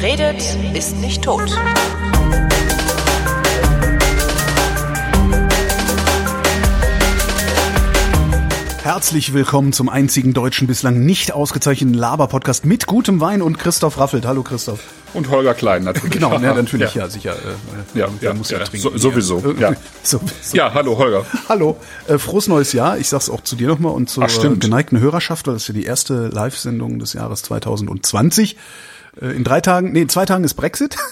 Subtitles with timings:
[0.00, 0.40] Wer redet,
[0.74, 1.50] ist nicht tot.
[8.84, 14.24] Herzlich willkommen zum einzigen deutschen bislang nicht ausgezeichneten Laber-Podcast mit gutem Wein und Christoph Raffelt.
[14.24, 14.78] Hallo Christoph.
[15.14, 16.12] Und Holger Klein natürlich.
[16.12, 17.32] Genau, ja, natürlich, ja, ja sicher.
[17.32, 18.90] Äh, ja, der ja, muss ja, ja, trinken.
[18.90, 19.42] so, sowieso.
[19.58, 19.72] Ja.
[20.04, 20.56] so, so.
[20.56, 21.26] ja, hallo Holger.
[21.48, 22.98] Hallo, äh, frohes neues Jahr.
[22.98, 24.60] Ich sag's auch zu dir nochmal und zur Ach, stimmt.
[24.60, 28.56] geneigten Hörerschaft, weil das ist ja die erste Live-Sendung des Jahres 2020.
[29.20, 30.96] Äh, in drei Tagen, nee, in zwei Tagen ist Brexit.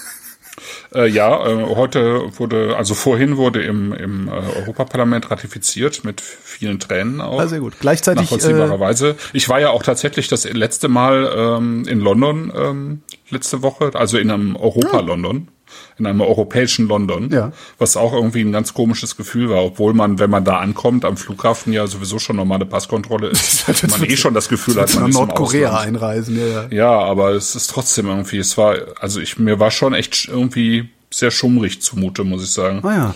[0.93, 6.79] Äh, ja, äh, heute wurde, also vorhin wurde im, im äh, Europaparlament ratifiziert mit vielen
[6.79, 7.39] Tränen auch.
[7.39, 7.73] Ah, sehr gut.
[7.79, 9.15] Gleichzeitig, Nachvollziehbarerweise.
[9.33, 14.17] Ich war ja auch tatsächlich das letzte Mal ähm, in London ähm, letzte Woche, also
[14.17, 15.49] in einem Europa-London.
[15.99, 17.51] In einem europäischen London, Ja.
[17.79, 21.17] was auch irgendwie ein ganz komisches Gefühl war, obwohl man, wenn man da ankommt, am
[21.17, 25.03] Flughafen ja sowieso schon normale Passkontrolle ist, Das man eh schon das Gefühl hat, man
[25.03, 26.37] nach ist Nordkorea einreisen.
[26.39, 26.67] Ja, ja.
[26.69, 30.89] Ja, aber es ist trotzdem irgendwie, es war, also ich, mir war schon echt irgendwie
[31.09, 32.81] sehr schummrig zumute, muss ich sagen.
[32.83, 33.15] Ah ja.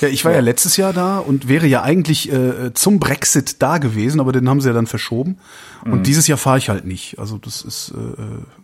[0.00, 0.40] Ja, ich war ja.
[0.40, 4.60] letztes Jahr da und wäre ja eigentlich äh, zum Brexit da gewesen, aber den haben
[4.60, 5.38] sie ja dann verschoben.
[5.84, 7.18] Und dieses Jahr fahre ich halt nicht.
[7.18, 7.96] Also das ist äh,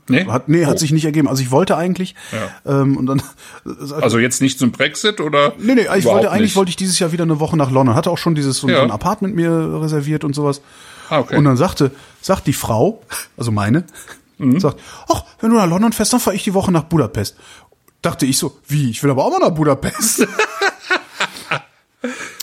[0.09, 0.17] Mhm.
[0.17, 0.27] Nee?
[0.27, 0.79] hat nee, hat Oh.
[0.79, 1.29] sich nicht ergeben.
[1.29, 2.17] Also ich wollte eigentlich
[2.67, 3.23] ähm, und dann
[4.01, 5.53] Also jetzt nicht zum Brexit oder?
[5.59, 6.57] nee, nee, ich wollte eigentlich nicht?
[6.57, 7.95] wollte ich dieses Jahr wieder eine Woche nach London.
[7.95, 8.79] Hatte auch schon dieses so, Ja.
[8.79, 10.61] so ein Apartment mir reserviert und sowas.
[11.09, 11.37] Ah, okay.
[11.37, 13.03] Und dann sagte sagt die Frau,
[13.37, 13.85] also meine,
[14.39, 14.59] Mhm.
[14.59, 17.37] sagt, ach, wenn du nach London fährst, dann fahre ich die Woche nach Budapest.
[18.03, 18.91] Dachte ich so, wie?
[18.91, 20.27] Ich will aber auch mal nach Budapest.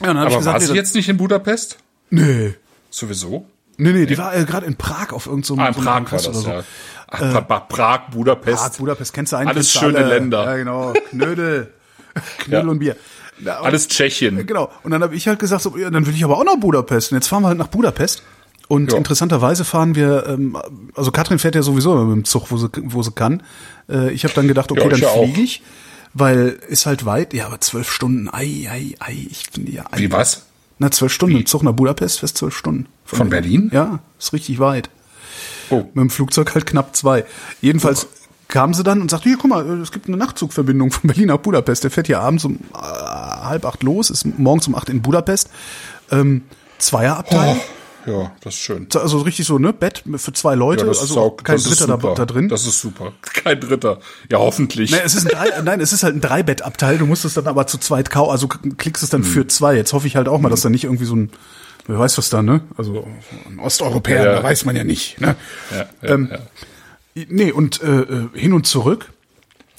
[0.01, 1.77] ja, aber ich gesagt, war nee, sie jetzt nicht in Budapest?
[2.09, 2.53] Nee.
[2.89, 3.45] Sowieso?
[3.77, 5.95] Nee, nee, die war äh, gerade in Prag auf irgendeinem Ah, in so Prag war
[5.95, 6.49] Kongress das, oder so.
[6.49, 6.63] ja.
[7.11, 8.57] Ach, Pra- Prag, Budapest.
[8.57, 9.55] Prag, Budapest, kennst du eigentlich?
[9.55, 10.09] Alles schöne alle.
[10.09, 10.43] Länder.
[10.45, 10.93] Ja, genau.
[11.09, 11.71] Knödel.
[12.39, 12.69] Knödel Ja.
[12.71, 12.95] und Bier.
[13.39, 14.45] Na, und- Alles Tschechien.
[14.45, 14.69] Genau.
[14.83, 17.11] Und dann habe ich halt gesagt, so, ja, dann will ich aber auch nach Budapest.
[17.11, 18.21] Und jetzt fahren wir halt nach Budapest.
[18.67, 18.97] Und Ja.
[18.97, 20.57] interessanterweise fahren wir, ähm,
[20.95, 23.41] also Katrin fährt ja sowieso mit dem Zug, wo sie, wo sie kann.
[23.89, 25.23] Äh, ich habe dann gedacht, okay, ich dann ja auch.
[25.23, 25.63] fliege ich,
[26.13, 27.33] weil ist halt weit.
[27.33, 29.85] Ja, aber zwölf Stunden, ei, ei, ei, ich finde ja.
[29.91, 29.99] Ei.
[29.99, 30.45] Wie was?
[30.77, 32.87] Na, zwölf Stunden im Zug nach Budapest, fest zwölf Stunden.
[33.03, 33.69] Von Berlin?
[33.73, 34.89] Ja, ist richtig weit.
[35.69, 35.83] Oh.
[35.93, 37.25] Mit dem Flugzeug halt knapp zwei.
[37.61, 38.07] Jedenfalls
[38.47, 41.37] kam sie dann und sagte, hier, guck mal, es gibt eine Nachtzugverbindung von Berlin nach
[41.37, 41.83] Budapest.
[41.83, 45.49] Der fährt hier abends um äh, halb acht los, ist morgens um acht in Budapest.
[46.11, 46.43] Ähm,
[46.77, 47.57] Zweierabteil.
[47.57, 47.61] Oh,
[48.05, 48.87] ja, das ist schön.
[48.95, 49.73] Also richtig so, ne?
[49.73, 52.49] Bett für zwei Leute, Ja, das also ist auch, kein Dritter da, da drin.
[52.49, 53.13] Das ist super.
[53.21, 53.99] Kein Dritter.
[54.31, 54.91] Ja, hoffentlich.
[54.91, 56.97] Nein, es ist ein nein, es ist halt ein Dreibettabteil.
[56.97, 59.75] Du musst es dann aber zu zweit kau, also klickst es dann für zwei.
[59.75, 61.31] Jetzt hoffe ich halt auch mal, dass da nicht irgendwie so ein,
[61.87, 62.61] wer weiß was da, ne?
[62.77, 63.07] Also
[63.49, 64.31] ein Osteuropäer, Ja.
[64.33, 65.19] da weiß man ja nicht.
[65.21, 65.35] Ne?
[65.71, 66.29] ja, ähm.
[67.15, 69.11] Nee, und äh, äh, hin und zurück.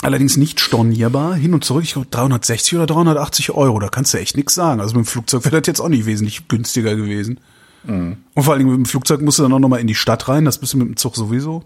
[0.03, 1.35] Allerdings nicht stornierbar.
[1.35, 3.79] Hin und zurück, ich glaube 360 oder 380 Euro.
[3.81, 4.81] Da kannst du echt nichts sagen.
[4.81, 7.39] Also mit dem Flugzeug wäre das jetzt auch nicht wesentlich günstiger gewesen.
[7.85, 8.19] Mhm.
[8.35, 9.95] Und vor allen Dingen mit dem Flugzeug musst du dann auch noch mal in die
[9.95, 10.45] Stadt rein.
[10.45, 11.65] Das bist du mit dem Zug sowieso.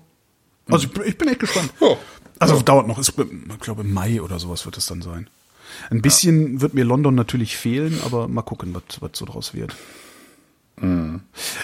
[0.71, 1.71] Also ich, bin- ich bin echt gespannt.
[1.81, 1.97] Ja.
[2.39, 2.99] Also dauert noch.
[2.99, 5.29] Ist, ich glaube im Mai oder sowas wird es dann sein.
[5.91, 9.75] Ein bisschen wird mir London natürlich fehlen, aber mal gucken, was, was so draus wird.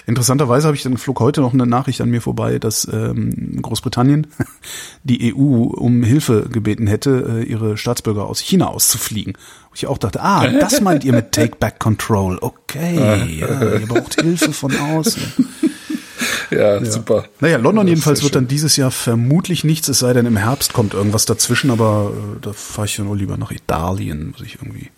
[0.05, 4.27] Interessanterweise habe ich dann flog heute noch eine Nachricht an mir vorbei, dass ähm, Großbritannien
[5.03, 9.33] die EU um Hilfe gebeten hätte, äh, ihre Staatsbürger aus China auszufliegen.
[9.69, 12.37] Wo ich auch dachte, ah, das meint ihr mit Take Back Control.
[12.39, 12.95] Okay,
[13.39, 15.21] ja, ihr braucht Hilfe von außen.
[16.51, 17.25] ja, super.
[17.39, 20.93] Naja, London jedenfalls wird dann dieses Jahr vermutlich nichts, es sei denn im Herbst kommt
[20.93, 24.89] irgendwas dazwischen, aber äh, da fahre ich ja nur lieber nach Italien, muss ich irgendwie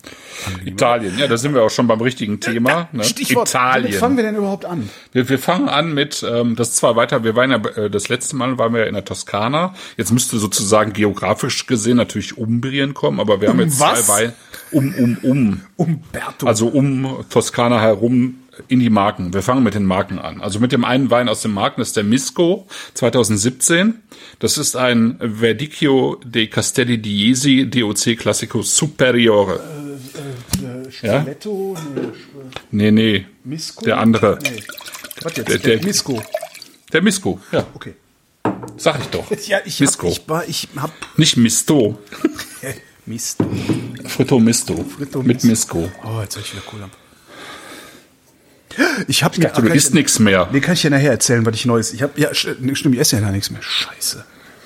[0.46, 0.74] angenehm.
[0.74, 2.88] Italien, ja, da sind wir auch schon beim richtigen Thema.
[2.92, 3.04] Ne?
[3.04, 3.84] Stichwort, Italien.
[3.84, 4.88] womit fangen wir denn überhaupt an?
[5.12, 8.08] Wir, wir fangen an mit, ähm, das ist zwar weiter, wir waren ja, äh, das
[8.08, 9.74] letzte Mal waren wir ja in der Toskana.
[9.96, 14.06] Jetzt müsste sozusagen geografisch gesehen natürlich Umbrien kommen, aber wir haben Um jetzt was?
[14.06, 14.32] zwei Weine,
[14.72, 15.60] um, um, um.
[15.76, 16.46] Umberto.
[16.46, 18.36] Also um Toskana herum
[18.68, 19.32] in die Marken.
[19.34, 20.40] Wir fangen mit den Marken an.
[20.40, 24.02] Also mit dem einen Wein aus dem Marken ist der Misco 2017.
[24.38, 29.60] Das ist ein Verdicchio de Castelli di Jesi DOC Classico Superiore.
[31.02, 31.20] ja?
[31.20, 31.76] Stiletto,
[32.70, 33.26] Nee, nee, nee.
[33.44, 33.84] Misco?
[33.84, 34.38] Der andere.
[34.42, 34.62] Nee.
[35.22, 35.48] Was jetzt?
[35.48, 36.22] Der- Der, der- Misco.
[36.92, 37.66] Der Misco, ja.
[37.74, 37.94] Okay.
[38.76, 39.24] Sag ich doch.
[39.46, 40.06] Ja, ich Misco.
[40.08, 41.98] hab, ich war, ich hab, Nicht Misto.
[43.06, 43.38] Mist.
[44.06, 44.82] Fritto Misto.
[44.96, 45.90] Fritto Mit Misco.
[46.04, 46.88] Oh, jetzt hab ich wieder Kohle.
[49.08, 50.48] Ich hab mir, dachte, du isst ich- nix mehr.
[50.52, 51.92] Nee, kann ich dir nachher erzählen, was ich Neues.
[51.92, 53.62] Ich hab, ja, stimmt, ich esse ja gar nichts mehr.
[53.62, 54.24] Scheiße.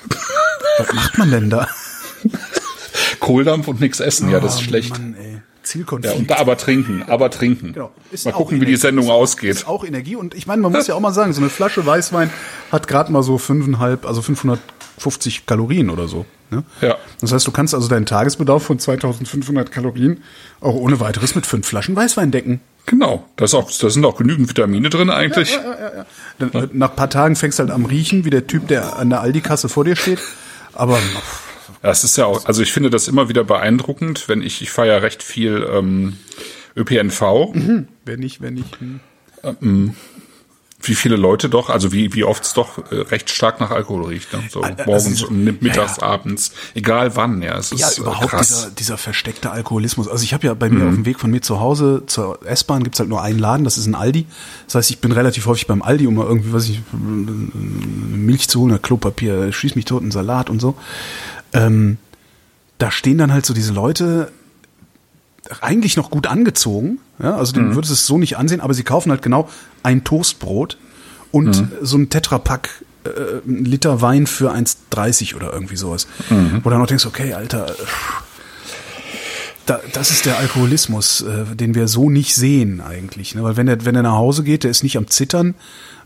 [0.79, 1.69] was macht man denn da?
[3.21, 4.93] Kohldampf und nix essen, ja, das ist schlecht.
[4.95, 5.33] Oh, Mann, ey.
[5.35, 6.17] Ja, Zielkonflikt.
[6.17, 7.75] und da aber trinken, aber trinken.
[7.75, 7.93] Genau.
[8.11, 8.81] Ist Mal gucken, wie die Energie.
[8.81, 9.51] Sendung ausgeht.
[9.51, 10.17] Ist auch Energie.
[10.17, 12.31] Und ich meine, man muss ja auch mal sagen, so eine Flasche Weißwein
[12.73, 16.25] hat gerade mal so fünfeinhalb, also 550 Kalorien oder so.
[16.51, 16.65] Ne?
[16.81, 16.97] Ja.
[17.21, 20.23] Das heißt, du kannst also deinen Tagesbedarf von 2500 Kalorien
[20.61, 22.61] auch ohne weiteres mit fünf Flaschen Weißwein decken.
[22.89, 25.59] Genau, da, auch, da sind auch genügend Vitamine drin eigentlich.
[26.39, 29.11] Dann, Nach ein paar Tagen fängst du halt am Riechen, wie der Typ, der an
[29.11, 30.21] der Aldi-Kasse vor dir steht.
[30.73, 30.99] Aber
[31.83, 34.71] Ja, es ist ja auch, also ich finde das immer wieder beeindruckend, wenn ich, ich
[34.71, 36.17] fahre ja recht viel ähm,
[36.77, 37.21] ÖPNV.
[38.07, 38.79] wenn nicht, wenn nicht.
[39.61, 39.95] Hm.
[40.89, 44.07] Wie viele Leute doch, also wie, wie oft es doch äh, recht stark nach Alkohol
[44.07, 44.33] riecht.
[44.33, 44.43] Ne?
[44.51, 46.09] So Also, morgens und mittags, ja, ja.
[46.15, 47.57] abends, egal wann, ja.
[47.59, 48.49] Es ist Ja, äh, überhaupt krass.
[48.49, 50.09] dieser, dieser versteckte Alkoholismus.
[50.09, 52.83] Also ich habe ja bei mir auf dem Weg von mir zu Hause zur S-Bahn
[52.83, 54.27] gibt's halt nur einen Laden, das ist ein Aldi.
[54.67, 58.61] Das heißt, ich bin relativ häufig beim Aldi, um mal irgendwie, was ich, Milch zu
[58.61, 60.75] holen, Klopapier, schieß mich tot, einen Salat und so.
[61.53, 61.99] Ähm,
[62.79, 64.31] da stehen dann halt so diese Leute,
[65.61, 67.71] eigentlich noch gut angezogen, ja, also Mhm.
[67.71, 69.49] du würdest es so nicht ansehen, aber sie kaufen halt genau
[69.83, 70.79] ein Toastbrot
[71.33, 71.69] und Mhm.
[71.83, 72.69] so ein Tetrapack
[73.05, 73.11] äh,
[73.47, 76.07] ein Liter Wein für 1,30 oder irgendwie sowas.
[76.31, 76.61] Mhm.
[76.63, 77.75] Wo du dann noch denkst, okay, Alter,
[79.67, 83.35] da, das ist der Alkoholismus, äh, den wir so nicht sehen eigentlich.
[83.35, 83.43] Ne?
[83.43, 85.55] Weil wenn er, wenn er nach Hause geht, der ist nicht am Zittern,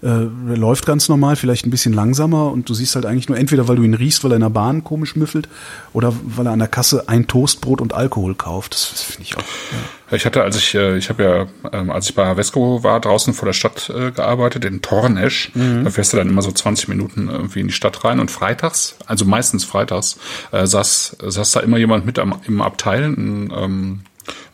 [0.02, 0.08] äh,
[0.54, 3.76] läuft ganz normal, vielleicht ein bisschen langsamer und du siehst halt eigentlich nur entweder, weil
[3.76, 5.48] du ihn riechst, weil er in der Bahn komisch müffelt
[5.92, 8.74] oder weil er an der Kasse ein Toastbrot und Alkohol kauft.
[8.74, 9.40] Das, das finde ich auch.
[9.40, 10.16] Ja.
[10.16, 13.32] Ich hatte, als ich, äh, ich habe ja, ähm, als ich bei Havesco war, draußen
[13.32, 15.52] vor der Stadt äh, gearbeitet, in Tornesch.
[15.54, 18.96] Da fährst du dann immer so 20 Minuten irgendwie in die Stadt rein und freitags,
[19.06, 20.18] also meistens freitags,
[20.50, 24.00] äh, saß, saß da immer jemand mit am, im Abteil, ein, ähm,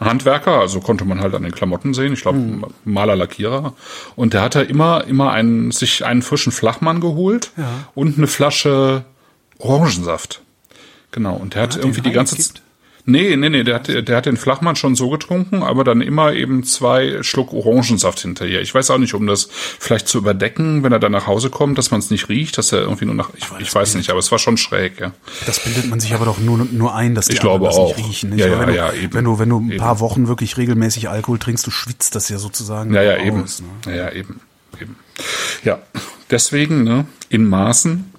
[0.00, 3.74] Handwerker, also konnte man halt an den Klamotten sehen, ich glaube Maler, Lackierer.
[4.16, 7.52] Und der hatte immer, immer einen, sich einen frischen Flachmann geholt
[7.94, 9.04] und eine Flasche
[9.58, 10.40] Orangensaft.
[11.10, 12.36] Genau, und der hat, den irgendwie die ganze?
[12.36, 12.62] Zeit.
[13.10, 16.34] Nee, nee, nee, der hat, der hat den Flachmann schon so getrunken, aber dann immer
[16.34, 18.60] eben zwei Schluck Orangensaft hinterher.
[18.60, 21.78] Ich weiß auch nicht, um das vielleicht zu überdecken, wenn er dann nach Hause kommt,
[21.78, 24.18] dass man es nicht riecht, dass er irgendwie nur nach, ich, ich weiß nicht, aber
[24.18, 25.12] es war schon schräg, ja.
[25.46, 27.96] Das bildet man sich aber doch nur, nur ein, dass die Ich glaube das auch.
[27.96, 28.28] nicht riechen.
[28.30, 28.40] nicht?
[28.44, 29.14] Ja, Weil ja, wenn, ja, du, eben.
[29.14, 29.78] wenn du, wenn du ein Eben.
[29.78, 33.42] paar Wochen wirklich regelmäßig Alkohol trinkst, du schwitzt das ja sozusagen Ja, ja, eben.
[33.42, 33.62] aus.
[33.86, 33.96] Ne?
[33.96, 34.40] Ja, ja, eben,
[34.82, 34.96] eben.
[35.64, 35.78] Ja,
[36.30, 38.12] deswegen, ne, in Maßen,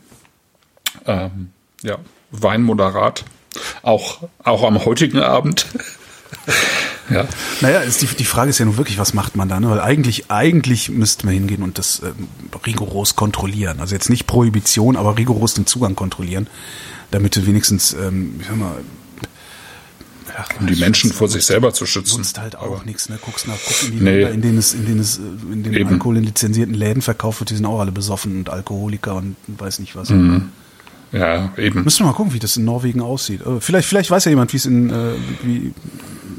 [1.05, 1.49] ähm,
[1.83, 1.97] ja,
[2.31, 3.23] Wein moderat,
[3.83, 5.65] auch, auch am heutigen Abend.
[7.09, 7.27] ja.
[7.61, 9.59] Naja, ist die, die Frage ist ja nun wirklich, was macht man da?
[9.59, 9.69] Ne?
[9.69, 12.27] Weil eigentlich, eigentlich müssten wir hingehen und das ähm,
[12.65, 13.79] rigoros kontrollieren.
[13.79, 16.47] Also jetzt nicht Prohibition, aber rigoros den Zugang kontrollieren,
[17.11, 18.75] damit du wenigstens, ähm, ich sag mal,
[20.27, 22.17] ja, Um die Menschen vor sich selber zu schützen.
[22.17, 23.09] nutzt halt auch Aber- nichts.
[23.09, 23.17] Ne?
[23.21, 24.11] Guckst nach, guck in die Nee.
[24.21, 25.21] Länder, in denen es, in denen es, äh,
[25.51, 25.87] in den.
[25.87, 29.79] Alkohol in lizenzierten Läden verkauft wird, die sind auch alle besoffen und Alkoholiker und weiß
[29.79, 30.09] nicht was.
[30.11, 30.49] Mhm.
[31.11, 31.83] Ja, eben.
[31.83, 33.41] Müssen wir mal gucken, wie das in Norwegen aussieht.
[33.41, 35.13] Äh, Vielleicht, vielleicht weiß ja jemand, wie es in, äh,
[35.43, 35.73] wie,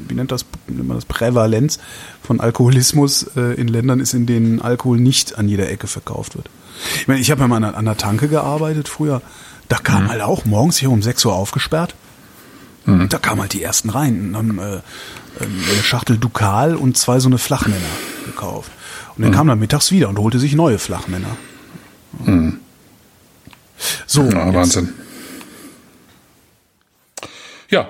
[0.07, 1.79] wie nennt das, nennt man das Prävalenz
[2.23, 6.49] von Alkoholismus äh, in Ländern ist, in denen Alkohol nicht an jeder Ecke verkauft wird.
[6.95, 9.21] Ich meine, ich habe ja mal an, an der Tanke gearbeitet früher.
[9.67, 11.95] Da kam halt auch morgens hier um 6 Uhr aufgesperrt.
[12.85, 14.81] Da kamen halt die ersten rein und haben äh, ähm,
[15.39, 17.77] eine Schachtel Dukal und zwei so eine Flachmänner
[18.25, 18.71] gekauft.
[19.15, 21.37] Und dann kam dann mittags wieder und holte sich neue Flachmänner.
[24.07, 24.93] So, Ja, Wahnsinn.
[27.69, 27.89] Ja.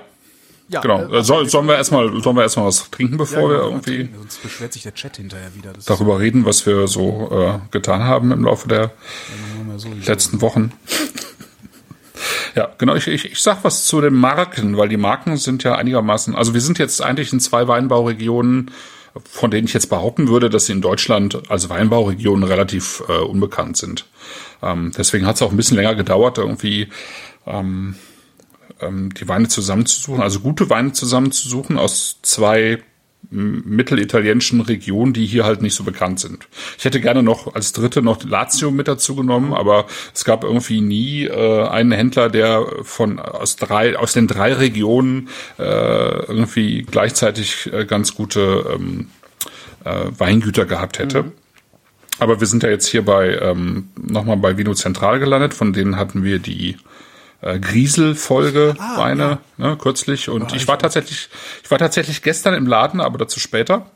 [0.69, 1.13] Ja, genau.
[1.13, 4.15] äh, Soll, sollen wir erstmal, sollen wir erstmal was trinken, bevor wir genau, irgendwie trinken,
[4.19, 5.73] Sonst beschwert sich der Chat hinterher wieder.
[5.73, 8.91] Das darüber reden, was wir so äh, getan haben im Laufe der
[9.67, 10.09] wir sowieso.
[10.09, 10.71] letzten Wochen.
[12.53, 12.95] Ja, genau.
[12.95, 16.53] Ich, ich, ich sag was zu den Marken, weil die Marken sind ja einigermaßen, also
[16.53, 18.71] wir sind jetzt eigentlich in zwei Weinbauregionen,
[19.23, 23.77] von denen ich jetzt behaupten würde, dass sie in Deutschland als Weinbauregionen relativ äh, unbekannt
[23.77, 24.05] sind.
[24.61, 26.87] Ähm, deswegen hat es auch ein bisschen länger gedauert, irgendwie
[27.45, 27.95] ähm,
[28.81, 32.83] ähm, die Weine zusammenzusuchen, also gute Weine zusammenzusuchen aus zwei
[33.29, 36.47] mittelitalienischen Regionen, die hier halt nicht so bekannt sind.
[36.77, 40.81] Ich hätte gerne noch als dritte noch Lazio mit dazu genommen, aber es gab irgendwie
[40.81, 47.71] nie äh, einen Händler, der von aus drei aus den drei Regionen äh, irgendwie gleichzeitig
[47.71, 49.09] äh, ganz gute ähm,
[49.85, 51.31] äh, Weingüter gehabt hätte.
[52.21, 55.97] Aber wir sind ja jetzt hier bei ähm, nochmal bei Vino Zentral gelandet, von denen
[55.97, 56.77] hatten wir die
[57.41, 61.29] äh, Griesel-Folge Weine ne, kürzlich und ich war tatsächlich,
[61.63, 63.87] ich war tatsächlich gestern im Laden, aber dazu später.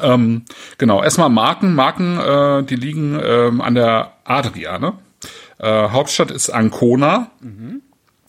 [0.00, 0.44] Ähm,
[0.78, 4.78] genau, erstmal Marken, Marken, äh, die liegen ähm, an der Adria.
[4.78, 4.92] Ne?
[5.58, 7.32] Äh, Hauptstadt ist Ancona.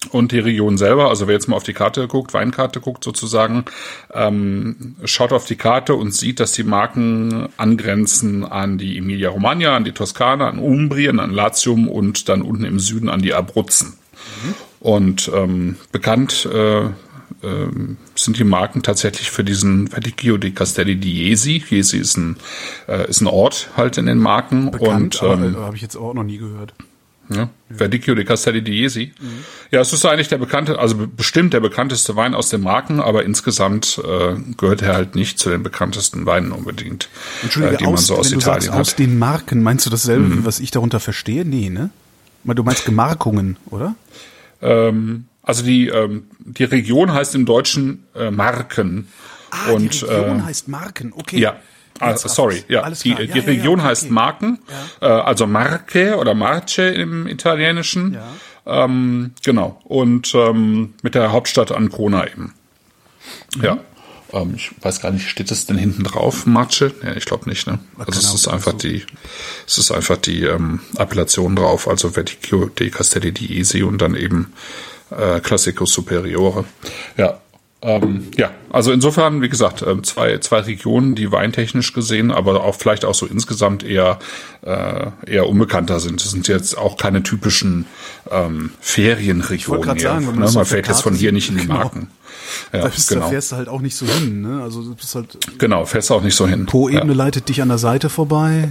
[0.10, 3.66] Und die Region selber, also wer jetzt mal auf die Karte guckt, Weinkarte guckt sozusagen,
[4.14, 9.84] ähm, schaut auf die Karte und sieht, dass die Marken angrenzen an die Emilia-Romagna, an
[9.84, 13.94] die Toskana, an Umbrien, an Latium und dann unten im Süden an die Abruzzen.
[14.80, 16.90] Und ähm, bekannt äh,
[17.44, 21.64] ähm, sind die Marken tatsächlich für diesen Verdicchio di Castelli di Jesi.
[21.70, 22.38] Jesi ist ein,
[22.88, 24.72] äh, ist ein Ort halt in den Marken.
[24.72, 26.74] Bekannt, und ähm, äh, habe ich jetzt auch noch nie gehört.
[27.30, 29.14] Ja, Verdicchio di Castelli di Jesi.
[29.72, 33.00] Ja, es ist eigentlich der bekannte, also be- bestimmt der bekannteste Wein aus den Marken,
[33.00, 37.10] aber insgesamt äh, gehört er halt nicht zu den bekanntesten Weinen unbedingt,
[37.44, 39.00] äh, die man aus, so aus Italien sagst, aus hat.
[39.00, 39.04] Mhm.
[39.04, 41.46] den Marken, meinst du dasselbe, wie was ich darunter verstehe?
[41.46, 41.90] Nee, ne?
[42.44, 43.96] Du meinst Gemarkungen, oder?
[44.62, 49.08] Ähm, also die, ähm, die Region heißt im Deutschen äh, Marken.
[49.52, 51.40] Ah, und, die Region äh, heißt Marken, okay.
[51.40, 51.58] Ja.
[52.10, 52.90] Jetzt sorry, ja.
[52.90, 53.20] Die, klar.
[53.20, 53.90] die Ja, ja, ja, Region okay.
[53.90, 54.60] heißt Marken,
[55.02, 58.18] äh, also Marke oder Marce im Italienischen.
[58.66, 59.80] Ähm, genau.
[59.86, 62.54] Und ähm, mit der Hauptstadt Ancona eben.
[63.56, 63.64] Mhm.
[63.64, 63.78] Ja.
[64.34, 66.92] Ähm, ich weiß gar nicht, steht das denn hinten drauf, Marce?
[67.04, 67.80] Ja, ich glaube nicht, ne?
[67.98, 68.78] Also es keine ist Ahnung, einfach so.
[68.78, 69.06] die,
[69.68, 74.16] es ist einfach die ähm, Appellation drauf, also Verticchio de Castelli di Esi und dann
[74.16, 74.54] eben
[75.10, 76.66] äh, Classico Superiore.
[77.18, 77.42] Ja.
[77.84, 82.76] Ähm, ja, also insofern, wie gesagt, ähm, zwei, zwei Regionen, die weintechnisch gesehen, aber auch
[82.76, 84.20] vielleicht auch so insgesamt eher,
[84.62, 86.24] äh, eher unbekannter sind.
[86.24, 87.88] Das sind jetzt auch keine typischen
[88.30, 89.98] ähm, Ferienregionen.
[89.98, 90.52] eher, sagen, wenn man ne?
[90.54, 91.76] Man fällt jetzt von hier nicht in die genau.
[91.76, 92.10] Marken.
[92.72, 93.22] Ja, Da, bist, genau.
[93.22, 94.62] da fährst du halt auch nicht so hin, ne?
[94.62, 96.68] Also du bist halt Genau, fährst auch nicht so hin.
[96.68, 98.70] Po-Ebene leitet dich an der Seite vorbei.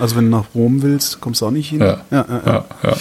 [0.00, 1.80] Also wenn du nach Rom willst, kommst du auch nicht hin.
[1.80, 2.00] Ja.
[2.10, 2.96] ja, ja, ja.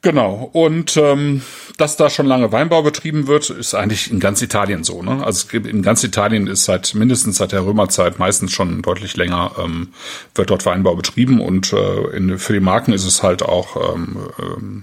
[0.00, 0.48] Genau.
[0.52, 1.42] Und ähm,
[1.76, 5.02] dass da schon lange Weinbau betrieben wird, ist eigentlich in ganz Italien so.
[5.02, 5.24] Ne?
[5.24, 9.16] Also es gibt in ganz Italien ist seit mindestens seit der Römerzeit meistens schon deutlich
[9.16, 9.88] länger ähm,
[10.36, 14.18] wird dort Weinbau betrieben und äh, in, für die Marken ist es halt auch ähm,
[14.38, 14.82] ähm,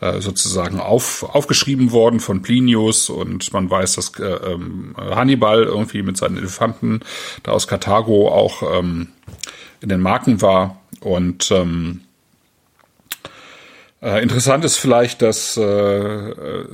[0.00, 6.02] äh, sozusagen auf, aufgeschrieben worden von Plinius und man weiß, dass äh, ähm, Hannibal irgendwie
[6.02, 7.00] mit seinen Elefanten
[7.44, 9.08] da aus Karthago auch ähm,
[9.80, 12.00] in den Marken war und ähm,
[14.00, 16.66] äh, interessant ist vielleicht, dass äh, äh,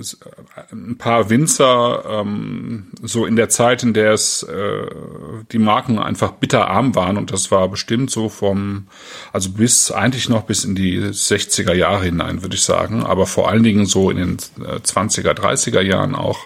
[0.73, 4.87] ein paar Winzer ähm, so in der Zeit, in der es äh,
[5.50, 8.88] die Marken einfach bitterarm waren und das war bestimmt so vom,
[9.33, 13.49] also bis eigentlich noch bis in die 60er Jahre hinein, würde ich sagen, aber vor
[13.49, 16.40] allen Dingen so in den äh, 20er, 30er Jahren auch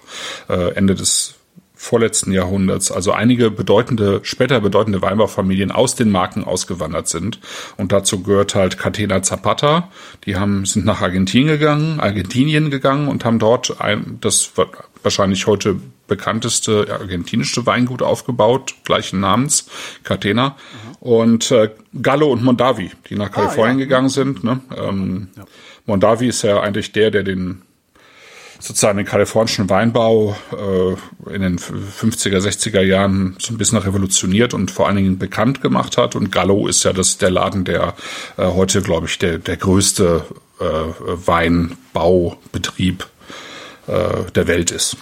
[0.49, 1.38] äh, Ende des
[1.81, 7.39] vorletzten Jahrhunderts, also einige bedeutende, später bedeutende Weinbaufamilien aus den Marken ausgewandert sind.
[7.77, 9.89] Und dazu gehört halt Catena Zapata.
[10.25, 14.51] Die haben, sind nach Argentinien gegangen, Argentinien gegangen und haben dort ein, das
[15.05, 15.77] wahrscheinlich heute
[16.09, 19.69] bekannteste argentinische Weingut aufgebaut, gleichen Namens,
[20.03, 20.57] Catena.
[20.99, 21.71] Und äh,
[22.03, 23.85] Gallo und Mondavi, die nach Kalifornien ja.
[23.85, 24.43] gegangen sind.
[24.43, 24.61] Ne?
[24.77, 25.29] Ähm,
[25.87, 27.63] Mondavi ist ja eigentlich der, der den
[28.61, 34.71] sozusagen den kalifornischen Weinbau äh, in den 50er, 60er Jahren so ein bisschen revolutioniert und
[34.71, 36.17] vor allen Dingen bekannt gemacht hat.
[36.17, 37.95] Und Gallo ist ja das der Laden, der
[38.37, 40.25] äh, heute, glaube ich, der, der größte
[40.61, 43.07] äh, Weinbaubetrieb
[43.87, 44.97] äh, der Welt ist.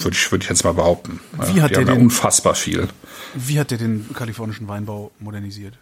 [0.00, 1.20] Würde ich, würde ich jetzt mal behaupten.
[1.32, 2.88] Wie hat die der haben ja den- unfassbar viel.
[3.34, 5.74] Wie hat der den kalifornischen Weinbau modernisiert?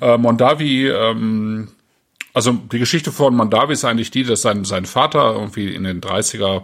[0.00, 1.68] Äh, Mondavi, ähm,
[2.38, 6.00] also die Geschichte von Mondavi ist eigentlich die, dass sein, sein Vater irgendwie in den
[6.00, 6.62] 30er,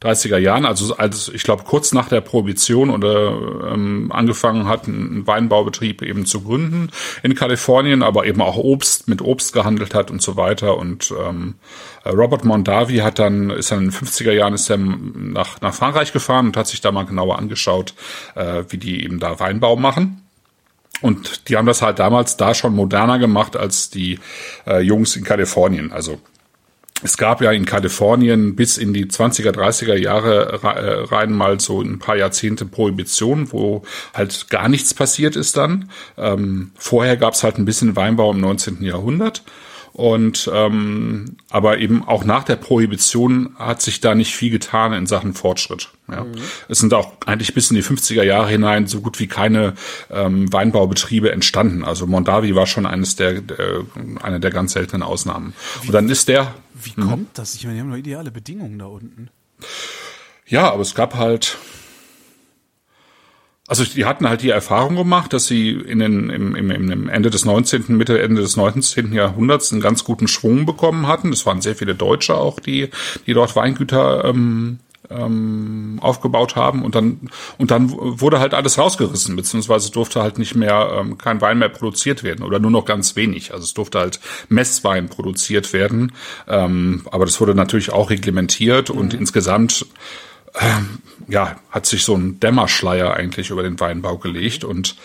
[0.00, 5.26] 30er Jahren, also als ich glaube kurz nach der Prohibition oder ähm, angefangen hat, einen
[5.26, 6.90] Weinbaubetrieb eben zu gründen
[7.24, 10.78] in Kalifornien, aber eben auch Obst mit Obst gehandelt hat und so weiter.
[10.78, 11.56] Und ähm,
[12.06, 16.12] Robert Mondavi hat dann, ist dann in den 50er Jahren ist er nach, nach Frankreich
[16.12, 17.94] gefahren und hat sich da mal genauer angeschaut,
[18.36, 20.22] äh, wie die eben da Weinbau machen.
[21.02, 24.18] Und die haben das halt damals da schon moderner gemacht als die
[24.66, 25.92] äh, Jungs in Kalifornien.
[25.92, 26.20] Also
[27.02, 31.58] es gab ja in Kalifornien bis in die 20er, 30er Jahre re- äh, rein mal
[31.58, 33.82] so ein paar Jahrzehnte Prohibition, wo
[34.12, 35.90] halt gar nichts passiert ist dann.
[36.18, 38.82] Ähm, vorher gab es halt ein bisschen Weinbau im 19.
[38.82, 39.42] Jahrhundert.
[39.92, 45.06] Und ähm, aber eben auch nach der Prohibition hat sich da nicht viel getan in
[45.06, 45.88] Sachen Fortschritt.
[46.08, 46.26] Ja.
[46.68, 49.74] Es sind auch eigentlich bis in die 50er Jahre hinein so gut wie keine
[50.10, 51.84] ähm, Weinbaubetriebe entstanden.
[51.84, 53.84] Also Mondavi war schon eines der, der
[54.22, 55.54] eine der ganz seltenen Ausnahmen.
[55.86, 57.54] Und dann ist der Wie kommt das?
[57.54, 59.28] Ich meine, die haben doch ideale Bedingungen da unten.
[60.46, 61.58] Ja, aber es gab halt.
[63.70, 67.30] Also die hatten halt die Erfahrung gemacht, dass sie in den, im, im, im Ende
[67.30, 69.12] des 19., Mitte, Ende des 19.
[69.12, 71.32] Jahrhunderts einen ganz guten Schwung bekommen hatten.
[71.32, 72.88] Es waren sehr viele Deutsche auch, die,
[73.28, 79.36] die dort Weingüter ähm, ähm, aufgebaut haben und dann und dann wurde halt alles rausgerissen,
[79.36, 83.14] beziehungsweise durfte halt nicht mehr ähm, kein Wein mehr produziert werden oder nur noch ganz
[83.14, 83.52] wenig.
[83.52, 86.10] Also es durfte halt Messwein produziert werden,
[86.48, 89.86] ähm, aber das wurde natürlich auch reglementiert und insgesamt
[90.60, 90.98] ähm,
[91.28, 94.96] ja, hat sich so ein Dämmerschleier eigentlich über den Weinbau gelegt und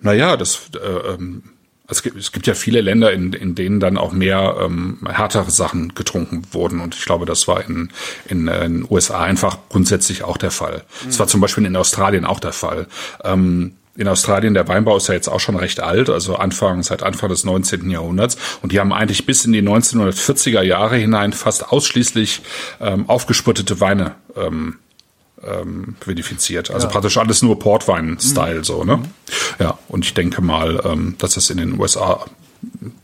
[0.00, 1.42] naja, das äh, ähm,
[1.90, 5.50] es gibt, es gibt ja viele Länder, in, in denen dann auch mehr ähm, härtere
[5.50, 6.80] Sachen getrunken wurden.
[6.80, 7.90] Und ich glaube, das war in,
[8.28, 10.84] in, äh, in den USA einfach grundsätzlich auch der Fall.
[11.04, 12.86] Das war zum Beispiel in Australien auch der Fall.
[13.24, 17.02] Ähm, in Australien, der Weinbau ist ja jetzt auch schon recht alt, also Anfang, seit
[17.02, 17.90] Anfang des 19.
[17.90, 18.36] Jahrhunderts.
[18.62, 22.42] Und die haben eigentlich bis in die 1940er Jahre hinein fast ausschließlich
[22.80, 24.76] ähm, aufgesputtete Weine ähm,
[25.44, 26.70] ähm, vinifiziert.
[26.70, 29.02] Also praktisch alles nur Portwein-Style, so, ne?
[29.58, 32.24] Ja, und ich denke mal, ähm, dass das in den USA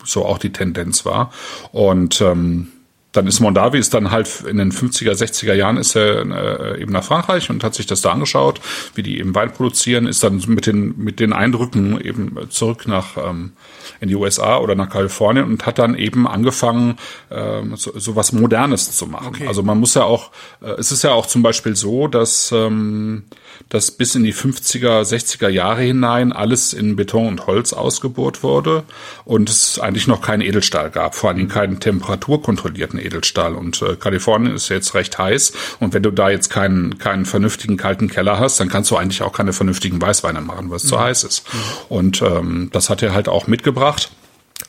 [0.04, 1.32] so auch die Tendenz war.
[1.72, 2.68] Und ähm,
[3.16, 6.92] dann ist Mondavi ist dann halt in den 50er, 60er Jahren ist er äh, eben
[6.92, 8.60] nach Frankreich und hat sich das da angeschaut,
[8.94, 13.16] wie die eben Wein produzieren, ist dann mit den mit den Eindrücken eben zurück nach
[13.16, 13.52] ähm,
[14.00, 16.98] in die USA oder nach Kalifornien und hat dann eben angefangen,
[17.30, 19.28] ähm, so, so was Modernes zu machen.
[19.28, 19.46] Okay.
[19.46, 20.30] Also man muss ja auch,
[20.60, 23.24] äh, es ist ja auch zum Beispiel so, dass ähm,
[23.68, 28.84] dass bis in die 50er, 60er Jahre hinein alles in Beton und Holz ausgebohrt wurde
[29.24, 33.54] und es eigentlich noch keinen Edelstahl gab, vor allem keinen temperaturkontrollierten Edelstahl.
[33.54, 37.76] Und äh, Kalifornien ist jetzt recht heiß und wenn du da jetzt keinen, keinen vernünftigen
[37.76, 40.98] kalten Keller hast, dann kannst du eigentlich auch keine vernünftigen Weißweine machen, weil es zu
[40.98, 41.46] heiß ist.
[41.88, 44.10] Und ähm, das hat er halt auch mitgebracht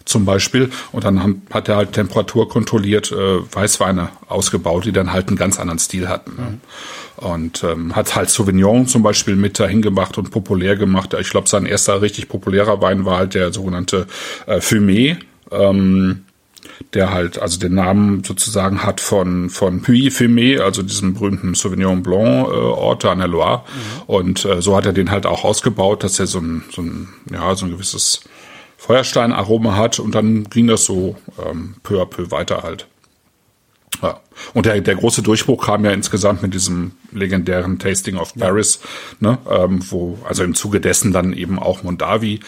[0.05, 0.69] zum Beispiel.
[0.91, 5.59] Und dann haben, hat er halt temperaturkontrolliert äh, Weißweine ausgebaut, die dann halt einen ganz
[5.59, 6.35] anderen Stil hatten.
[6.35, 6.57] Ne?
[7.17, 11.15] Und ähm, hat halt Sauvignon zum Beispiel mit dahin gemacht und populär gemacht.
[11.19, 14.07] Ich glaube, sein erster richtig populärer Wein war halt der sogenannte
[14.45, 15.17] äh, Fumé.
[15.51, 16.25] Ähm,
[16.93, 22.03] der halt also den Namen sozusagen hat von von Puy Fumé, also diesem berühmten Sauvignon
[22.03, 23.63] Blanc äh, Ort an der Loire.
[24.05, 27.09] Und äh, so hat er den halt auch ausgebaut, dass er so ein so ein
[27.31, 28.21] ja so ein gewisses
[28.77, 32.87] Feuersteinaroma hat und dann ging das so ähm, peu à peu weiter halt.
[34.01, 34.19] Ja.
[34.53, 38.79] Und der, der große Durchbruch kam ja insgesamt mit diesem legendären Tasting of Paris,
[39.19, 42.39] ne, ähm, wo also im Zuge dessen dann eben auch Mondavi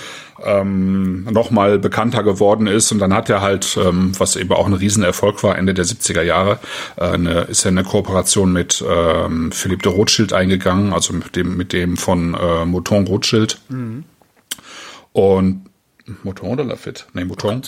[0.46, 2.92] ähm, nochmal bekannter geworden ist.
[2.92, 6.22] Und dann hat er halt, ähm, was eben auch ein Riesenerfolg war, Ende der 70er
[6.22, 6.60] Jahre,
[6.98, 11.58] äh, eine, ist er eine Kooperation mit ähm, Philippe de Rothschild eingegangen, also mit dem,
[11.58, 13.60] mit dem von äh, Mouton Rothschild.
[15.12, 15.66] Und
[16.24, 17.06] Mouton oder Lafitte?
[17.14, 17.62] Nee, Mouton.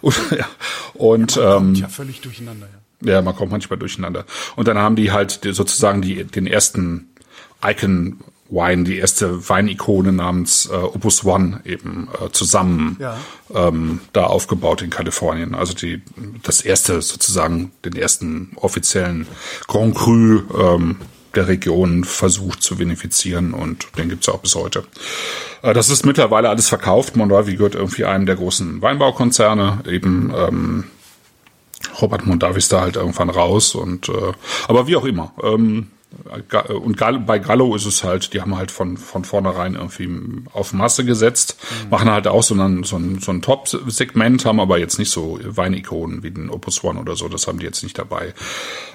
[0.00, 0.46] und, ja.
[0.94, 2.68] und ähm, Ja, völlig durcheinander,
[3.02, 3.12] ja.
[3.14, 4.24] ja, man kommt manchmal durcheinander.
[4.56, 7.08] Und dann haben die halt sozusagen die, den ersten
[7.64, 8.18] Icon
[8.52, 13.16] Wine, die erste Weinikone namens äh, Opus One eben äh, zusammen Ja.
[13.54, 15.54] ähm, da aufgebaut in Kalifornien.
[15.54, 16.02] Also die
[16.42, 19.26] das erste sozusagen den ersten offiziellen
[19.68, 20.96] Grand Cru ähm,
[21.34, 24.84] der Region versucht zu vinifizieren und den gibt's auch bis heute.
[25.62, 27.16] Äh, das ist mittlerweile alles verkauft.
[27.16, 30.84] Mondavi gehört irgendwie einem der großen Weinbaukonzerne, eben ähm,
[32.00, 34.32] Robert Mondavi ist da halt irgendwann raus und äh,
[34.68, 35.32] aber wie auch immer.
[35.42, 35.88] Ähm,
[36.68, 40.08] und Gall- bei Gallo ist es halt, die haben halt von, von vornherein irgendwie
[40.52, 41.56] auf Masse gesetzt,
[41.90, 45.38] machen halt auch so ein, so ein, so ein Top-Segment, haben aber jetzt nicht so
[45.42, 48.34] Weinikonen wie den Opus One oder so, das haben die jetzt nicht dabei.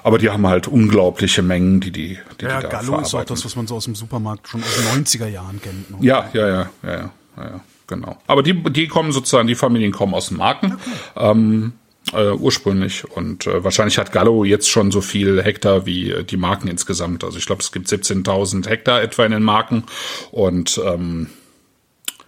[0.03, 3.23] Aber die haben halt unglaubliche Mengen, die die, die, Ja, die da Gallo ist auch
[3.23, 5.89] das, was man so aus dem Supermarkt schon aus den 90er Jahren kennt.
[5.91, 5.97] Ne?
[6.01, 8.17] Ja, ja, ja, ja, ja, ja, genau.
[8.27, 10.77] Aber die, die kommen sozusagen, die Familien kommen aus dem Marken.
[11.15, 11.73] Ähm,
[12.13, 16.37] äh, ursprünglich und äh, wahrscheinlich hat Gallo jetzt schon so viel Hektar wie äh, die
[16.37, 17.23] Marken insgesamt.
[17.23, 19.83] Also ich glaube, es gibt 17.000 Hektar etwa in den Marken
[20.31, 21.29] und ähm,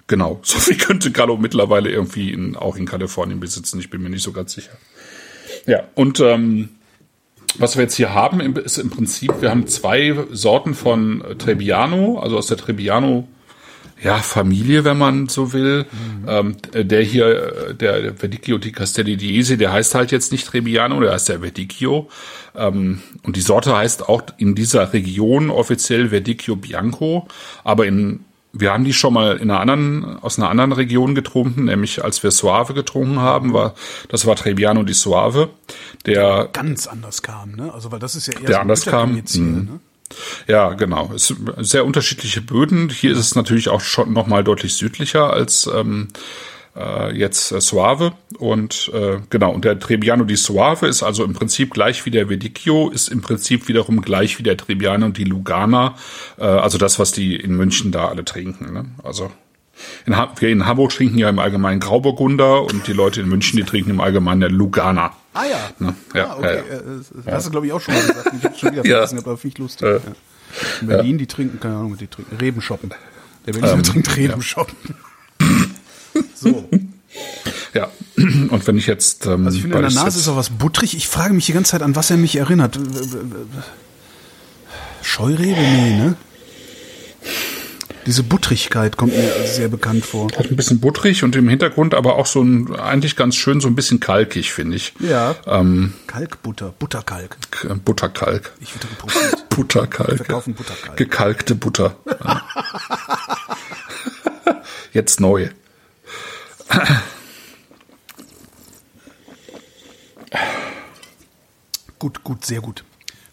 [0.08, 3.80] genau, so viel könnte Gallo mittlerweile irgendwie in, auch in Kalifornien besitzen.
[3.80, 4.78] Ich bin mir nicht so ganz sicher.
[5.66, 6.70] Ja, und ähm,
[7.58, 12.20] was wir jetzt hier haben, ist im Prinzip, wir haben zwei Sorten von äh, Trebbiano,
[12.20, 13.28] also aus der Trebbiano
[14.02, 15.86] ja, Familie, wenn man so will.
[16.28, 20.48] Ähm, der hier, der der Verdicchio di Castelli di Esi, der heißt halt jetzt nicht
[20.48, 22.10] Trebbiano, der heißt der Verdicchio.
[22.56, 27.28] Ähm, und die Sorte heißt auch in dieser Region offiziell Verdicchio Bianco,
[27.64, 31.66] aber in wir haben die schon mal in einer anderen, aus einer anderen Region getrunken,
[31.66, 33.76] nämlich als wir Suave getrunken haben, war,
[34.10, 35.50] das war Trebbiano di Suave,
[36.06, 37.72] der Ganz anders kam, ne?
[37.72, 39.66] Also, weil das ist ja eher Der so anders kam, hier, mhm.
[39.66, 39.80] ne?
[40.48, 41.12] Ja, genau.
[41.16, 42.90] Es sind sehr unterschiedliche Böden.
[42.90, 46.08] Hier ist es natürlich auch schon noch mal deutlich südlicher als ähm,
[46.76, 48.14] äh, jetzt äh, Suave.
[48.38, 52.28] Und äh, genau, und der Trebbiano di Suave ist also im Prinzip gleich wie der
[52.28, 55.96] Verdicchio, ist im Prinzip wiederum gleich wie der Trebbiano di Lugana,
[56.38, 58.74] äh, also das, was die in München da alle trinken.
[58.74, 58.86] Ne?
[59.04, 59.32] Also
[60.06, 63.58] in ha wir in Hamburg trinken ja im Allgemeinen Grauburgunder und die Leute in München,
[63.58, 65.14] die trinken im Allgemeinen Lugana.
[65.42, 65.70] Ah ja.
[65.80, 65.96] Ne?
[66.14, 66.48] Ja, ah, okay.
[66.48, 66.80] ja, ja.
[66.80, 66.82] Äh,
[67.26, 68.32] Das hast du, glaube ich, auch schon mal gesagt.
[68.38, 68.92] Ich habe schon wieder Ja.
[68.98, 69.88] vergessen, aber finde ich lustig.
[69.88, 70.02] Äh, ja.
[70.82, 72.90] In Berlin, die trinken, keine Ahnung, die trinken Rebenschoppen.
[73.46, 74.76] Der Berliner Ähm, trinkt Rebenschoppen.
[76.36, 76.68] So.
[77.74, 80.50] Ja, und wenn ich jetzt ähm, Also ich finde, in der Nase ist auch was
[80.50, 80.96] butterig.
[80.98, 82.78] Ich frage mich die ganze Zeit, an was er mich erinnert.
[85.02, 85.60] Scheurebe?
[85.62, 86.16] Nee, ne?
[88.10, 90.32] Diese Buttrigkeit kommt mir sehr bekannt vor.
[90.36, 93.68] Hat ein bisschen butterig und im Hintergrund aber auch so ein, eigentlich ganz schön, so
[93.68, 94.94] ein bisschen kalkig, finde ich.
[95.00, 95.36] Ja.
[95.46, 97.38] Ähm, Kalkbutter, Butterkalk.
[97.52, 98.52] K- Butterkalk.
[98.62, 99.48] Ich würde gepostet.
[99.50, 100.18] Butterkalk.
[100.18, 100.98] Wir kaufen Butterkalk.
[100.98, 101.98] Gekalkte Butter.
[102.08, 102.48] Ja.
[104.92, 105.50] Jetzt neu.
[111.98, 112.84] Gut, gut, sehr gut.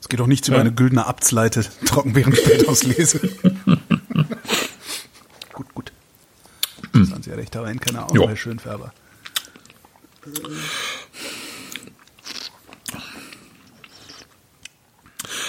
[0.00, 3.20] Es geht auch nichts über eine güldene Abtsleite, Trockenbeeren-Spätauslese.
[3.64, 3.78] gut,
[7.04, 8.26] 20er rechter Wein kann er auch jo.
[8.26, 8.92] bei Schönfärber.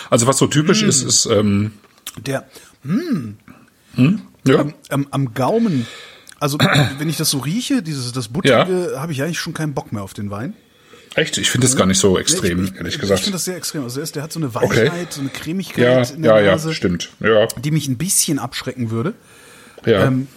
[0.09, 0.89] Also was so typisch mm.
[0.89, 1.73] ist, ist ähm,
[2.25, 2.47] der
[2.83, 3.37] mm,
[3.95, 4.21] hm?
[4.45, 4.59] ja.
[4.59, 5.87] am, am, am, Gaumen.
[6.39, 6.57] Also
[6.97, 9.01] wenn ich das so rieche, dieses das buttrige, ja.
[9.01, 10.53] habe ich eigentlich schon keinen Bock mehr auf den Wein.
[11.15, 11.37] Echt?
[11.39, 11.79] Ich finde das hm.
[11.79, 13.19] gar nicht so extrem, ich, ehrlich gesagt.
[13.19, 13.83] Ich finde das sehr extrem.
[13.83, 15.07] Also der hat so eine Weichheit, okay.
[15.09, 17.09] so eine Cremigkeit ja, in der ja, Nase, ja, stimmt.
[17.19, 17.47] Ja.
[17.47, 19.15] die mich ein bisschen abschrecken würde.
[19.83, 20.05] Ja.
[20.05, 20.27] Ähm,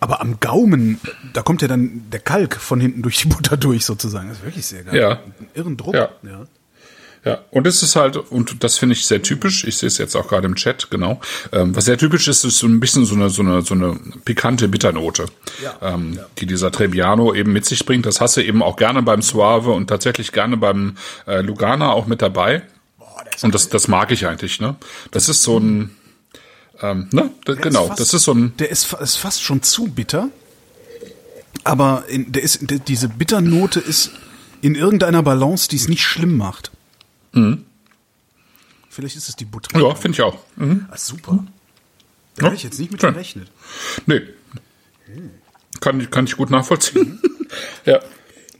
[0.00, 1.00] aber am Gaumen,
[1.32, 4.28] da kommt ja dann der Kalk von hinten durch die Butter durch sozusagen.
[4.28, 4.98] Das ist wirklich sehr geil.
[4.98, 5.20] Ja.
[5.54, 5.94] Irren Druck.
[5.94, 6.10] Ja.
[6.24, 6.46] ja.
[7.22, 10.16] Ja, und es ist halt, und das finde ich sehr typisch, ich sehe es jetzt
[10.16, 11.20] auch gerade im Chat, genau.
[11.52, 13.94] Ähm, was sehr typisch ist, ist so ein bisschen so eine, so eine, so eine
[14.24, 15.26] pikante Bitternote,
[15.62, 18.06] Ja, ähm, die dieser Trebbiano eben mit sich bringt.
[18.06, 22.06] Das hast du eben auch gerne beim Suave und tatsächlich gerne beim äh, Lugana auch
[22.06, 22.62] mit dabei.
[23.42, 24.76] Und das, das mag ich eigentlich, ne?
[25.10, 25.94] Das ist so ein,
[26.82, 27.30] ähm, ne?
[27.46, 30.28] Der genau, fast- das ist so ein, Der ist, ist fast schon zu bitter.
[31.64, 34.10] Aber in, der ist, der, diese Bitternote ist
[34.62, 36.70] in irgendeiner Balance, die es nicht schlimm macht.
[38.88, 39.78] Vielleicht ist es die Butter.
[39.78, 40.38] ja, finde ich auch.
[40.56, 40.86] Mhm.
[40.90, 41.44] Ah, super.
[42.36, 43.48] Da Ja, hätte ich jetzt nicht mit gerechnet.
[44.06, 44.22] Nee.
[45.80, 47.20] Kann, ich- kann ich gut nachvollziehen.
[47.84, 48.00] ja.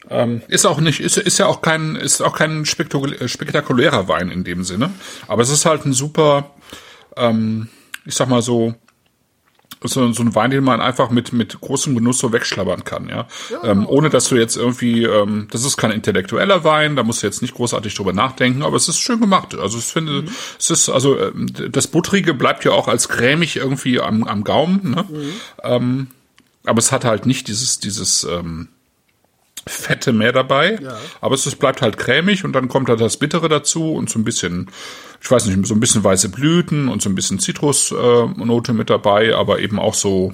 [0.08, 4.30] Ähm, ist auch nicht, ist, ist ja auch kein, ist auch kein äh, spektakulärer Wein
[4.30, 4.90] in dem Sinne.
[5.28, 6.50] Aber es ist halt ein super,
[7.16, 7.68] ähm,
[8.04, 8.74] ich sag mal so,
[9.82, 13.26] so, so ein Wein, den man einfach mit, mit großem Genuss so wegschlabbern kann, ja.
[13.64, 17.26] Ähm, ohne dass du jetzt irgendwie, ähm, das ist kein intellektueller Wein, da musst du
[17.26, 19.54] jetzt nicht großartig drüber nachdenken, aber es ist schön gemacht.
[19.54, 20.24] Also ich finde,
[20.58, 24.90] es ist, also ähm, das Buttrige bleibt ja auch als cremig irgendwie am, am Gaumen,
[24.90, 25.06] ne?
[25.62, 26.08] Ähm,
[26.66, 28.68] aber es hat halt nicht dieses, dieses ähm,
[29.66, 30.78] Fette mehr dabei.
[31.20, 34.18] Aber es ist, bleibt halt cremig und dann kommt halt das Bittere dazu und so
[34.18, 34.70] ein bisschen,
[35.22, 38.90] ich weiß nicht, so ein bisschen weiße Blüten und so ein bisschen Zitrusnote äh, mit
[38.90, 40.32] dabei, aber eben auch so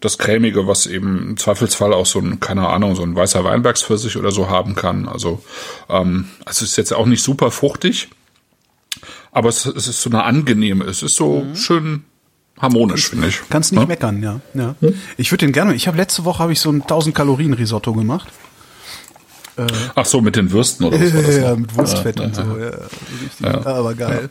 [0.00, 4.16] das Cremige, was eben im Zweifelsfall auch so ein, keine Ahnung, so ein weißer Weinbergspfirsich
[4.16, 5.08] oder so haben kann.
[5.08, 5.42] Also,
[5.88, 8.08] ähm, also es ist jetzt auch nicht super fruchtig,
[9.32, 12.04] aber es, es ist so eine angenehme, es ist so schön
[12.60, 13.40] harmonisch, finde ich.
[13.50, 13.86] Kannst nicht Ja?
[13.86, 14.40] meckern, ja.
[14.54, 14.74] ja.
[15.16, 15.74] Ich würde den gerne.
[15.74, 18.28] Ich habe letzte Woche habe ich so ein 1000 Kalorien Risotto gemacht.
[19.94, 21.36] Ach so, mit den Würsten oder was war das?
[21.36, 22.42] ja, mit Wurstfett und so.
[22.42, 23.50] Ja.
[23.50, 24.30] Ja, aber geil.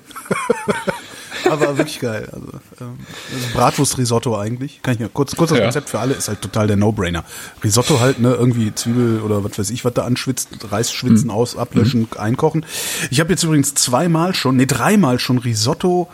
[1.49, 2.27] aber wirklich geil.
[2.31, 2.47] Also,
[2.81, 2.97] ähm,
[3.35, 4.81] also Bratwurst-Risotto eigentlich.
[4.81, 5.65] Kann ich mir kurz, kurz das Ja.
[5.65, 7.23] Rezept für alle ist halt total der No-Brainer.
[7.63, 11.31] Risotto halt, ne, irgendwie Zwiebel oder was weiß ich, was da anschwitzt, Reis schwitzen Mhm.
[11.31, 12.65] aus, ablöschen, einkochen.
[13.11, 16.07] Ich habe jetzt übrigens zweimal schon, nee, dreimal schon Risotto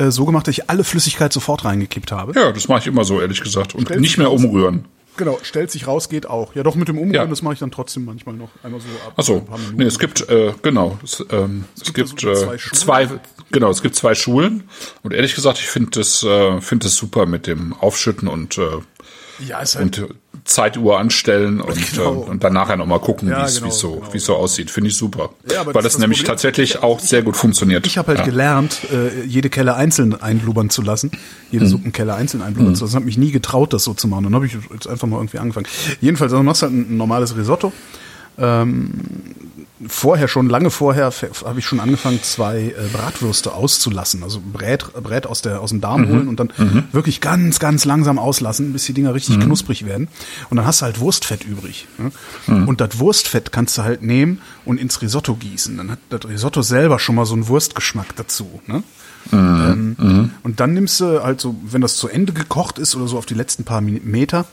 [0.00, 2.32] äh, so gemacht, dass ich alle Flüssigkeit sofort reingekippt habe.
[2.34, 3.74] Ja, das mache ich immer so, ehrlich gesagt.
[3.74, 4.86] Und Stellt nicht mehr umrühren.
[5.16, 6.54] Genau, stellt sich raus, geht auch.
[6.54, 7.26] Ja, doch mit dem Umrühren, Ja.
[7.26, 9.12] das mache ich dann trotzdem manchmal noch einmal so ab.
[9.16, 9.76] Ach so, ein paar Minuten.
[9.76, 12.74] nee, es gibt, äh, genau, es, ähm, es, gibt gibt, also äh, zwei Schulen.
[12.80, 13.08] zwei,
[13.50, 14.64] genau, es gibt zwei Schulen.
[15.02, 18.62] Und ehrlich gesagt, ich finde das, äh, finde das super mit dem Aufschütten und, äh,
[19.46, 22.24] ja, ist halt und Zeituhr anstellen und, Genau.
[22.24, 24.06] äh, und dann nachher nochmal gucken, Ja, wie es genau, wie so, genau.
[24.14, 24.70] es so aussieht.
[24.70, 25.30] Finde ich super.
[25.50, 26.32] Ja, Weil das das, das nämlich Problem.
[26.36, 27.86] tatsächlich auch sehr gut funktioniert.
[27.86, 28.24] Ich habe halt ja.
[28.24, 31.10] gelernt, äh, jede Kelle einzeln einblubbern zu lassen,
[31.50, 31.68] jede Mhm.
[31.70, 32.96] Suppenkelle einzeln einblubbern zu lassen.
[32.96, 34.24] Habe mich nie getraut, das so zu machen.
[34.24, 35.66] Dann habe ich jetzt einfach mal irgendwie angefangen.
[36.00, 37.72] Jedenfalls, also du machst halt ein normales Risotto.
[38.38, 38.90] Ähm,
[39.86, 41.12] vorher schon, lange vorher,
[41.44, 44.22] habe ich schon angefangen, zwei äh, Bratwürste auszulassen.
[44.22, 46.52] Also Brät, Brät aus, der, aus dem Darm holen und dann
[46.92, 50.08] wirklich ganz, ganz langsam auslassen, bis die Dinger richtig knusprig werden.
[50.50, 51.88] Und dann hast du halt Wurstfett übrig.
[51.98, 52.12] Ne?
[52.66, 55.76] Und das Wurstfett kannst du halt nehmen und ins Risotto gießen.
[55.76, 58.60] Dann hat das Risotto selber schon mal so einen Wurstgeschmack dazu.
[58.66, 58.82] Ne?
[59.32, 63.18] Ähm, Und dann nimmst du halt so, wenn das zu Ende gekocht ist oder so
[63.18, 64.46] auf die letzten paar Meter,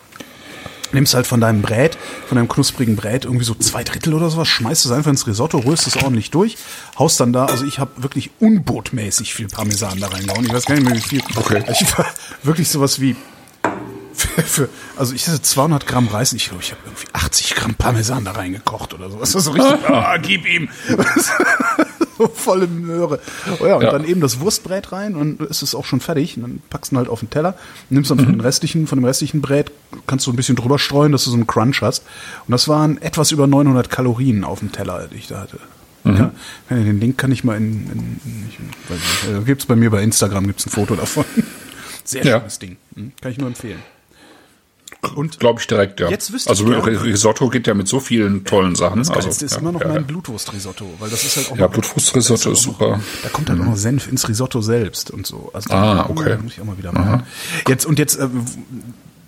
[0.91, 1.97] nimmst halt von deinem Brät,
[2.27, 5.59] von deinem knusprigen Brät irgendwie so zwei Drittel oder sowas, schmeißt es einfach ins Risotto,
[5.59, 6.57] rührst es ordentlich durch,
[6.97, 10.45] haust dann da, also ich habe wirklich unbotmäßig viel Parmesan da reingehauen.
[10.45, 11.21] Ich weiß gar nicht mehr wie viel.
[11.35, 11.63] Okay.
[11.71, 12.05] Ich war
[12.43, 13.15] wirklich sowas wie
[14.13, 17.55] für, für, also ich hatte 200 Gramm Reis und ich glaube, ich habe irgendwie 80
[17.55, 19.19] Gramm Parmesan da reingekocht oder so.
[19.19, 20.69] Das war so richtig, ah, gib ihm.
[22.19, 23.19] so voll im Möhre.
[23.59, 23.91] Oh ja, und Ja.
[23.91, 26.35] dann eben das Wurstbrät rein und es ist auch schon fertig.
[26.37, 27.55] Und dann packst du ihn halt auf den Teller,
[27.89, 29.71] nimmst dann von, den restlichen, von dem restlichen Brät,
[30.07, 32.03] kannst du ein bisschen drüber streuen, dass du so einen Crunch hast.
[32.47, 35.59] Und das waren etwas über 900 Kalorien auf dem Teller, die ich da hatte.
[36.05, 36.31] Ja,
[36.69, 38.77] den Link kann ich mal in, in, ich nicht,
[39.27, 41.25] also gibt's bei mir bei Instagram gibt's ein Foto davon.
[42.05, 42.39] Sehr Ja.
[42.39, 42.77] schönes Ding.
[42.95, 43.79] Hm, Kann ich nur empfehlen.
[45.15, 46.09] Und Glaube ich direkt, ja.
[46.09, 48.99] Jetzt wüsste also ich Risotto geht ja mit so vielen tollen Sachen.
[48.99, 50.01] das also, ist ja, immer noch ja, mein ja.
[50.01, 52.97] Blutwurstrisotto, weil das ist halt auch Ja, Blutwurstrisotto ist auch super.
[52.97, 55.51] Noch, da kommt halt auch noch Senf ins Risotto selbst und so.
[55.53, 56.37] Also Ah, okay.
[56.41, 57.23] muss ich auch mal wieder machen.
[57.67, 58.27] Jetzt und jetzt äh,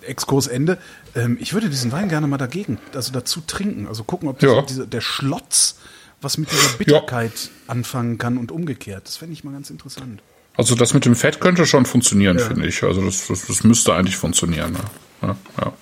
[0.02, 0.78] Exkurs Ende.
[1.14, 4.62] Ähm, ich würde diesen Wein gerne mal dagegen, also dazu trinken, also gucken, ob Ja.
[4.62, 5.76] dieser, der Schlotz
[6.22, 9.06] was mit dieser Bitterkeit anfangen kann und umgekehrt.
[9.06, 10.20] Das fände ich mal ganz interessant.
[10.56, 12.82] Also das mit dem Fett könnte schon funktionieren, finde ich.
[12.82, 14.72] Also das, das, das müsste eigentlich funktionieren.
[14.72, 14.80] Ne?
[15.22, 15.72] Ja, ja.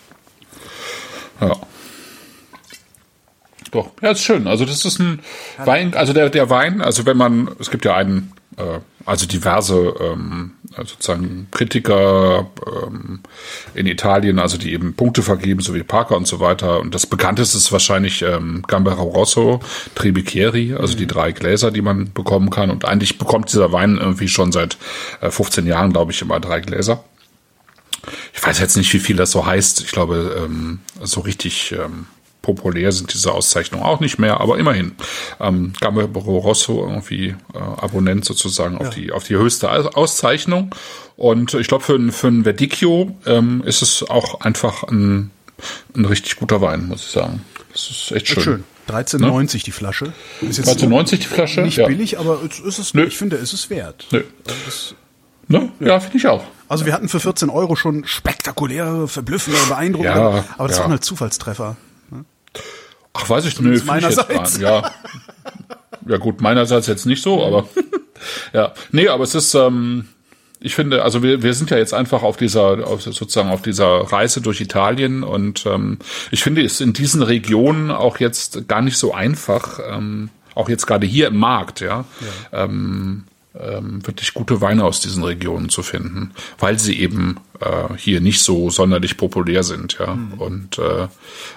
[1.40, 1.56] ja.
[3.70, 4.46] Doch, ja, ist schön.
[4.46, 5.20] Also das ist ein
[5.58, 9.94] Wein, also der, der Wein, also wenn man, es gibt ja einen äh, also diverse
[10.00, 13.20] ähm, sozusagen Kritiker ähm,
[13.74, 16.80] in Italien, also die eben Punkte vergeben, so wie Parker und so weiter.
[16.80, 19.60] Und das bekannteste ist wahrscheinlich ähm, Gambero Rosso,
[19.94, 22.70] Trebicchieri, also die drei Gläser, die man bekommen kann.
[22.70, 24.76] Und eigentlich bekommt dieser Wein irgendwie schon seit
[25.20, 27.02] äh, 15 Jahren, glaube ich, immer drei Gläser.
[28.34, 29.80] Ich weiß jetzt nicht, wie viel das so heißt.
[29.80, 32.06] Ich glaube, ähm, so richtig ähm,
[32.42, 34.92] populär sind diese Auszeichnungen auch nicht mehr, aber immerhin.
[35.40, 40.74] Ähm, Gambero Rosso irgendwie äh, Abonnent sozusagen auf die auf die höchste Auszeichnung.
[41.16, 45.30] Und ich glaube, für, für ein Verdicchio ähm, ist es auch einfach ein,
[45.94, 47.44] ein richtig guter Wein, muss ich sagen.
[47.72, 48.42] Das ist echt schön.
[48.42, 48.64] schön.
[48.88, 49.62] 13,90 ne?
[49.64, 50.12] die Flasche.
[50.42, 51.60] 13,90 die Flasche?
[51.60, 51.86] Nicht ja.
[51.86, 54.06] billig, aber es ist es, ich finde, es ist wert.
[54.10, 54.24] Nö.
[54.44, 54.94] Das,
[55.48, 55.70] ne?
[55.80, 56.44] Ja, ja finde ich auch.
[56.68, 60.82] Also wir hatten für 14 Euro schon spektakuläre, verblüffende, beeindruckende, ja, aber das ja.
[60.82, 61.76] waren halt Zufallstreffer.
[63.14, 63.84] Ach, weiß ich nicht.
[63.84, 64.58] Meinerseits.
[64.58, 64.90] Ja.
[66.06, 67.68] ja gut, meinerseits jetzt nicht so, aber
[68.52, 68.72] ja.
[68.92, 70.08] Nee, aber es ist, ähm,
[70.60, 73.86] ich finde, also wir, wir sind ja jetzt einfach auf dieser, auf, sozusagen auf dieser
[74.12, 75.98] Reise durch Italien und ähm,
[76.30, 80.86] ich finde es in diesen Regionen auch jetzt gar nicht so einfach, ähm, auch jetzt
[80.86, 82.04] gerade hier im Markt, ja,
[82.52, 82.64] ja.
[82.64, 83.24] Ähm,
[83.60, 88.42] ähm, wirklich gute Weine aus diesen Regionen zu finden, weil sie eben äh, hier nicht
[88.42, 90.14] so sonderlich populär sind, ja.
[90.14, 90.34] Mhm.
[90.34, 91.08] Und äh,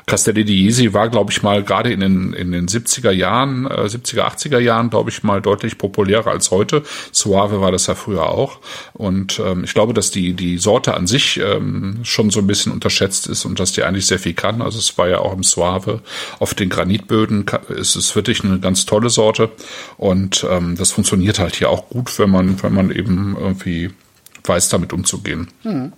[0.05, 3.85] Castelli di Jesi war, glaube ich, mal gerade in den, in den 70er Jahren, äh,
[3.85, 6.83] 70er, 80er Jahren, glaube ich, mal deutlich populärer als heute.
[7.11, 8.59] Suave war das ja früher auch.
[8.93, 12.71] Und ähm, ich glaube, dass die, die Sorte an sich ähm, schon so ein bisschen
[12.71, 14.61] unterschätzt ist und dass die eigentlich sehr viel kann.
[14.61, 16.01] Also es war ja auch im Suave
[16.39, 19.49] auf den Granitböden, ist es wirklich eine ganz tolle Sorte.
[19.97, 23.91] Und ähm, das funktioniert halt hier auch gut, wenn man, wenn man eben irgendwie
[24.43, 25.47] weiß, damit umzugehen.
[25.63, 25.93] Mhm.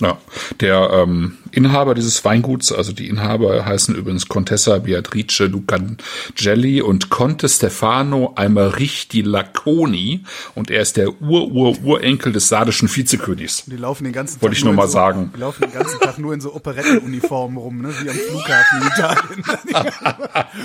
[0.00, 0.16] Ja,
[0.60, 7.48] der ähm, Inhaber dieses Weinguts, also die Inhaber heißen übrigens Contessa Beatrice Lucangelli und Conte
[7.48, 10.24] Stefano Almerich di Laconi
[10.54, 13.64] und er ist der Ur-Ur-Urenkel des sardischen Vizekönigs.
[13.66, 15.32] Die laufen den ganzen Tag Wollte ich nur mal so, sagen.
[15.34, 17.92] Die laufen den ganzen Tag nur in so Operettenuniformen rum, ne?
[18.00, 19.44] wie am Flughafen in Italien.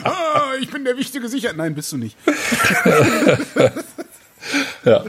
[0.06, 0.10] oh,
[0.62, 1.58] ich bin der wichtige Sicherheit.
[1.58, 2.16] Nein, bist du nicht.
[4.86, 5.06] ja.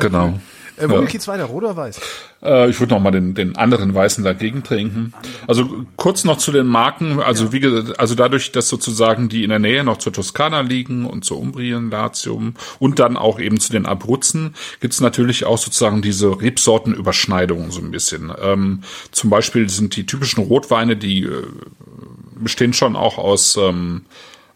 [0.00, 0.38] Genau.
[0.80, 1.10] Äh, womit ja.
[1.10, 1.44] geht's weiter?
[1.44, 2.00] Rot oder weiß?
[2.42, 5.12] Äh, ich würde noch mal den, den anderen Weißen dagegen trinken.
[5.46, 7.20] Also kurz noch zu den Marken.
[7.20, 7.52] Also ja.
[7.52, 11.24] wie gesagt, also dadurch, dass sozusagen die in der Nähe noch zur Toskana liegen und
[11.24, 16.40] zur Umbrien, Latium und dann auch eben zu den Abruzzen, gibt's natürlich auch sozusagen diese
[16.40, 18.32] Rebsortenüberschneidungen so ein bisschen.
[18.40, 21.46] Ähm, zum Beispiel sind die typischen Rotweine, die äh,
[22.36, 24.02] bestehen schon auch aus ähm,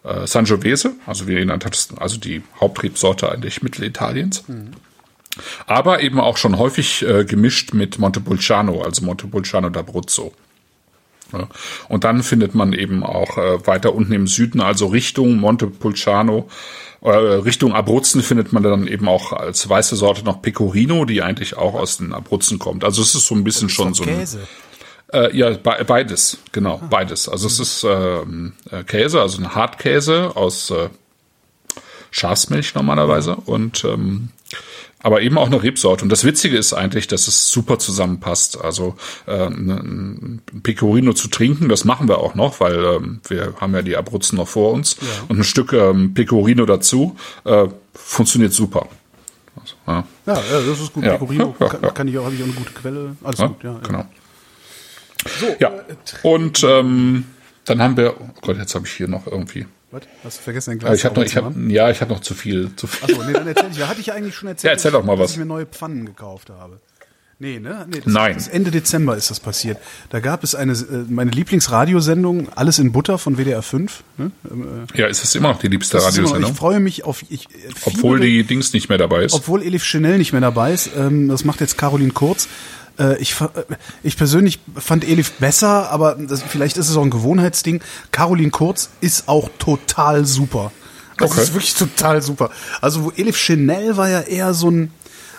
[0.04, 4.48] äh, Sangiovese, also wie ihr genannt habt, also die Hauptrebsorte eigentlich Mittelitaliens.
[4.48, 4.72] Mhm
[5.66, 10.32] aber eben auch schon häufig äh, gemischt mit Montepulciano, also Montepulciano d'Abruzzo.
[11.32, 11.48] Ja.
[11.88, 16.48] Und dann findet man eben auch äh, weiter unten im Süden, also Richtung Montepulciano,
[17.04, 21.56] äh, Richtung Abruzzen findet man dann eben auch als weiße Sorte noch Pecorino, die eigentlich
[21.56, 22.84] auch aus den Abruzzen kommt.
[22.84, 24.40] Also es ist so ein bisschen schon so ein Käse.
[25.12, 26.86] Äh, ja, be beides, genau, ah.
[26.88, 27.28] beides.
[27.28, 30.88] Also es ist ähm, äh, Käse, also ein Hartkäse aus äh,
[32.10, 34.30] Schafsmilch normalerweise und ähm,
[35.04, 36.02] aber eben auch eine Rebsorte.
[36.02, 38.58] Und das Witzige ist eigentlich, dass es super zusammenpasst.
[38.64, 43.74] Also äh, ein Pecorino zu trinken, das machen wir auch noch, weil ähm, wir haben
[43.74, 44.96] ja die Abruzzen noch vor uns.
[45.02, 45.06] Ja.
[45.28, 48.88] Und ein Stück ähm, Pecorino dazu äh, funktioniert super.
[49.56, 50.04] Also, ja.
[50.24, 50.42] ja.
[50.66, 51.04] das ist gut.
[51.04, 51.12] Ja.
[51.18, 53.16] Pecorino kann, kann, ich auch, habe ich auch eine gute Quelle.
[53.22, 53.78] Alles gut, ja.
[53.86, 54.06] Genau.
[55.38, 55.68] So, ja.
[55.68, 55.82] Äh,
[56.22, 57.26] Und ähm,
[57.66, 60.02] dann haben wir, oh Gott, jetzt habe ich hier noch irgendwie was?
[60.24, 62.34] Hast du vergessen, ein Glas ich hab noch, ich hab, Ja, ich habe noch zu
[62.34, 62.74] viel.
[62.76, 63.04] Zu viel.
[63.04, 63.78] Achso, nee, dann erzähl ich.
[63.78, 65.32] Ja, hatte ich ja eigentlich schon erzählt, ja, erzähl doch mal dass was.
[65.32, 66.80] ich mir neue Pfannen gekauft habe.
[67.38, 67.86] Nee, ne?
[67.90, 68.34] Nee, das, Nein.
[68.34, 69.78] Das Ende Dezember ist das passiert.
[70.10, 74.04] Da gab es eine, äh, meine Lieblingsradiosendung, Alles in Butter von WDR 5.
[74.18, 74.30] Ne?
[74.94, 76.52] Äh, ja, ist das immer noch die liebste Radiosendung?
[76.52, 77.24] Ich freue mich auf.
[77.28, 79.34] Ich, äh, obwohl die Dings nicht mehr dabei ist.
[79.34, 80.90] Obwohl Elif Chanel nicht mehr dabei ist.
[80.96, 82.48] Ähm, das macht jetzt Caroline Kurz.
[82.98, 83.48] Äh, ich, äh,
[84.02, 87.80] ich persönlich fand Elif besser, aber das, vielleicht ist es auch ein Gewohnheitsding.
[88.12, 90.72] Caroline Kurz ist auch total super.
[91.18, 91.42] Das okay.
[91.42, 92.50] ist wirklich total super.
[92.80, 94.90] Also wo Elif Chanel war ja eher so ein,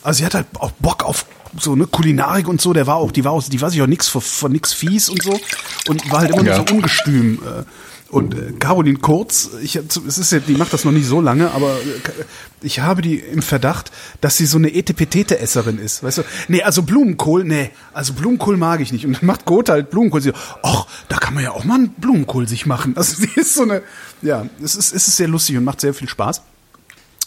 [0.03, 1.25] also sie hat halt auch Bock auf
[1.59, 3.87] so eine Kulinarik und so, der war auch, die war auch, die war sich auch
[3.87, 5.39] nix von, von nix fies und so
[5.87, 6.57] und war halt immer ja.
[6.57, 7.35] nur so ungestüm.
[7.35, 7.63] Äh,
[8.09, 11.51] und äh, Caroline Kurz, ich, es ist ja, die macht das noch nicht so lange,
[11.51, 12.23] aber äh,
[12.61, 13.91] ich habe die im Verdacht,
[14.21, 16.03] dass sie so eine Etepetete-Esserin ist.
[16.03, 16.23] Weißt du?
[16.47, 19.05] Nee, also Blumenkohl, nee, also Blumenkohl mag ich nicht.
[19.05, 20.21] Und dann macht Gotha halt Blumenkohl.
[20.21, 22.95] Sie, ach, da kann man ja auch mal einen Blumenkohl sich machen.
[22.95, 23.81] Also sie ist so eine,
[24.21, 26.41] ja, es ist, es ist sehr lustig und macht sehr viel Spaß.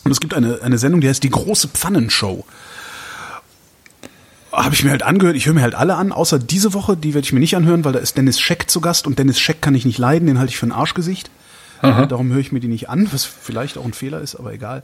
[0.04, 2.44] Und es gibt eine, eine Sendung, die heißt Die große Pfannenshow
[4.52, 5.37] habe ich mir halt angehört.
[5.37, 7.84] Ich höre mir halt alle an, außer diese Woche, die werde ich mir nicht anhören,
[7.84, 10.38] weil da ist Dennis Scheck zu Gast und Dennis Scheck kann ich nicht leiden, den
[10.38, 11.30] halte ich für ein Arschgesicht.
[11.82, 12.06] Aha.
[12.06, 14.82] Darum höre ich mir die nicht an, was vielleicht auch ein Fehler ist, aber egal.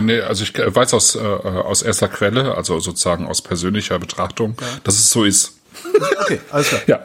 [0.00, 4.94] Nee, also ich weiß aus, äh, aus erster Quelle, also sozusagen aus persönlicher Betrachtung, dass
[4.94, 5.58] es so ist.
[6.24, 6.80] Okay, alles klar.
[6.86, 7.00] Ja.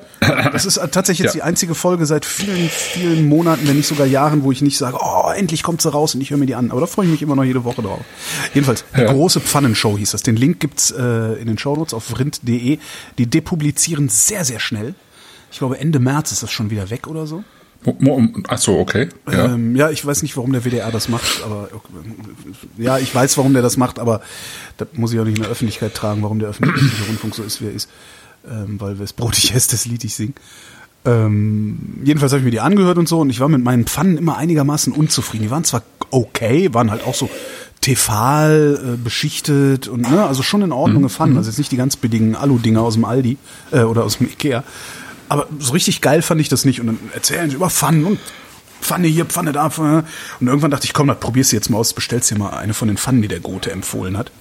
[0.51, 1.39] Das ist tatsächlich jetzt Ja.
[1.39, 4.97] die einzige Folge seit vielen, vielen Monaten, wenn nicht sogar Jahren, wo ich nicht sage,
[4.99, 6.71] oh, endlich kommt sie raus und ich höre mir die an.
[6.71, 8.01] Aber da freue ich mich immer noch jede Woche drauf.
[8.53, 9.05] Jedenfalls, Ja.
[9.11, 10.23] große Pfannenshow hieß das.
[10.23, 12.79] Den Link gibt's äh, in den Shownotes auf vrind.de.
[13.17, 14.95] Die depublizieren sehr, sehr schnell.
[15.51, 17.43] Ich glaube, Ende März ist das schon wieder weg oder so.
[18.47, 19.07] Ach so, okay.
[19.31, 19.45] Ja.
[19.45, 21.69] Ähm, ja, ich weiß nicht, warum der WDR das macht, aber
[22.79, 24.21] äh, ja, ich weiß, warum der das macht, aber
[24.77, 27.61] das muss ich auch nicht in der Öffentlichkeit tragen, warum der öffentliche Rundfunk so ist,
[27.61, 27.87] wie er ist.
[28.49, 30.33] Ähm, weil wes Brot ich esse, das Lied ich sing.
[31.05, 34.17] Ähm, jedenfalls habe ich mir die angehört und so und ich war mit meinen Pfannen
[34.17, 35.43] immer einigermaßen unzufrieden.
[35.43, 37.29] Die waren zwar okay, waren halt auch so
[37.81, 41.95] Tefal äh, beschichtet und ne, also schon in Ordnung Pfannen, also jetzt nicht die ganz
[41.95, 43.37] billigen Alu-Dinger aus dem Aldi
[43.71, 44.63] äh, oder aus dem Ikea.
[45.29, 48.19] Aber so richtig geil fand ich das nicht und dann erzählen sie über Pfannen und
[48.81, 50.03] Pfanne hier, Pfanne da, Pfanne.
[50.39, 52.73] Und irgendwann dachte ich, komm, das probierst du jetzt mal aus, bestellst dir mal eine
[52.73, 54.31] von den Pfannen, die der Gote empfohlen hat.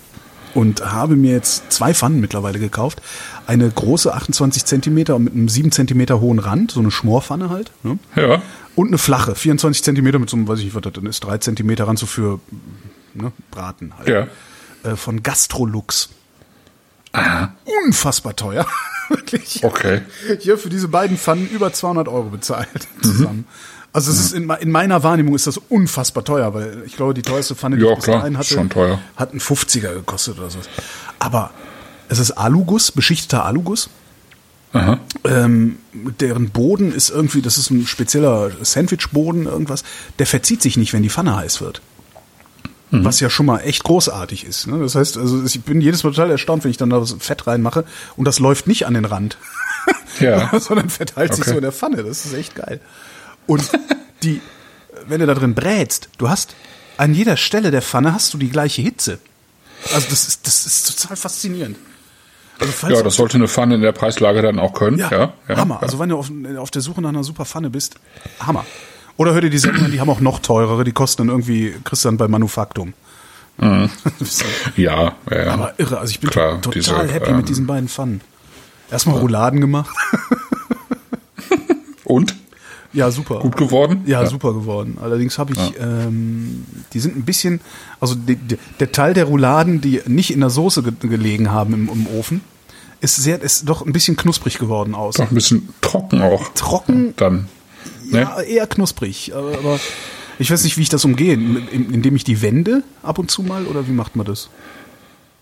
[0.56, 3.02] Und habe mir jetzt zwei Pfannen mittlerweile gekauft.
[3.46, 7.70] Eine große 28 Zentimeter mit einem 7 Zentimeter hohen Rand, so eine Schmorpfanne halt.
[7.82, 7.98] Ne?
[8.16, 8.40] ja.
[8.74, 11.20] Und eine flache, 24 Zentimeter mit so einem, weiß ich nicht, was das denn ist,
[11.20, 12.40] 3 Zentimeter Rand so für
[13.12, 14.08] ne, Braten halt.
[14.08, 14.26] Ja.
[14.90, 16.08] Äh, von Gastrolux.
[17.12, 17.54] Aha.
[17.84, 18.66] Unfassbar teuer.
[19.08, 19.62] Wirklich.
[19.62, 20.00] Okay.
[20.40, 22.68] Hier für diese beiden Pfannen über 200 Euro bezahlt
[23.04, 23.44] Mhm.
[23.96, 27.22] Also es ist in, in meiner Wahrnehmung ist das unfassbar teuer, weil ich glaube, die
[27.22, 28.98] teuerste Pfanne, die Ja, ich bis klar, dahin hatte, schon teuer.
[29.16, 30.58] hat einen 50er gekostet oder so.
[31.18, 31.50] Aber
[32.10, 33.88] es ist Aluguss, beschichteter Aluguss.
[34.74, 34.98] Aha.
[35.24, 35.78] Ähm,
[36.20, 39.82] deren Boden ist irgendwie, das ist ein spezieller Sandwichboden, irgendwas,
[40.18, 41.80] der verzieht sich nicht, wenn die Pfanne heiß wird.
[42.90, 43.02] Mhm.
[43.02, 44.66] Was ja schon mal echt großartig ist.
[44.66, 44.78] Ne?
[44.78, 47.46] Das heißt, also ich bin jedes Mal total erstaunt, wenn ich dann da das Fett
[47.46, 47.84] reinmache
[48.18, 49.38] und das läuft nicht an den Rand.
[50.20, 50.50] Ja.
[50.60, 51.50] sondern verteilt sich Okay.
[51.52, 52.02] so in der Pfanne.
[52.04, 52.80] Das ist echt geil.
[53.46, 53.70] Und
[54.22, 54.40] die,
[55.06, 56.54] wenn du da drin brätst, du hast
[56.96, 59.18] an jeder Stelle der Pfanne hast du die gleiche Hitze.
[59.94, 61.76] Also das ist, das ist total faszinierend.
[62.58, 64.98] Also Ja, das sollte eine Pfanne in der Preislage dann auch können.
[64.98, 65.76] ja, Ja, ja, Hammer.
[65.76, 65.82] Ja.
[65.82, 67.96] Also wenn du auf, auf der Suche nach einer super Pfanne bist,
[68.40, 68.64] Hammer.
[69.18, 71.74] Oder hör dir die Sendung an, die haben auch noch teurere, die kosten dann irgendwie,
[71.84, 72.94] kriegst dann bei Manufaktum.
[73.58, 73.94] ja,
[74.76, 75.50] ja, ja.
[75.52, 76.72] Aber irre, also ich bin Klar, total
[77.06, 78.20] diese, happy ähm, mit diesen beiden Pfannen.
[78.90, 79.94] Erstmal Rouladen gemacht.
[82.04, 82.36] Und?
[82.96, 83.40] Ja, super.
[83.40, 84.02] Gut geworden?
[84.06, 84.28] Ja, Ja.
[84.28, 84.96] super geworden.
[85.00, 87.60] Allerdings habe ich, ähm, die sind ein bisschen,
[88.00, 91.74] also die, die, der Teil der Rouladen, die nicht in der Soße ge gelegen haben
[91.74, 92.40] im, im Ofen,
[93.00, 95.16] ist sehr, ist doch ein bisschen knusprig geworden aus.
[95.16, 96.48] Doch ein bisschen trocken auch.
[96.54, 97.48] Trocken, Dann.
[98.10, 98.20] Ne?
[98.22, 99.32] ja, eher knusprig.
[99.34, 99.80] Aber, aber
[100.38, 101.34] ich weiß nicht, wie ich das umgehe.
[101.34, 104.48] In- Indem ich die wende ab und zu mal oder wie macht man das?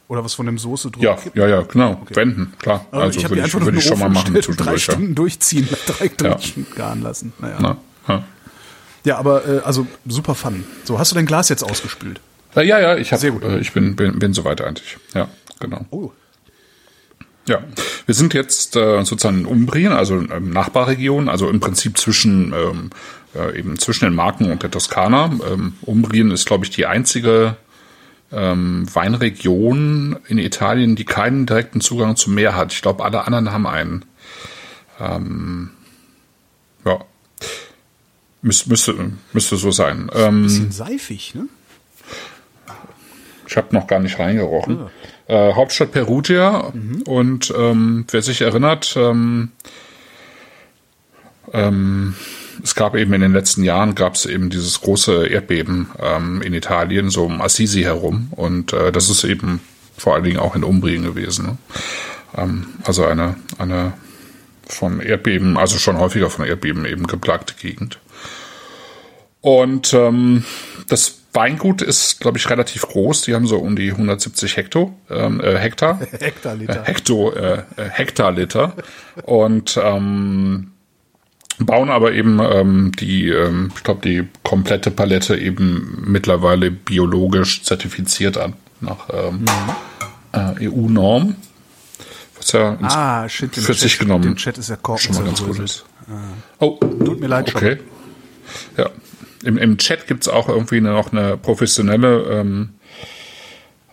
[0.07, 2.03] Oder was von dem Soße drüber Ja, ja, ja, genau.
[2.11, 2.85] Wenden, klar.
[2.91, 4.87] Aber Also würde ich, nur ich schon mal machen drei zwischendurch.
[4.87, 4.93] Ja.
[4.95, 6.35] Stunden durchziehen, drei Ja.
[6.35, 7.33] durchgaren lassen.
[7.39, 7.57] Naja.
[7.61, 7.77] Na,
[8.09, 8.25] ja.
[9.05, 10.65] Ja, aber äh, also super Fun.
[10.85, 12.21] So, hast du dein Glas jetzt ausgespült?
[12.55, 13.43] Ja, ja, ja, ich, hab, Sehr gut.
[13.43, 14.97] Äh, ich bin, bin, bin soweit eigentlich.
[15.15, 15.29] Ja,
[15.61, 15.85] genau.
[15.91, 16.13] Oh.
[17.47, 17.59] Ja,
[18.07, 22.91] wir sind jetzt äh, sozusagen in Umbrien, also ähm, Nachbarregion, also im Prinzip zwischen ähm,
[23.35, 25.31] äh, eben zwischen den Marken und der Toskana.
[25.53, 27.57] Ähm, Umbrien ist, glaube ich, die einzige
[28.35, 32.73] ähm, Weinregion in Italien, die keinen direkten Zugang zum Meer hat.
[32.73, 34.05] Ich glaube, alle anderen haben einen.
[35.01, 35.71] Ähm,
[36.85, 37.01] ja,
[38.43, 40.11] Müs müsste müsste so sein.
[40.15, 41.49] Ähm, Bisschen seifig, ne?
[43.47, 44.87] Ich habe noch gar nicht reingerochen.
[45.27, 46.73] Äh, Hauptstadt Perugia
[47.07, 49.53] und ähm, wer sich erinnert, ähm,
[51.53, 52.15] ähm,
[52.65, 56.55] es gab eben in den letzten Jahren gab es eben dieses große Erdbeben ähm, in
[56.55, 59.61] Italien, so um Assisi herum und äh, das ist eben
[59.97, 61.47] vor allen Dingen auch in Umbrien gewesen.
[61.47, 61.59] Ne?
[62.37, 63.93] Ähm, also eine eine
[64.67, 67.99] von Erdbeben, also schon häufiger von Erdbeben eben geplagte Gegend.
[69.43, 70.45] Und ähm,
[70.89, 73.23] das Weingut ist, glaube ich, relativ groß.
[73.23, 76.01] Die haben so um die 170 Hektar, ähm, äh, Hektar.
[76.19, 76.83] Hektoliter.
[76.83, 78.73] Äh, Hekto, äh, äh, Hektarliter.
[79.25, 80.71] Und ähm,
[81.59, 88.37] bauen aber eben ähm, die, ähm, ich glaube, die komplette Palette eben mittlerweile biologisch zertifiziert
[88.37, 89.45] an, nach ähm,
[90.33, 91.37] äh, EU-Norm.
[92.37, 95.59] Was ja Ah, shit, für sich genommen Dem Chat ist Korken schon mal ganz gut
[95.61, 95.85] ist.
[96.59, 97.79] Oh, Tut mir leid, okay.
[98.77, 98.91] Ja.
[99.45, 102.71] Im, Im Chat gibt's auch irgendwie noch eine professionelle ähm,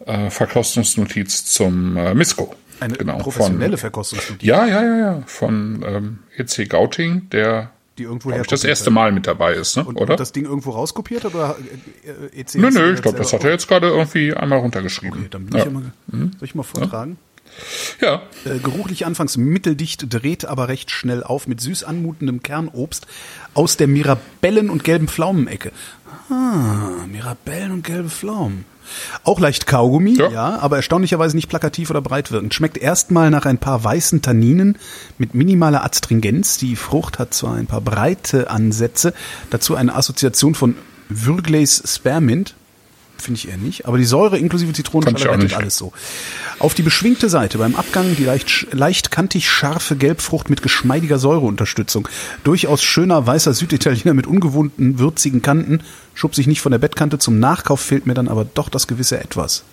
[0.05, 2.55] äh, Verkostungsnotiz zum äh, Misco.
[2.81, 5.23] Eine genau, professionelle Von, Verkostungsnotiz, ja, ja, ja, ja.
[5.27, 8.93] Von ähm, EC Gauting, der die irgendwo ich, das erste hat.
[8.93, 9.83] Mal mit dabei ist, ne?
[9.83, 10.13] Und, oder?
[10.13, 11.57] und das Ding irgendwo rauskopiert oder
[12.03, 15.19] äh, äh, EC nö, nö, ich glaube, das hat er jetzt gerade irgendwie einmal runtergeschrieben.
[15.19, 15.59] Okay, dann bin ja.
[15.59, 17.17] ich ja mal, soll ich mal vortragen?
[17.99, 18.23] Ja.
[18.45, 23.05] Äh, geruchlich anfangs mitteldicht, dreht aber recht schnell auf mit süß anmutendem Kernobst
[23.53, 25.71] aus der Mirabellen- und gelben Pflaumenecke.
[26.29, 28.65] Ah, Mirabellen und gelbe Pflaumen.
[29.23, 30.29] Auch leicht Kaugummi, ja.
[30.29, 30.59] Ja.
[30.59, 32.53] aber erstaunlicherweise nicht plakativ oder breit wirkend.
[32.53, 34.77] Schmeckt erstmal nach ein paar weißen Tanninen
[35.17, 36.57] mit minimaler Adstringenz.
[36.57, 39.13] Die Frucht hat zwar ein paar breite Ansätze,
[39.49, 40.75] dazu eine Assoziation von
[41.09, 42.55] Würgleys Spearmint,
[43.21, 45.93] finde ich eher nicht, aber die Säure inklusive Zitronenschale rettet alles so.
[46.59, 52.07] Auf die beschwingte Seite beim Abgang die leicht, leicht kantig scharfe Gelbfrucht mit geschmeidiger Säureunterstützung.
[52.43, 55.81] Durchaus schöner weißer Süditaliener mit ungewohnten würzigen Kanten.
[56.13, 59.19] Schub sich nicht von der Bettkante zum Nachkauf, fehlt mir dann aber doch das gewisse
[59.19, 59.63] Etwas.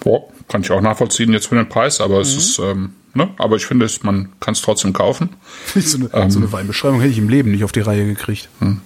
[0.00, 3.30] Boah, kann ich auch nachvollziehen jetzt für den Preis, aber es ist, ähm, ne?
[3.38, 5.30] Aber ich finde, es, man kann es trotzdem kaufen.
[5.74, 8.48] so, eine, so eine Weinbeschreibung hätte ich im Leben nicht auf die Reihe gekriegt.
[8.60, 8.76] Naja.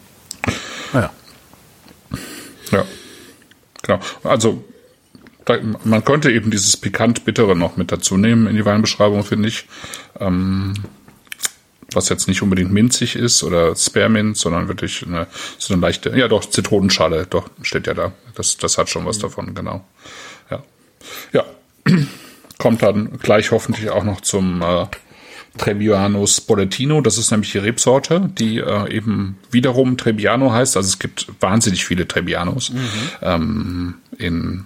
[2.74, 2.84] Ja.
[3.82, 4.00] Genau.
[4.22, 4.64] Also
[5.84, 9.66] man könnte eben dieses pikant-bittere noch mit dazu nehmen in die Weinbeschreibung, finde ich.
[10.18, 10.74] Ähm,
[11.92, 15.26] was jetzt nicht unbedingt minzig ist oder Spearmint, sondern wirklich eine,
[15.58, 18.12] so eine leichte, ja doch, Zitronenschale, doch, steht ja da.
[18.34, 19.84] Das, das hat schon was davon, genau.
[20.50, 20.62] Ja.
[21.32, 21.44] Ja.
[22.58, 24.86] Kommt dann gleich hoffentlich auch noch zum äh,
[25.58, 27.00] Trebbiano Spoletino.
[27.00, 30.76] Das ist nämlich die Rebsorte, die äh, eben wiederum Trebbiano heißt.
[30.76, 32.72] Also es gibt wahnsinnig viele Trebbianos
[33.22, 34.64] ähm, in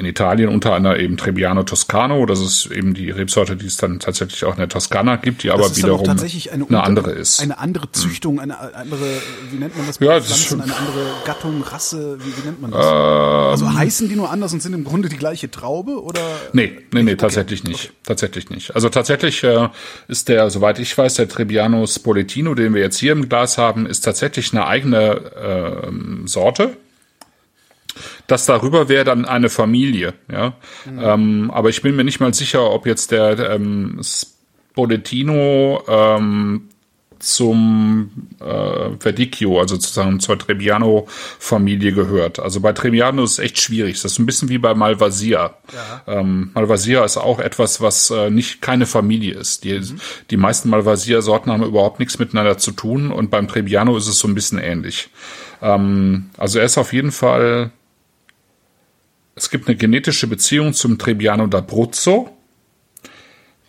[0.00, 2.24] in Italien unter anderem eben Trebbiano Toscano.
[2.24, 5.50] Das ist eben die Rebsorte, die es dann tatsächlich auch in der Toskana gibt, die
[5.50, 7.38] aber Das auch wiederum eine, eine andere ist.
[7.40, 7.50] Hm.
[7.50, 9.20] Eine andere Züchtung, eine andere,
[9.50, 9.98] wie nennt man das?
[10.00, 10.48] Ja, das ist Pflanzen?
[10.48, 12.84] schon- eine andere Gattung, Rasse, wie, wie nennt man das?
[12.84, 12.92] Ähm.
[12.92, 16.20] also heißen die nur anders und sind im Grunde die gleiche Traube oder?
[16.54, 17.92] Nee, nee, nee, tatsächlich nicht.
[18.04, 18.74] Tatsächlich nicht.
[18.74, 19.68] Also tatsächlich äh,
[20.08, 23.84] ist der, soweit ich weiß, der Trebbiano Spoletino, den wir jetzt hier im Glas haben,
[23.84, 25.30] ist tatsächlich eine eigene
[25.86, 26.76] ähm, Sorte.
[28.26, 30.54] Das darüber wäre dann eine Familie, ja.
[30.86, 36.70] Ähm, aber ich bin mir nicht mal sicher, ob jetzt der ähm, Spoletino ähm,
[37.20, 42.40] zum äh, Verdicchio, also sozusagen zur Trebbiano-Familie gehört.
[42.40, 44.00] Also bei Trebbiano ist es echt schwierig.
[44.00, 45.54] Das ist ein bisschen wie bei Malvasia.
[46.06, 49.64] Ähm, Malvasia ist auch etwas, was äh, nicht keine Familie ist.
[49.64, 49.80] Die,
[50.30, 54.26] die meisten Malvasia-Sorten haben überhaupt nichts miteinander zu tun und beim Trebbiano ist es so
[54.26, 55.10] ein bisschen ähnlich.
[55.62, 57.70] Ähm, also er ist auf jeden Fall
[59.34, 62.30] es gibt eine genetische Beziehung zum Trebbiano d'Abruzzo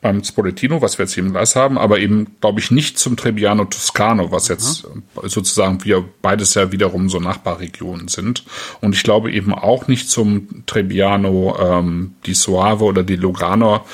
[0.01, 3.15] beim Spoletino, was wir jetzt hier im Glas haben, aber eben, glaube ich, nicht zum
[3.15, 8.43] Trebbiano Toscano, was jetzt äh, sozusagen wir beides ja wiederum so Nachbarregionen sind.
[8.81, 13.85] Und ich glaube eben auch nicht zum Trebbiano ähm, di Soave oder di Lugano,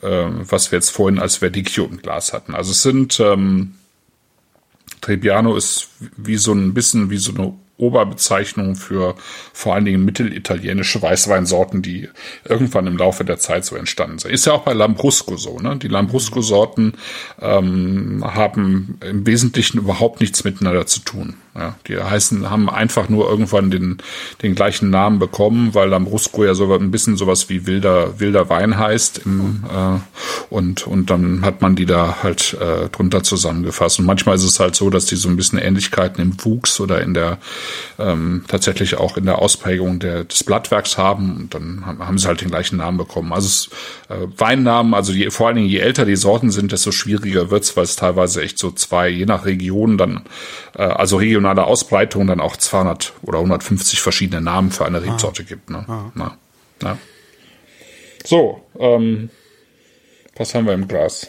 [0.00, 2.54] äh, was wir jetzt vorhin als Verdicchio im Glas hatten.
[2.54, 3.74] Also es sind ähm,
[5.02, 9.14] Trebbiano ist wie so ein bisschen wie so eine Oberbezeichnung für
[9.52, 12.08] vor allen Dingen mittelitalienische Weißweinsorten, die
[12.44, 14.32] irgendwann im Laufe der Zeit so entstanden sind.
[14.32, 15.58] Ist ja auch bei Lambrusco so.
[15.58, 15.76] Ne?
[15.76, 16.94] Die Lambrusco-Sorten
[17.40, 21.34] ähm, haben im Wesentlichen überhaupt nichts miteinander zu tun.
[21.54, 21.74] Ja?
[21.86, 23.98] Die heißen, haben einfach nur irgendwann den,
[24.42, 28.78] den gleichen Namen bekommen, weil Lambrusco ja so ein bisschen sowas wie wilder, wilder Wein
[28.78, 29.22] heißt.
[29.24, 29.98] Im, äh,
[30.54, 33.98] und, und dann hat man die da halt äh, drunter zusammengefasst.
[33.98, 37.02] Und manchmal ist es halt so, dass die so ein bisschen Ähnlichkeiten im Wuchs oder
[37.02, 37.38] in der
[37.98, 42.26] ähm, tatsächlich auch in der Ausprägung der, des Blattwerks haben und dann haben, haben sie
[42.26, 43.32] halt den gleichen Namen bekommen.
[43.32, 43.70] Also es,
[44.08, 47.76] äh, Weinnamen, also je, vor allen Dingen je älter die Sorten sind, desto schwieriger wird's,
[47.76, 50.22] weil es teilweise echt so zwei, je nach Region dann,
[50.76, 55.70] äh, also regionale Ausbreitung dann auch 200 oder 150 verschiedene Namen für eine Rebsorte gibt.
[55.70, 55.84] Ne?
[56.14, 56.36] Na,
[56.80, 56.98] na.
[58.24, 59.30] So, ähm,
[60.36, 61.28] was haben wir im Glas?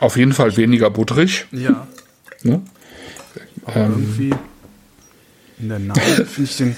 [0.00, 1.46] Auf jeden Fall weniger butterig.
[1.52, 1.86] Ja.
[2.44, 2.62] Ne?
[3.64, 4.32] Aber irgendwie
[5.58, 6.76] in der Nase finde ich den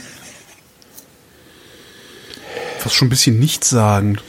[2.79, 4.23] fast schon ein bisschen nichtssagend.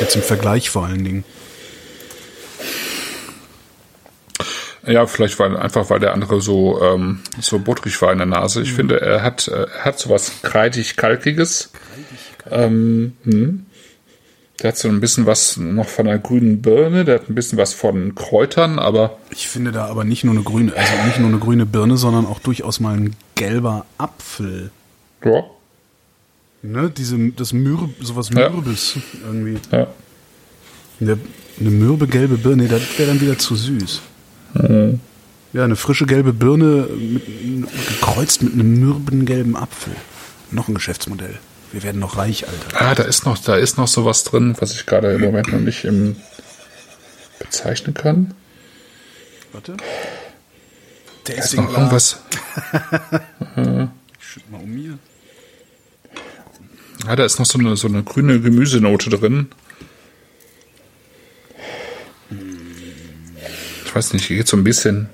[0.00, 1.24] Jetzt im Vergleich vor allen Dingen.
[4.86, 8.62] Ja, vielleicht weil einfach weil der andere so ähm, so butterig war in der Nase.
[8.62, 11.70] Ich finde, er hat äh, er hat sowas kreidig kalkiges.
[12.50, 13.66] Ähm, hm.
[14.62, 17.56] Der hat so ein bisschen was noch von einer grünen Birne, der hat ein bisschen
[17.56, 21.28] was von Kräutern, aber Ich finde da aber nicht nur eine grüne, also nicht nur
[21.28, 24.70] eine grüne Birne, sondern auch durchaus mal ein gelber Apfel.
[25.24, 25.44] ja,
[26.62, 28.50] Ne, diese, das Mürbe, sowas Ja.
[28.50, 29.58] Mürbes irgendwie.
[29.72, 29.86] ja.
[31.00, 31.18] Eine,
[31.58, 34.02] eine mürbe gelbe Birne, das wäre dann wieder zu süß.
[35.52, 36.88] Ja, eine frische gelbe Birne
[37.88, 39.94] gekreuzt mit einem mürben gelben Apfel.
[40.50, 41.38] Noch ein Geschäftsmodell.
[41.72, 42.80] Wir werden noch reich, Alter.
[42.80, 45.60] Ah, da ist noch da ist noch sowas drin, was ich gerade im Moment noch
[45.60, 46.16] nicht im
[47.38, 48.34] bezeichnen kann.
[49.52, 49.76] Warte.
[51.24, 52.20] Da ist noch irgendwas.
[54.20, 54.98] Ich schütt mal um mir.
[57.06, 59.48] Ja, da ist noch so eine, so eine grüne Gemüsenote drin.
[63.90, 65.08] Ich weiß nicht, geht so ein bisschen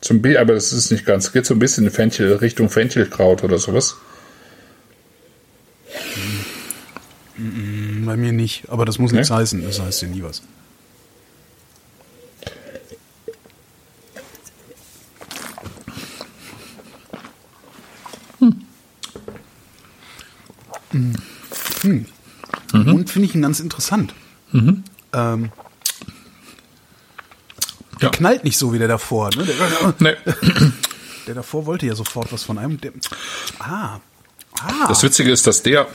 [0.00, 3.44] zum B, aber das ist nicht ganz, geht so ein bisschen in Fenchel, Richtung Fenchelkraut
[3.44, 3.96] oder sowas.
[7.36, 9.36] Bei mir nicht, aber das muss nichts Nee?
[9.36, 9.62] heißen.
[9.62, 10.40] Das heißt ja nie was.
[20.92, 21.12] Hm.
[21.82, 22.06] Hm.
[22.72, 24.14] Und finde ich ihn ganz interessant.
[25.12, 25.52] Ähm,
[28.00, 28.08] Ja.
[28.10, 29.30] knallt nicht so wie der davor.
[29.36, 29.44] Ne?
[29.44, 30.14] Der, Nee.
[31.26, 32.80] der davor wollte ja sofort was von einem.
[32.80, 32.92] Der,
[33.60, 34.00] ah,
[34.60, 34.86] ah.
[34.88, 35.86] Das Witzige ist, dass der,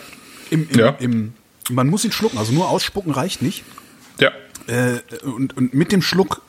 [0.50, 0.90] Im, im, Ja.
[1.00, 1.34] im,
[1.70, 3.64] man muss ihn schlucken, also nur ausspucken reicht nicht.
[4.20, 4.32] ja,
[4.68, 6.42] Äh, und, und mit dem Schluck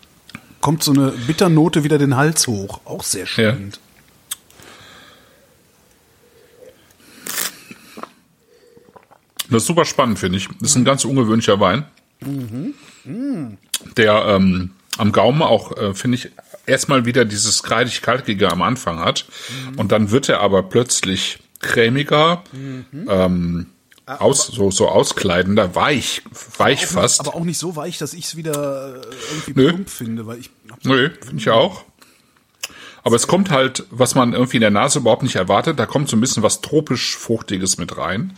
[0.61, 2.81] kommt so eine Bitternote wieder den Hals hoch.
[2.85, 3.81] Auch sehr spannend.
[9.49, 10.49] Das ist super spannend, finde ich.
[10.61, 11.85] Das ist ein ganz ungewöhnlicher Wein.
[13.97, 16.30] Der ähm, am Gaumen auch, äh, finde ich,
[16.66, 19.26] erstmal wieder dieses kreidig-kalkige am Anfang hat.
[19.76, 22.43] Und dann wird er aber plötzlich cremiger,
[23.09, 23.66] ähm,
[24.07, 26.22] aus, so, so auskleidender, weich,
[26.59, 27.20] weich Auch fast.
[27.20, 29.68] Nicht, aber auch nicht so weich, dass ich es wieder äh, irgendwie Nö.
[29.68, 30.51] plump finde, weil ich
[30.82, 31.84] Nö, finde ich auch.
[33.03, 36.09] Aber es kommt halt, was man irgendwie in der Nase überhaupt nicht erwartet, da kommt
[36.09, 38.35] so ein bisschen was tropisch-fruchtiges mit rein.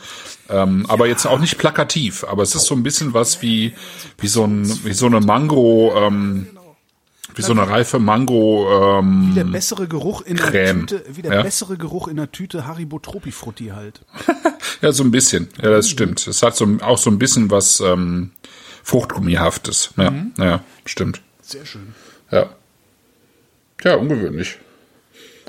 [0.49, 3.75] Ähm, aber jetzt auch nicht plakativ, aber es ist so ein bisschen was wie,
[4.19, 6.47] wie so ein, wie so eine Mango, ähm,
[7.35, 10.87] wie so eine reife Mango, ähm, wie der bessere Geruch in der Creme.
[10.87, 11.43] Tüte, wie der Ja.
[11.43, 14.03] bessere Geruch in der Tüte Haribo Tropifrutti halt.
[14.83, 15.49] ja, so ein bisschen.
[15.63, 16.27] Ja, das stimmt.
[16.27, 18.33] Es hat so, auch so ein bisschen was, ähm,
[18.85, 19.91] Fruchtgummihaftes.
[19.97, 21.23] Ja, ja, stimmt.
[21.41, 21.95] Sehr schön.
[22.31, 22.51] Ja.
[23.85, 24.59] Ja, ungewöhnlich.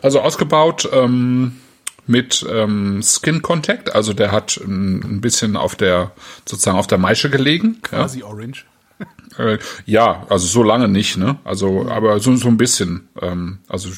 [0.01, 1.59] Also ausgebaut ähm,
[2.07, 6.11] mit ähm, Skin Contact, also der hat ein, ein bisschen auf der
[6.45, 7.77] sozusagen auf der Maische gelegen.
[7.91, 8.65] Ja, Quasi orange.
[9.37, 11.37] äh, ja also so lange nicht, ne?
[11.43, 13.07] Also aber so so ein bisschen.
[13.21, 13.89] Ähm, also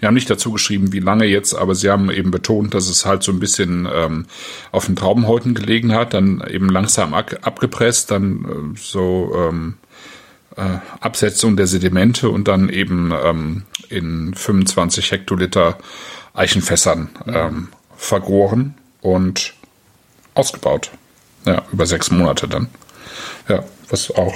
[0.00, 3.06] die haben nicht dazu geschrieben, wie lange jetzt, aber sie haben eben betont, dass es
[3.06, 4.26] halt so ein bisschen ähm,
[4.70, 9.74] auf den Traubenhäuten gelegen hat, dann eben langsam ab, abgepresst, dann äh, so ähm,
[10.58, 15.78] äh, Absetzung der Sedimente und dann eben ähm, in 25 Hektoliter
[16.34, 19.54] Eichenfässern ähm, vergoren und
[20.34, 20.90] ausgebaut.
[21.46, 22.68] Ja, über sechs Monate dann.
[23.48, 24.34] Ja, was auch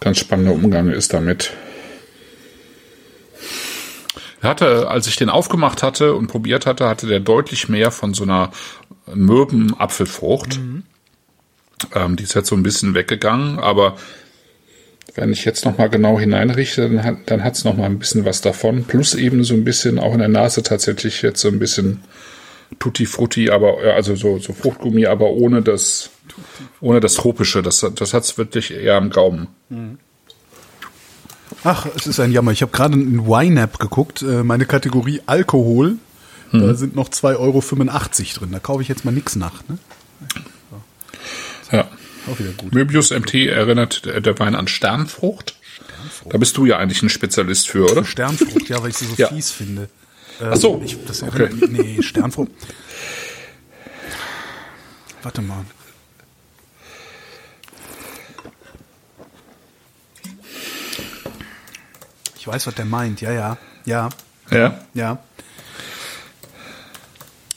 [0.00, 1.52] ganz spannender Umgang ist damit.
[4.42, 8.12] Er hatte, als ich den aufgemacht hatte und probiert hatte, hatte der deutlich mehr von
[8.12, 8.50] so einer
[9.12, 10.60] mürben Apfelfrucht.
[11.94, 13.96] Ähm, die ist jetzt so ein bisschen weggegangen, aber
[15.14, 18.24] wenn ich jetzt noch mal genau hineinrichte, dann hat dann hat's noch mal ein bisschen
[18.24, 18.84] was davon.
[18.84, 22.02] Plus eben so ein bisschen auch in der Nase tatsächlich jetzt so ein bisschen
[22.78, 26.10] Tutti Frutti, aber also so, so Fruchtgummi, aber ohne das
[26.80, 27.62] ohne das tropische.
[27.62, 29.48] Das, das hat's wirklich eher am Gaumen.
[31.64, 32.52] Ach, es ist ein Jammer.
[32.52, 35.96] Ich habe gerade in YNAB geguckt, äh, meine Kategorie Alkohol.
[36.52, 38.52] Da sind noch 2,85 Euro drin.
[38.52, 39.66] Da kaufe ich jetzt mal nix nach.
[39.68, 39.78] Ne?
[41.72, 41.88] Ja.
[42.30, 42.74] Auch wieder gut.
[42.74, 45.56] Möbius MT erinnert der der Wein an Sternfrucht.
[46.28, 48.04] Da bist du ja eigentlich ein Spezialist für, oder?
[48.04, 49.28] Sternfrucht, ja, weil ich sie so Ja.
[49.28, 49.88] fies finde.
[50.40, 51.44] Ähm, Ach so, Ich, das okay.
[51.44, 52.50] erinnert, Nee, Sternfrucht.
[55.22, 55.64] Warte mal.
[62.38, 63.20] Ich weiß, was der meint.
[63.20, 64.08] Ja, ja, ja,
[64.50, 64.78] Ja.
[64.94, 65.18] ja.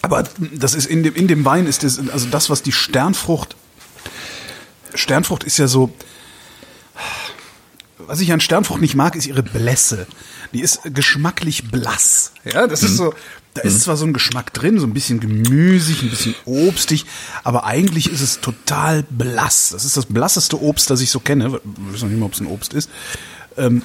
[0.02, 3.56] Aber das ist in dem, in dem Wein ist das, also das, was die Sternfrucht,
[5.10, 5.92] Sternfrucht ist ja so,
[7.98, 10.06] was ich an Sternfrucht nicht mag, ist ihre Blässe.
[10.54, 12.32] Die ist geschmacklich blass.
[12.46, 13.16] Ja, das ist so,
[13.56, 17.08] da ist zwar so ein Geschmack drin, so ein bisschen gemüsig, ein bisschen obstig,
[17.44, 19.70] aber eigentlich ist es total blass.
[19.70, 21.60] Das ist das blasseste Obst, das ich so kenne.
[21.88, 22.92] Ich weiß noch nicht mal, ob es ein Obst ist.
[23.58, 23.82] Ähm,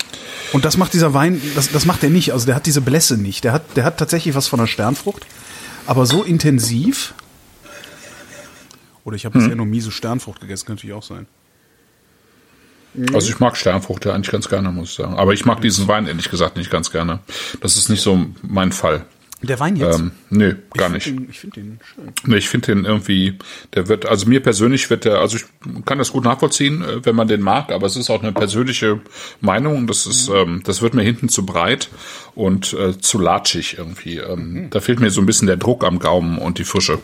[0.53, 2.35] und das macht dieser Wein, das, das macht er nicht.
[2.35, 3.45] Also der hat diese Blässe nicht.
[3.45, 5.25] Der hat, der hat tatsächlich was von der Sternfrucht,
[5.87, 7.15] aber so intensiv.
[9.05, 11.27] Oder ich habe bisher nur miese Sternfrucht gegessen, könnte natürlich auch sein.
[13.13, 15.15] Also ich mag Sternfrucht ja eigentlich ganz gerne, muss ich sagen.
[15.15, 17.19] Aber ich mag diesen Wein ehrlich gesagt nicht ganz gerne.
[17.61, 19.05] Das ist nicht so mein Fall.
[19.43, 19.99] Der Wein jetzt?
[19.99, 21.05] Ähm, nee, gar ich nicht.
[21.05, 22.13] find Den, ich finde den schön.
[22.25, 23.37] Nee, ich finde den irgendwie,
[23.75, 25.45] der wird, also mir persönlich wird der, also ich
[25.85, 29.01] kann das gut nachvollziehen, äh, wenn man den mag, aber es ist auch eine persönliche
[29.41, 29.87] Meinung.
[29.87, 31.91] Das ist, ähm, das wird mir hinten zu breit
[32.35, 34.19] und äh, zu latschig irgendwie.
[34.19, 37.01] Ähm, Da fehlt mir so ein bisschen der Druck am Gaumen und die Frische.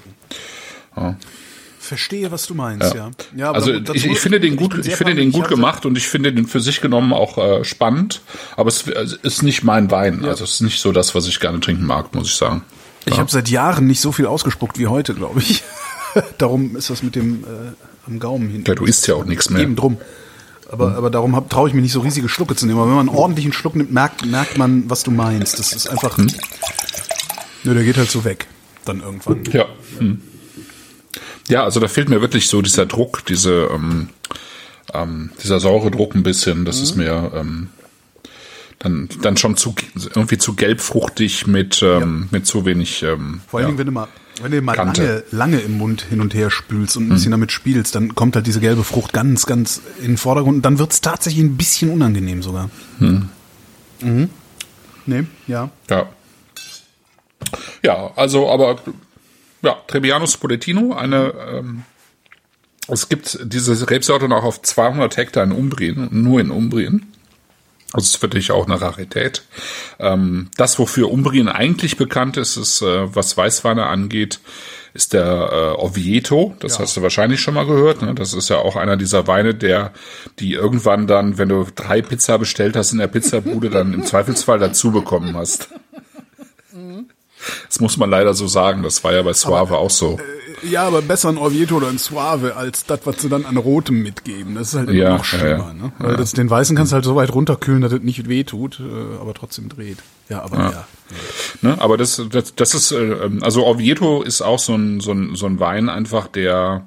[1.90, 3.10] Verstehe, was du meinst, ja.
[3.36, 3.48] ja.
[3.48, 5.98] aber also ich, ich finde den ich gut, sehr ich finde den gut gemacht und
[5.98, 8.20] ich finde den für sich genommen auch äh, spannend,
[8.56, 10.24] aber es also, ist nicht mein Wein.
[10.24, 12.62] Also es ist nicht so das, was ich gerne trinken mag, muss ich sagen.
[13.06, 15.64] Ich habe seit Jahren nicht so viel ausgespuckt wie heute, glaube ich.
[16.38, 17.72] darum ist das mit dem äh,
[18.06, 18.68] am Gaumen hinten.
[18.68, 19.62] Ja, du isst ja auch nichts mehr.
[19.62, 19.98] Eben drum.
[20.70, 22.78] Aber, aber darum traue ich mich nicht so riesige Schlucke zu nehmen.
[22.78, 25.58] Aber wenn man einen ordentlichen Schluck nimmt, merkt, merkt man, was du meinst.
[25.58, 26.18] Das ist einfach.
[26.18, 26.28] Hm.
[27.64, 28.46] Nö, der geht halt so weg.
[28.84, 29.42] Dann irgendwann.
[29.50, 29.66] Ja.
[29.98, 30.22] Hm.
[31.48, 34.08] Ja, also da fehlt mir wirklich so dieser Druck, diese, ähm,
[34.94, 36.64] ähm, dieser saure Druck ein bisschen.
[36.64, 36.82] Das mhm.
[36.82, 37.68] ist mir ähm,
[38.78, 39.74] dann, dann schon zu
[40.14, 42.38] irgendwie zu gelbfruchtig mit, ähm, ja.
[42.38, 43.02] mit zu wenig.
[43.02, 44.08] Ähm, Vor allen Dingen, wenn du mal
[44.42, 47.32] wenn du mal lange, lange im Mund hin und her spülst und ein bisschen mhm.
[47.32, 50.78] damit spielst, dann kommt halt diese gelbe Frucht ganz, ganz in den Vordergrund und dann
[50.78, 52.70] wird es tatsächlich ein bisschen unangenehm sogar.
[52.98, 53.28] Mhm.
[54.00, 54.30] Mhm.
[55.04, 55.70] Nee, ja.
[55.90, 56.08] Ja.
[57.82, 58.78] Ja, also, aber
[59.62, 61.84] ja, Trebbiano Spoletino, eine ähm,
[62.88, 67.12] es gibt diese Rebsorte noch auf 200 Hektar in Umbrien, nur in Umbrien.
[67.92, 69.42] Also es ist wirklich auch eine Rarität.
[69.98, 74.40] Ähm, das, wofür Umbrien eigentlich bekannt ist, ist, äh, was Weißweine angeht,
[74.94, 76.54] ist der äh, Oviedo.
[76.60, 76.80] Das ja.
[76.80, 78.02] hast du wahrscheinlich schon mal gehört.
[78.02, 78.14] Ne?
[78.14, 79.92] Das ist ja auch einer dieser Weine, der,
[80.38, 84.60] die irgendwann dann, wenn du drei Pizza bestellt hast in der Pizzabude, dann im Zweifelsfall
[84.60, 85.68] dazu bekommen hast.
[87.66, 88.82] Das muss man leider so sagen.
[88.82, 90.18] Das war ja bei Suave aber, auch so.
[90.62, 93.56] Äh, ja, aber besser ein Orvieto oder ein Suave als das, was sie dann an
[93.56, 94.54] Rotem mitgeben.
[94.56, 95.48] Das ist halt ja, noch schlimmer.
[95.48, 95.72] Ja, ja.
[95.72, 95.92] Ne?
[95.98, 99.20] Weil das, den Weißen kannst du halt so weit runterkühlen, dass es nicht wehtut, äh,
[99.20, 99.98] aber trotzdem dreht.
[100.28, 100.86] Ja, aber ja.
[101.62, 105.12] Ne, aber das, das, das ist, äh, ähm, also Orvieto ist auch so ein, so
[105.12, 106.86] ein, so ein Wein einfach, der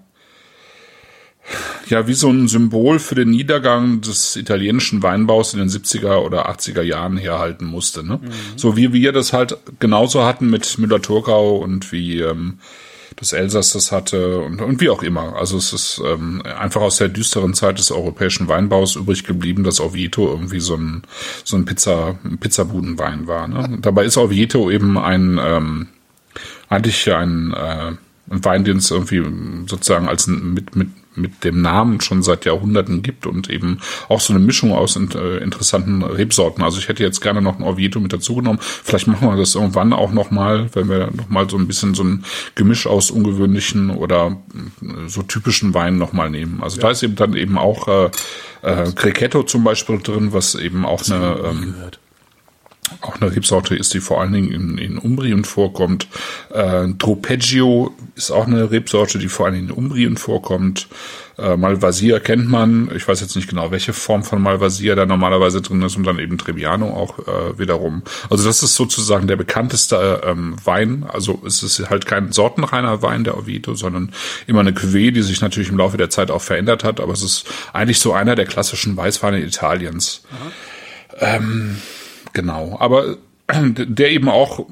[1.88, 6.50] ja wie so ein Symbol für den Niedergang des italienischen Weinbaus in den 70er oder
[6.50, 8.04] 80er Jahren herhalten musste.
[8.04, 8.20] Ne?
[8.22, 8.30] Mhm.
[8.56, 12.60] So wie wir das halt genauso hatten mit Müller-Thurgau und wie ähm,
[13.16, 15.36] das Elsass das hatte und, und wie auch immer.
[15.36, 19.82] Also es ist ähm, einfach aus der düsteren Zeit des europäischen Weinbaus übrig geblieben, dass
[19.82, 21.04] Oviedo irgendwie so ein,
[21.44, 23.48] so ein Pizza, Pizzabudenwein war.
[23.48, 23.78] Ne?
[23.82, 25.88] Dabei ist Oviedo eben ein ähm,
[26.70, 27.91] eigentlich ein, äh,
[28.32, 29.24] ein Wein, den es irgendwie
[29.68, 34.34] sozusagen als mit, mit mit dem Namen schon seit Jahrhunderten gibt und eben auch so
[34.34, 36.64] eine Mischung aus äh, interessanten Rebsorten.
[36.64, 38.59] Also ich hätte jetzt gerne noch ein Orvieto mit dazu genommen.
[38.61, 42.26] Vielleicht machen wir das irgendwann auch nochmal, wenn wir nochmal so ein bisschen so ein
[42.55, 44.38] Gemisch aus ungewöhnlichen oder
[44.82, 46.61] äh, so typischen Weinen nochmal nehmen.
[46.61, 46.84] Also ja.
[46.84, 48.09] da ist eben dann eben auch äh,
[48.61, 51.76] äh, Cricchetto zum Beispiel drin, was eben auch das eine ähm,
[53.02, 56.08] auch eine Rebsorte ist, die vor allen Dingen in, in Umbrien vorkommt.
[56.52, 60.88] Äh, Dropeggio ist auch eine Rebsorte, die vor allen Dingen in Umbrien vorkommt.
[61.38, 62.92] Äh, Malvasia kennt man.
[62.96, 66.20] Ich weiß jetzt nicht genau, welche Form von Malvasia da normalerweise drin ist und dann
[66.20, 68.04] eben Trebbiano auch äh, wiederum.
[68.30, 71.06] Also das ist sozusagen der bekannteste ähm, Wein.
[71.12, 74.12] Also es ist halt kein sortenreiner Wein, der Oviedo, sondern
[74.46, 77.00] immer eine Cuvée, die sich natürlich im Laufe der Zeit auch verändert hat.
[77.00, 80.24] Aber es ist eigentlich so einer der klassischen Weißweine Italiens.
[81.20, 81.78] Ähm,
[82.34, 83.18] Genau, aber
[83.48, 84.66] der eben auch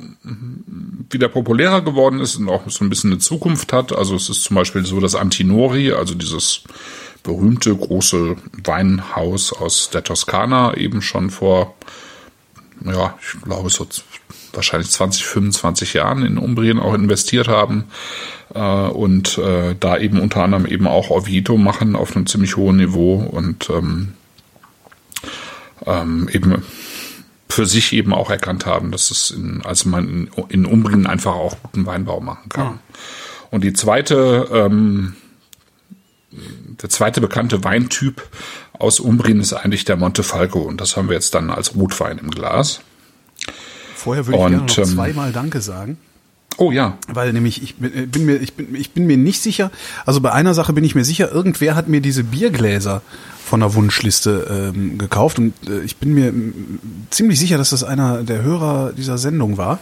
[1.10, 3.96] wieder populärer geworden ist und auch so ein bisschen eine Zukunft hat.
[3.96, 6.64] Also es ist zum Beispiel so, dass Antinori, also dieses
[7.24, 11.76] berühmte große Weinhaus aus der Toskana, eben schon vor,
[12.84, 13.86] ja, ich glaube so
[14.54, 17.86] wahrscheinlich 20, 25 Jahren in Umbrien auch investiert haben
[18.54, 22.78] äh, und äh, da eben unter anderem eben auch Oviedo machen auf einem ziemlich hohen
[22.78, 24.14] Niveau und ähm,
[25.86, 26.64] ähm, eben
[27.52, 31.34] für sich eben auch erkannt haben, dass es in, also man in, in Umbrien einfach
[31.34, 32.66] auch guten Weinbau machen kann.
[32.66, 32.80] Ja.
[33.52, 35.16] Und die zweite, ähm,
[36.32, 38.24] der zweite bekannte Weintyp
[38.74, 42.32] aus Umbrien ist eigentlich der Montefalco und das haben wir jetzt dann als Rotwein im
[42.32, 42.82] Glas.
[43.96, 45.98] Vorher würde ich und, gerne noch ähm, zweimal Danke sagen.
[46.58, 46.98] Oh ja.
[47.08, 49.72] Weil nämlich ich bin, äh, bin, mir ich bin ich bin mir nicht sicher.
[50.06, 51.32] Also bei einer Sache bin ich mir sicher.
[51.32, 53.02] Irgendwer hat mir diese Biergläser
[53.44, 56.34] von der Wunschliste ähm, gekauft und äh, ich bin mir
[57.10, 59.80] ziemlich sicher, dass das einer der Hörer dieser Sendung war,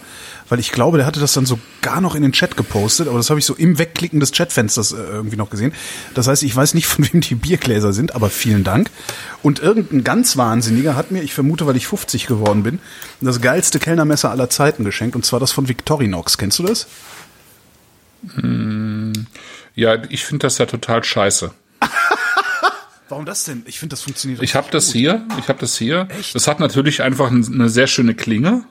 [0.50, 3.30] weil ich glaube, der hatte das dann sogar noch in den Chat gepostet, aber das
[3.30, 5.74] habe ich so im Wegklicken des Chatfensters äh, irgendwie noch gesehen.
[6.16, 8.90] Das heißt, ich weiß nicht, von wem die Biergläser sind, aber vielen Dank.
[9.42, 12.80] Und irgendein ganz Wahnsinniger hat mir, ich vermute, weil ich 50 geworden bin,
[13.22, 16.38] das geilste Kellnermesser aller Zeiten geschenkt und zwar das von Victorinox.
[16.38, 16.88] Kennst du das?
[18.36, 19.14] Hm,
[19.76, 21.52] ja, ich finde das ja total scheiße.
[23.10, 23.64] Warum das denn?
[23.66, 24.42] Ich finde, das funktioniert.
[24.44, 25.26] Ich habe das hier.
[25.40, 26.08] Ich habe das hier.
[26.20, 26.36] Echt?
[26.36, 28.66] Das hat natürlich einfach eine sehr schöne Klinge.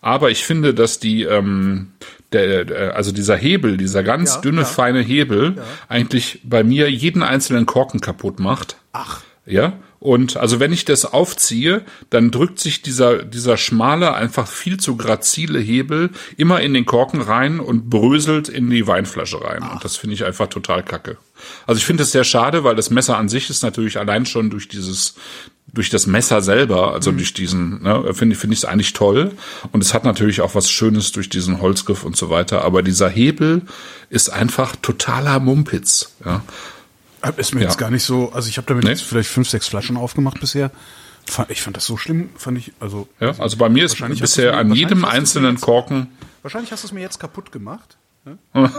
[0.00, 1.92] Aber ich finde, dass die, ähm,
[2.32, 4.66] der, der, also dieser Hebel, dieser ganz ja, dünne, ja.
[4.66, 5.62] feine Hebel, ja.
[5.88, 8.76] eigentlich bei mir jeden einzelnen Korken kaputt macht.
[8.92, 9.22] Ach.
[9.46, 9.74] Ja.
[9.98, 14.96] Und also wenn ich das aufziehe, dann drückt sich dieser, dieser schmale, einfach viel zu
[14.96, 19.60] grazile Hebel immer in den Korken rein und bröselt in die Weinflasche rein.
[19.62, 19.74] Ach.
[19.74, 21.18] Und das finde ich einfach total kacke.
[21.66, 24.48] Also ich finde es sehr schade, weil das Messer an sich ist natürlich allein schon
[24.48, 25.16] durch dieses
[25.72, 27.18] durch das Messer selber, also mhm.
[27.18, 29.32] durch diesen, ne, finde finde ich es eigentlich toll.
[29.72, 32.64] Und es hat natürlich auch was Schönes durch diesen Holzgriff und so weiter.
[32.64, 33.62] Aber dieser Hebel
[34.08, 36.14] ist einfach totaler Mumpitz.
[36.24, 36.42] Ja.
[37.36, 37.66] Ist mir ja.
[37.68, 38.90] jetzt gar nicht so, also ich habe damit nee.
[38.90, 40.70] jetzt vielleicht fünf, sechs Flaschen aufgemacht bisher.
[41.48, 43.06] Ich fand das so schlimm, fand ich, also.
[43.20, 46.08] Ja, also bei mir ist bisher an jedem einzelnen jetzt, Korken.
[46.42, 47.98] Wahrscheinlich hast du es mir jetzt kaputt gemacht.
[48.24, 48.38] Ne?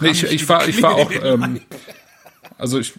[0.00, 1.60] nee, ich, ich war, ich war auch, ähm,
[2.58, 2.94] also ich,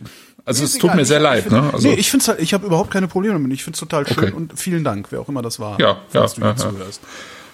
[0.50, 1.52] also es tut mir sehr leid.
[1.52, 1.70] Ne?
[1.72, 3.54] Also nee, ich finde halt, ich habe überhaupt keine Probleme damit.
[3.54, 4.32] Ich finde es total schön okay.
[4.32, 5.80] und vielen Dank, wer auch immer das war.
[5.80, 7.02] Ja, ja, du ja, zuhörst.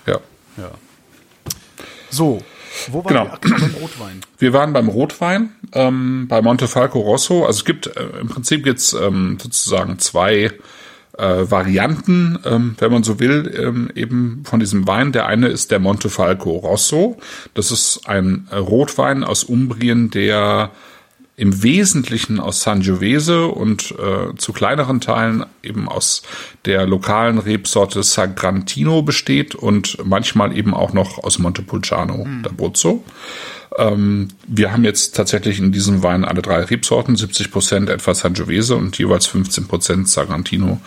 [0.07, 0.19] ja.
[0.57, 0.71] ja.
[2.09, 2.41] So,
[2.91, 3.37] wo waren genau.
[3.41, 4.21] wir beim Rotwein?
[4.37, 7.45] Wir waren beim Rotwein, ähm, bei Montefalco Rosso.
[7.45, 10.51] Also es gibt äh, im Prinzip jetzt ähm, sozusagen zwei
[11.17, 15.11] äh, Varianten, ähm, wenn man so will, ähm, eben von diesem Wein.
[15.11, 17.17] Der eine ist der Montefalco Rosso.
[17.53, 20.71] Das ist ein äh, Rotwein aus Umbrien, der
[21.37, 26.23] im Wesentlichen aus Sangiovese und äh, zu kleineren Teilen eben aus
[26.63, 32.43] der lokalen Rebsorte Sagrantino besteht und manchmal eben auch noch aus Montepulciano mhm.
[32.43, 33.01] d'Abruzzo.
[33.77, 38.77] Ähm, wir haben jetzt tatsächlich in diesem Wein alle drei Rebsorten, 70 Prozent etwa Sangiovese
[38.77, 40.79] und jeweils 15 Prozent Sagrantino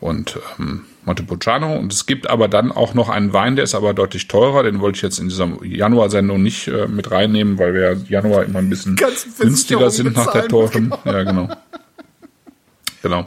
[0.00, 1.76] und ähm, Montepulciano.
[1.76, 4.62] Und es gibt aber dann auch noch einen Wein, der ist aber deutlich teurer.
[4.62, 8.60] Den wollte ich jetzt in dieser Januar-Sendung nicht äh, mit reinnehmen, weil wir Januar immer
[8.60, 10.94] ein bisschen günstiger sind nach der teuren.
[11.04, 11.48] Ja, genau.
[13.02, 13.26] Genau.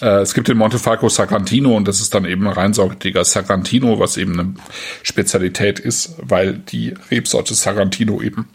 [0.00, 4.16] Äh, es gibt den Montefalco Sagrantino und das ist dann eben ein reinsortiger Sagrantino, was
[4.16, 4.54] eben eine
[5.02, 8.48] Spezialität ist, weil die Rebsorte Sagrantino eben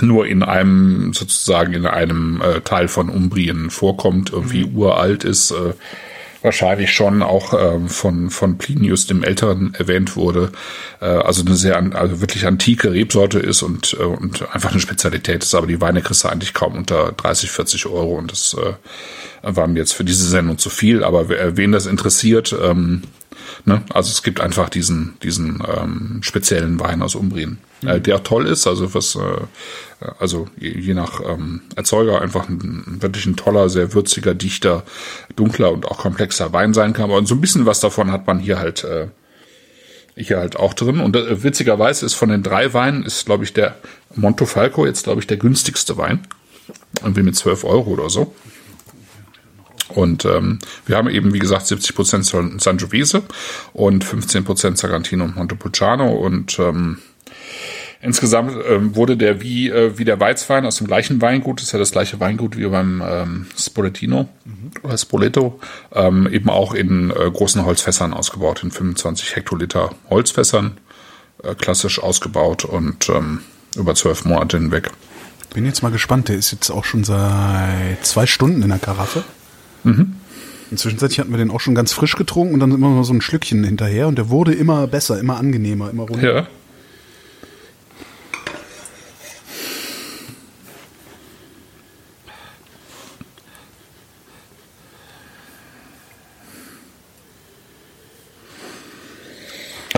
[0.00, 4.76] nur in einem sozusagen in einem äh, Teil von Umbrien vorkommt, irgendwie mhm.
[4.76, 5.50] uralt ist.
[5.50, 5.74] Äh,
[6.42, 10.52] wahrscheinlich schon auch ähm, von, von Plinius dem Älteren erwähnt wurde.
[11.00, 15.44] Äh, also eine sehr, also wirklich antike Rebsorte ist und, äh, und einfach eine Spezialität
[15.44, 15.54] ist.
[15.54, 18.74] Aber die Weine kriegst du eigentlich kaum unter 30, 40 Euro und das äh,
[19.42, 21.04] war mir jetzt für diese Sendung zu viel.
[21.04, 23.02] Aber wen das interessiert, ähm,
[23.64, 23.82] Ne?
[23.92, 28.02] Also es gibt einfach diesen, diesen ähm, speziellen Wein aus Umbrien, mhm.
[28.02, 33.26] der toll ist, also was, äh, also je, je nach ähm, Erzeuger einfach ein, wirklich
[33.26, 34.84] ein toller, sehr würziger, dichter,
[35.36, 37.10] dunkler und auch komplexer Wein sein kann.
[37.10, 39.08] Und so ein bisschen was davon hat man hier halt äh,
[40.16, 41.00] hier halt auch drin.
[41.00, 43.76] Und äh, witzigerweise ist von den drei Weinen ist, glaube ich, der
[44.14, 46.26] Montefalco jetzt, glaube ich, der günstigste Wein.
[47.02, 48.34] Irgendwie mit 12 Euro oder so.
[49.88, 53.22] Und ähm, wir haben eben, wie gesagt, 70 Prozent Sangiovese
[53.72, 56.98] und 15 Prozent Sarantino und Montepulciano und ähm,
[58.00, 61.72] Insgesamt ähm, wurde der wie, äh, wie der Weizwein aus dem gleichen Weingut, das ist
[61.72, 64.72] ja das gleiche Weingut wie beim ähm, Spoletino mhm.
[64.82, 65.60] oder Spoleto,
[65.94, 70.78] ähm, eben auch in äh, großen Holzfässern ausgebaut, in 25 Hektoliter Holzfässern,
[71.44, 73.42] äh, klassisch ausgebaut und ähm,
[73.76, 74.90] über zwölf Monate hinweg.
[75.54, 79.22] Bin jetzt mal gespannt, der ist jetzt auch schon seit zwei Stunden in der Karaffe.
[79.84, 80.14] Mhm.
[80.72, 83.20] Inzwischen hatten wir den auch schon ganz frisch getrunken und dann immer noch so ein
[83.20, 86.34] Schlückchen hinterher und der wurde immer besser, immer angenehmer, immer runder.
[86.34, 86.46] Ja.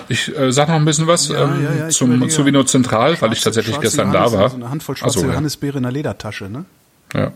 [0.08, 3.20] Ich äh, sag noch ein bisschen was ja, ähm, ja, ja, zum, zu Vino Zentral,
[3.20, 4.50] weil ich tatsächlich gestern Johannes, da war.
[4.50, 6.64] So eine Handvoll schwarze also, Johannisbeere in der Ledertasche, ne?
[7.14, 7.32] Ja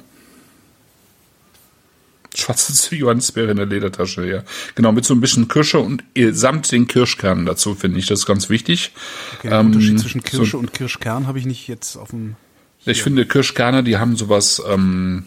[2.38, 4.42] schwarze Johannisbeere in der Ledertasche, ja.
[4.74, 8.26] Genau, mit so ein bisschen Kirsche und äh, samt den Kirschkernen dazu, finde ich das
[8.26, 8.92] ganz wichtig.
[9.38, 12.36] Okay, ähm, Unterschied zwischen Kirsche so, und Kirschkern habe ich nicht jetzt auf dem.
[12.78, 12.92] Hier.
[12.92, 15.24] Ich finde Kirschkerne, die haben sowas, ähm,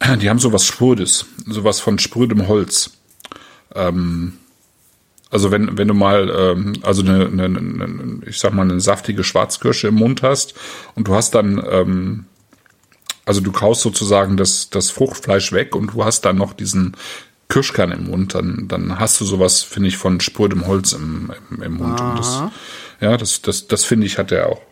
[0.20, 2.90] die haben sowas Sprödes, sowas von sprödem Holz.
[3.74, 4.34] Ähm,
[5.30, 9.24] also wenn, wenn du mal, ähm, also eine, eine, eine, ich sag mal, eine saftige
[9.24, 10.54] Schwarzkirsche im Mund hast
[10.94, 12.24] und du hast dann ähm,
[13.28, 16.96] also du kaust sozusagen das, das Fruchtfleisch weg und du hast dann noch diesen
[17.50, 21.62] Kirschkern im Mund, dann, dann hast du sowas, finde ich, von spurdem Holz im, im,
[21.62, 22.00] im Mund.
[22.00, 22.42] Und das,
[23.00, 24.62] ja, das, das, das finde ich, hat er auch.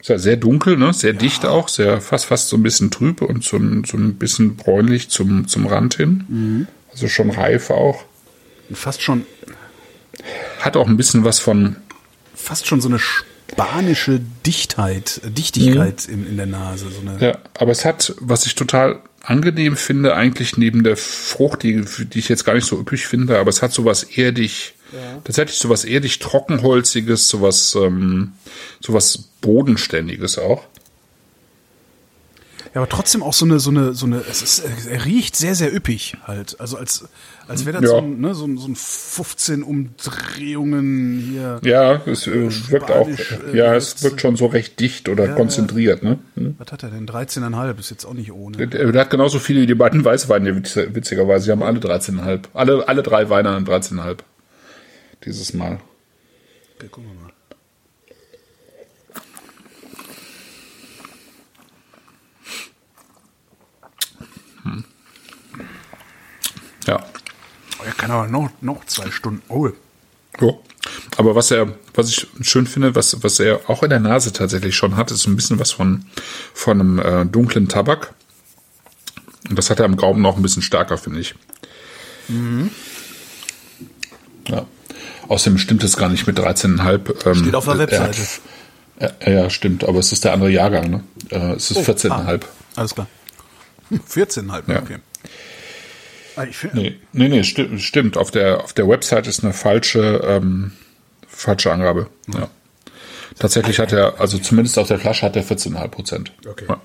[0.00, 0.92] Ist ja sehr dunkel, ne?
[0.92, 1.18] Sehr ja.
[1.18, 4.56] dicht auch, sehr fast fast so ein bisschen trüb und so ein, so ein bisschen
[4.56, 6.24] bräunlich zum, zum Rand hin.
[6.28, 6.66] Mhm.
[6.90, 8.04] Also schon reif auch.
[8.72, 9.26] Fast schon.
[10.60, 11.76] Hat auch ein bisschen was von.
[12.34, 16.14] Fast schon so eine spanische Dichtheit, Dichtigkeit mhm.
[16.14, 16.90] in, in der Nase.
[16.90, 21.62] So eine ja, aber es hat, was ich total angenehm finde, eigentlich neben der Frucht,
[21.62, 25.20] die, die ich jetzt gar nicht so üppig finde, aber es hat sowas erdig, ja.
[25.24, 28.32] tatsächlich sowas erdig trockenholziges, sowas, ähm,
[28.80, 30.64] sowas bodenständiges auch.
[32.72, 35.56] Ja, aber trotzdem auch so eine, so eine, so eine, es ist, er riecht sehr,
[35.56, 36.60] sehr üppig halt.
[36.60, 37.04] Also als,
[37.48, 37.96] als wäre das Ja.
[37.96, 41.60] so, ein, ne, so, ein, so ein 15 Umdrehungen hier.
[41.64, 45.34] Ja, es äh, wirkt auch, äh, ja, es wirkt schon so recht dicht oder Ja,
[45.34, 46.20] konzentriert, ne?
[46.36, 46.54] Hm.
[46.58, 47.06] Was hat er denn?
[47.08, 48.56] 13,5 ist jetzt auch nicht ohne.
[48.68, 51.46] Der, der hat genauso viele wie die beiden Weißweine, witz- witzigerweise.
[51.46, 52.44] Sie haben alle 13,5.
[52.54, 54.18] Alle, alle drei Weine haben 13,5.
[55.24, 55.80] Dieses Mal.
[56.78, 57.29] Okay, gucken wir mal.
[66.90, 67.04] Ja.
[67.78, 69.42] Oh, er kann aber noch, noch zwei Stunden.
[69.48, 69.68] Oh,
[70.40, 70.52] Ja.
[71.18, 74.74] Aber was er, was ich schön finde, was, was er auch in der Nase tatsächlich
[74.76, 76.06] schon hat, ist so ein bisschen was von,
[76.54, 78.14] von einem äh, dunklen Tabak.
[79.48, 81.34] Und das hat er im Gaumen noch ein bisschen stärker, finde ich.
[84.48, 84.66] Ja.
[85.28, 87.26] Außerdem stimmt es gar nicht mit 13,5.
[87.26, 88.20] Ähm, steht auf der er hat- Webseite.
[89.30, 91.04] Ja, stimmt, aber es ist der andere Jahrgang, ne?
[91.30, 92.42] Äh, es ist 14,5.
[92.76, 93.06] Alles klar.
[93.88, 94.78] Hm, 14,5, Ja.
[94.82, 94.98] okay.
[96.40, 98.16] Ah, Ich finde, Nee, nee, nee stimmt, stimmt.
[98.16, 100.72] Auf der, auf der Website ist eine falsche, ähm,
[101.28, 102.08] falsche Angabe.
[102.32, 102.48] Ja.
[103.38, 106.32] Tatsächlich hat er, also zumindest auf der Flasche hat er 14,5 Prozent.
[106.46, 106.64] Okay.
[106.68, 106.80] Ja.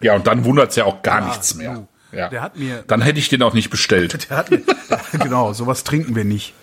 [0.00, 1.74] ja, und dann wundert's ja auch gar Ja, nichts mehr.
[2.10, 2.28] du, Ja.
[2.28, 4.26] der hat mir- dann hätte ich den auch nicht bestellt.
[4.30, 4.62] der hat mir,
[5.18, 6.54] genau, sowas trinken wir nicht.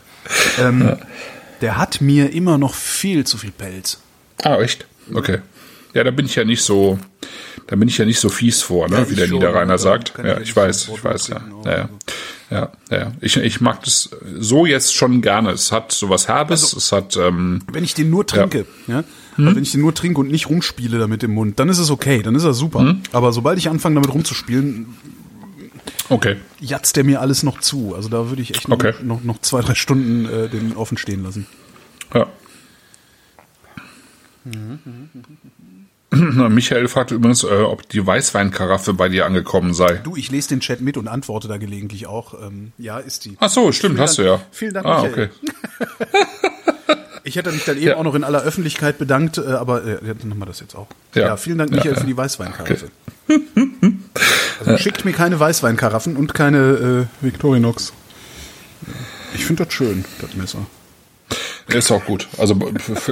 [0.60, 0.98] Ähm,
[1.62, 4.00] Der hat mir immer noch viel zu viel Pelz.
[4.44, 4.88] Ah, echt?
[5.14, 5.40] Okay.
[5.94, 7.00] Ja, da bin ich ja nicht so,
[7.68, 10.14] da bin ich ja nicht so fies vor, ne, Ja, wie der schon, Niederrheiner sagt.
[10.18, 11.42] Ja, ja ich weiß, ich weiß, ja.
[11.66, 11.90] Ja, ja.
[12.52, 13.12] Ja, ja.
[13.22, 14.10] Ich, ich mag das
[14.40, 15.52] so jetzt schon gerne.
[15.52, 19.04] Es hat sowas Herbes, Also es hat, ähm, Wenn ich den nur trinke, ja,
[19.36, 19.46] Hm?
[19.46, 21.92] also wenn ich den nur trinke und nicht rumspiele damit im Mund, dann ist es
[21.92, 22.80] okay, dann ist er super.
[22.80, 23.02] Hm?
[23.12, 24.88] Aber sobald ich anfange damit rumzuspielen,
[26.10, 26.38] okay.
[26.60, 27.94] jatzt der mir alles noch zu.
[27.96, 28.94] Also da würde ich echt noch, Okay.
[29.04, 31.46] noch, noch zwei, drei Stunden äh, den offen stehen lassen.
[32.16, 32.28] Ja.
[34.46, 34.80] Na,
[36.12, 39.96] Michael fragte übrigens, äh, ob die Weißweinkaraffe bei dir angekommen sei.
[40.04, 42.34] Du, ich lese den Chat mit und antworte da gelegentlich auch.
[42.42, 43.38] Ähm, ja, ist die.
[43.40, 44.42] Ach so, stimmt, Vielen hast Dank- du ja.
[44.52, 45.30] vielen Dank, Ah, Michael.
[45.30, 46.08] okay.
[47.26, 47.98] Ich hätte mich dann eben Ja.
[47.98, 50.88] auch noch in aller Öffentlichkeit bedankt, äh, aber äh, dann haben wir das jetzt auch.
[51.14, 51.28] Ja.
[51.28, 52.00] Ja, vielen Dank, Michael, ja.
[52.00, 52.90] für die Weißweinkaraffe.
[54.60, 57.94] Also schickt mir keine Weißweinkaraffen und keine äh, Victorinox.
[59.36, 60.66] Ich finde das schön, das Messer.
[61.74, 62.28] Ist auch gut.
[62.38, 62.60] Also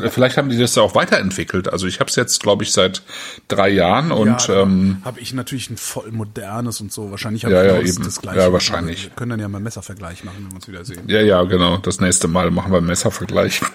[0.10, 1.72] vielleicht haben die das ja auch weiterentwickelt.
[1.72, 3.02] Also ich habe es jetzt, glaube ich, seit
[3.48, 7.12] drei Jahren und ja, ähm, habe ich natürlich ein voll modernes und so.
[7.12, 8.04] Wahrscheinlich habe Ja, ich ja, das, eben.
[8.06, 8.40] das gleiche.
[8.40, 9.04] Ja, wahrscheinlich.
[9.06, 11.04] Wir können dann ja mal Messervergleich machen, wenn wir uns wieder sehen.
[11.08, 11.78] ja, ja, genau.
[11.78, 13.62] Das nächste Mal machen wir einen Messervergleich.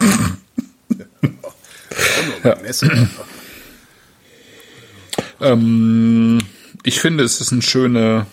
[2.45, 2.57] Ja.
[2.61, 2.89] Messer.
[5.41, 6.39] ähm,
[6.83, 8.27] ich finde, es ist eine schöne.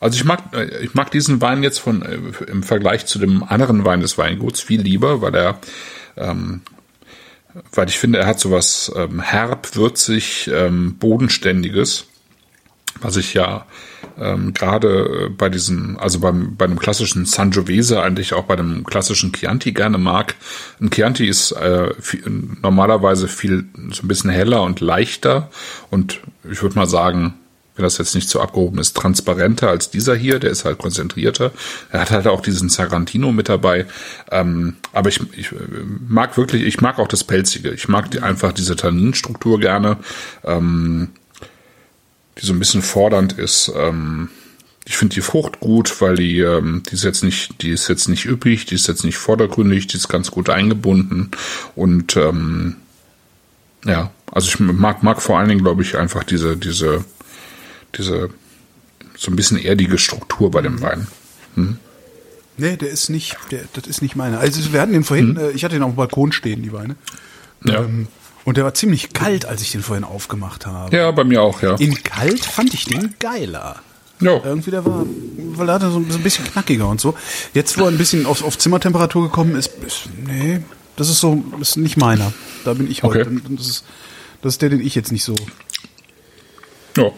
[0.00, 0.42] Also ich mag,
[0.80, 2.18] ich mag diesen Wein jetzt von äh,
[2.50, 5.58] im Vergleich zu dem anderen Wein des Weinguts viel lieber, weil er,
[6.16, 6.60] ähm,
[7.72, 12.06] weil ich finde, er hat sowas ähm, herb, würzig, ähm, bodenständiges,
[13.00, 13.66] was ich ja
[14.20, 18.84] ähm, gerade äh, bei diesem, also beim bei einem klassischen Sangiovese eigentlich auch bei dem
[18.84, 20.36] klassischen Chianti gerne mag.
[20.80, 22.22] Ein Chianti ist äh, viel,
[22.62, 25.50] normalerweise viel so ein bisschen heller und leichter
[25.90, 27.34] und ich würde mal sagen,
[27.78, 31.52] wenn das jetzt nicht so abgehoben ist, transparenter als dieser hier, der ist halt konzentrierter.
[31.90, 33.86] Er hat halt auch diesen Sarantino mit dabei.
[34.30, 35.56] Ähm, aber ich, ich äh,
[36.08, 37.70] mag wirklich, ich mag auch das Pelzige.
[37.70, 39.96] Ich mag die, einfach diese Tanninstruktur gerne,
[40.44, 41.10] ähm,
[42.38, 43.72] die so ein bisschen fordernd ist.
[43.76, 44.28] Ähm,
[44.84, 48.08] ich finde die Frucht gut, weil die, ähm, die ist jetzt nicht, die ist jetzt
[48.08, 51.30] nicht üppig, die ist jetzt nicht vordergründig, die ist ganz gut eingebunden
[51.76, 52.76] und ähm,
[53.84, 57.04] ja, also ich mag, mag vor allen Dingen, glaube ich, einfach diese, diese,
[57.96, 58.30] diese
[59.16, 61.06] so ein bisschen erdige Struktur bei dem Wein.
[62.56, 64.40] Nee, der ist nicht, der, das ist nicht meiner.
[64.40, 66.96] Also wir hatten den vorhin, äh, ich hatte den auf dem Balkon stehen, die Weine.
[67.64, 67.82] Ja.
[67.82, 68.08] Ähm,
[68.44, 70.96] und der war ziemlich kalt, als ich den vorhin aufgemacht habe.
[70.96, 71.74] ja, bei mir auch, ja.
[71.76, 73.76] In kalt fand ich den geiler.
[74.20, 75.04] Ja, Irgendwie der war,
[75.36, 77.14] weil er hatte so, so ein bisschen knackiger und so.
[77.54, 80.60] Jetzt, wo er ein bisschen auf, auf Zimmertemperatur gekommen ist, ist, nee,
[80.96, 82.32] das ist so, ist nicht meiner.
[82.64, 83.20] Da bin ich heute.
[83.20, 83.40] Okay.
[83.56, 83.84] Das ist,
[84.42, 85.36] das ist der, den ich jetzt nicht so.
[86.96, 87.10] ja.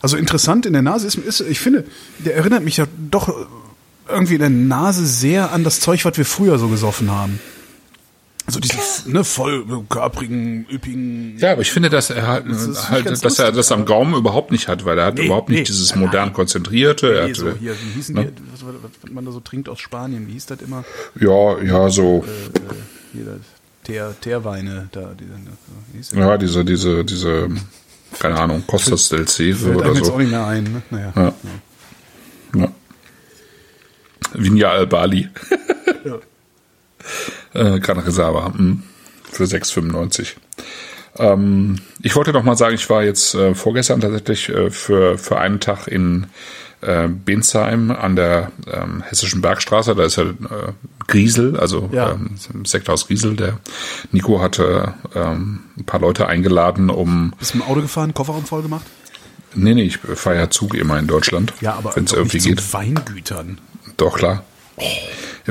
[0.00, 1.84] Also interessant in der Nase ist, ist, ich finde,
[2.18, 3.34] der erinnert mich ja doch
[4.08, 7.38] irgendwie in der Nase sehr an das Zeug, was wir früher so gesoffen haben.
[8.46, 11.38] Also diesen ne, voll körprigen, üppigen.
[11.38, 14.14] Ja, aber ich finde, dass er halt, Das halt dass er lustig, das am Gaumen
[14.14, 15.64] überhaupt nicht hat, weil er hat Nee, überhaupt nicht nee.
[15.64, 16.32] dieses modern nein.
[16.32, 17.14] konzentrierte.
[17.14, 18.24] Er Nee, so hatte, hier, wie hießen ne?
[18.24, 20.84] die, was, was, was man da so trinkt aus Spanien, wie hieß das immer?
[21.20, 22.24] Ja, ja, so,
[23.12, 23.36] Hier, das
[23.84, 25.30] Teer, Teerweine, da, diese,
[25.92, 26.18] wie hieß das?
[26.18, 27.48] ja, diese, diese, diese,
[28.18, 30.18] keine Ahnung, Costas del Ceve Fällt oder einem jetzt auch so.
[30.18, 30.82] nicht mehr ein, ne?
[30.90, 31.12] Naja.
[31.16, 31.34] Ja.
[32.60, 32.68] Ja.
[34.34, 35.28] Vinja al Bali.
[36.02, 36.18] Ja.
[37.52, 38.54] Äh, Gran Reserva.
[38.56, 38.82] hm.
[39.30, 40.28] Für 6,95.
[41.18, 45.38] Ähm, ich wollte noch mal sagen, ich war jetzt äh, vorgestern tatsächlich äh, für, für
[45.38, 46.26] einen Tag in
[46.82, 49.94] äh, Bensheim an der ähm, Hessischen Bergstraße.
[49.94, 50.72] Da ist ja äh,
[51.06, 52.12] Griesel, also Ja.
[52.12, 53.36] ähm, im Sekthaus Griesel.
[53.36, 53.58] Der
[54.12, 57.32] Nico hatte ähm, ein paar Leute eingeladen, um.
[57.38, 58.84] Bist du mit dem Auto gefahren, Kofferraum voll gemacht?
[59.54, 61.52] Nee, nee, ich fahre ja Zug immer in Deutschland.
[61.60, 62.72] Ja, aber wenn es irgendwie geht.
[62.72, 63.58] Weingütern.
[63.96, 64.44] Doch, klar.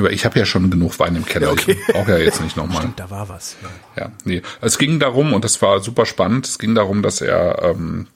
[0.00, 1.48] Aber ich habe ja schon genug Wein im Keller.
[1.48, 1.78] Ja, okay.
[1.80, 2.78] Ich brauche ja jetzt nicht nochmal.
[2.78, 3.56] Stimmt, da war was.
[3.62, 4.02] Ja.
[4.02, 4.42] Ja, nee.
[4.60, 8.06] Es ging darum, und das war super spannend, es ging darum, dass er ähm,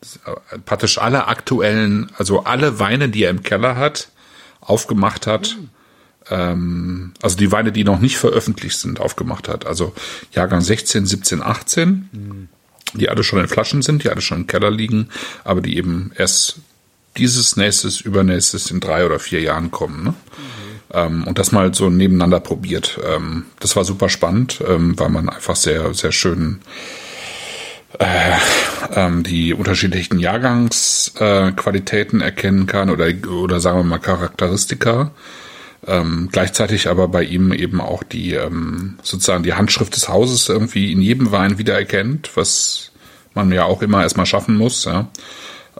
[0.65, 4.09] praktisch alle aktuellen, also alle Weine, die er im Keller hat,
[4.61, 5.57] aufgemacht hat.
[6.31, 9.67] Ähm, also die Weine, die noch nicht veröffentlicht sind, aufgemacht hat.
[9.67, 9.95] Also
[10.33, 12.49] Jahrgang 16, 17, 18,
[12.95, 15.09] die alle schon in Flaschen sind, die alle schon im Keller liegen,
[15.45, 16.61] aber die eben erst
[17.17, 20.05] dieses, nächstes, übernächstes in drei oder vier Jahren kommen.
[20.05, 20.15] Ne?
[20.95, 22.99] Ähm, und das mal so nebeneinander probiert.
[23.05, 26.61] Ähm, das war super spannend, ähm, weil man einfach sehr, sehr schön
[27.99, 28.39] äh,
[28.95, 35.13] ähm, die unterschiedlichen Jahrgangsqualitäten äh, erkennen kann oder, oder sagen wir mal Charakteristika.
[35.87, 40.91] Ähm, gleichzeitig aber bei ihm eben auch die ähm, sozusagen die Handschrift des Hauses irgendwie
[40.93, 42.91] in jedem Wein wiedererkennt, was
[43.35, 44.87] man ja auch immer erstmal schaffen muss.
[44.87, 45.09] Ja.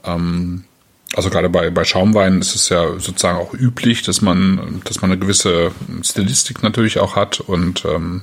[0.05, 0.65] Ähm,
[1.17, 5.11] also gerade bei, bei Schaumweinen ist es ja sozusagen auch üblich, dass man, dass man
[5.11, 5.71] eine gewisse
[6.03, 7.41] Stilistik natürlich auch hat.
[7.41, 8.23] Und ähm,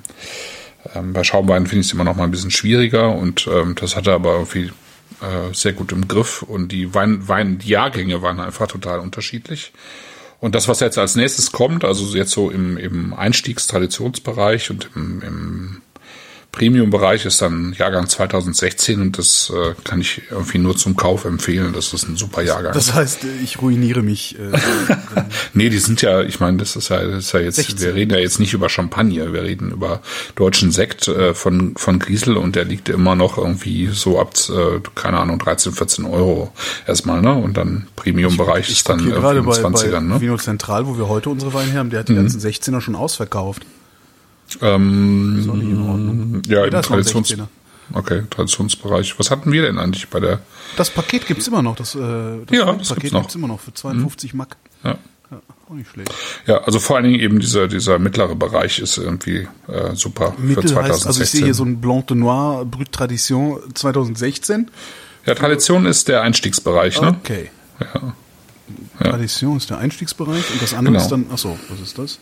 [0.93, 3.15] ähm, bei Schaumweinen finde ich es immer noch mal ein bisschen schwieriger.
[3.15, 4.71] Und ähm, das hat er aber irgendwie
[5.21, 6.41] äh, sehr gut im Griff.
[6.41, 9.71] Und die Wein, Wein, die Jahrgänge waren einfach total unterschiedlich.
[10.39, 15.21] Und das, was jetzt als nächstes kommt, also jetzt so im, im Einstiegstraditionsbereich und im,
[15.21, 15.81] im
[16.51, 21.71] Premium-Bereich ist dann Jahrgang 2016 und das äh, kann ich irgendwie nur zum Kauf empfehlen.
[21.71, 22.73] Das ist ein super Jahrgang.
[22.73, 24.37] Das heißt, ich ruiniere mich.
[24.37, 24.57] Äh,
[25.53, 27.79] nee, die sind ja, ich meine, das ist ja, das ist ja jetzt, 16.
[27.79, 30.01] wir reden ja jetzt nicht über Champagner, wir reden über
[30.35, 34.81] deutschen Sekt äh, von, von Griesel und der liegt immer noch irgendwie so ab, äh,
[34.93, 36.51] keine Ahnung, 13, 14 Euro
[36.85, 37.33] erstmal, ne?
[37.33, 40.21] Und dann Premium-Bereich ist dann irgendwie gerade in bei, 20ern, bei ne?
[40.21, 43.65] Vino Zentral, wo wir heute unsere Weine haben, der hat die ganzen 16er schon ausverkauft.
[44.61, 47.47] Ähm, ja, im Traditions 16er.
[47.93, 49.17] okay, Traditionsbereich.
[49.19, 50.39] Was hatten wir denn eigentlich bei der?
[50.77, 51.75] Das Paket gibt's immer noch.
[51.75, 54.57] Das, äh, das Ja, das Paket gibt's gibt's immer noch für 52 Mark.
[54.83, 54.97] Ja.
[55.31, 55.39] Ja,
[55.69, 56.13] auch nicht schlecht.
[56.45, 60.41] Ja, also vor allen Dingen eben dieser, dieser mittlere Bereich ist irgendwie äh, super für
[60.41, 60.75] Mittel 2016.
[60.93, 64.69] heißt, also ich sehe hier so ein Blanc de Noir Brut Tradition 2016.
[65.25, 67.15] ja, Tradition ist der Einstiegsbereich, ne?
[67.23, 67.49] Okay.
[67.79, 68.13] Ja.
[69.09, 71.03] Tradition ist der Einstiegsbereich und das andere Genau.
[71.03, 72.19] ist dann, ach so, was ist das?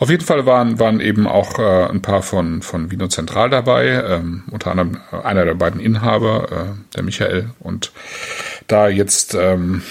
[0.00, 3.86] Auf jeden Fall waren, waren eben auch äh, ein paar von, von Vino Zentral dabei,
[3.86, 7.50] ähm, unter anderem äh, einer der beiden Inhaber, äh, der Michael.
[7.60, 7.92] Und
[8.66, 9.82] da jetzt ähm,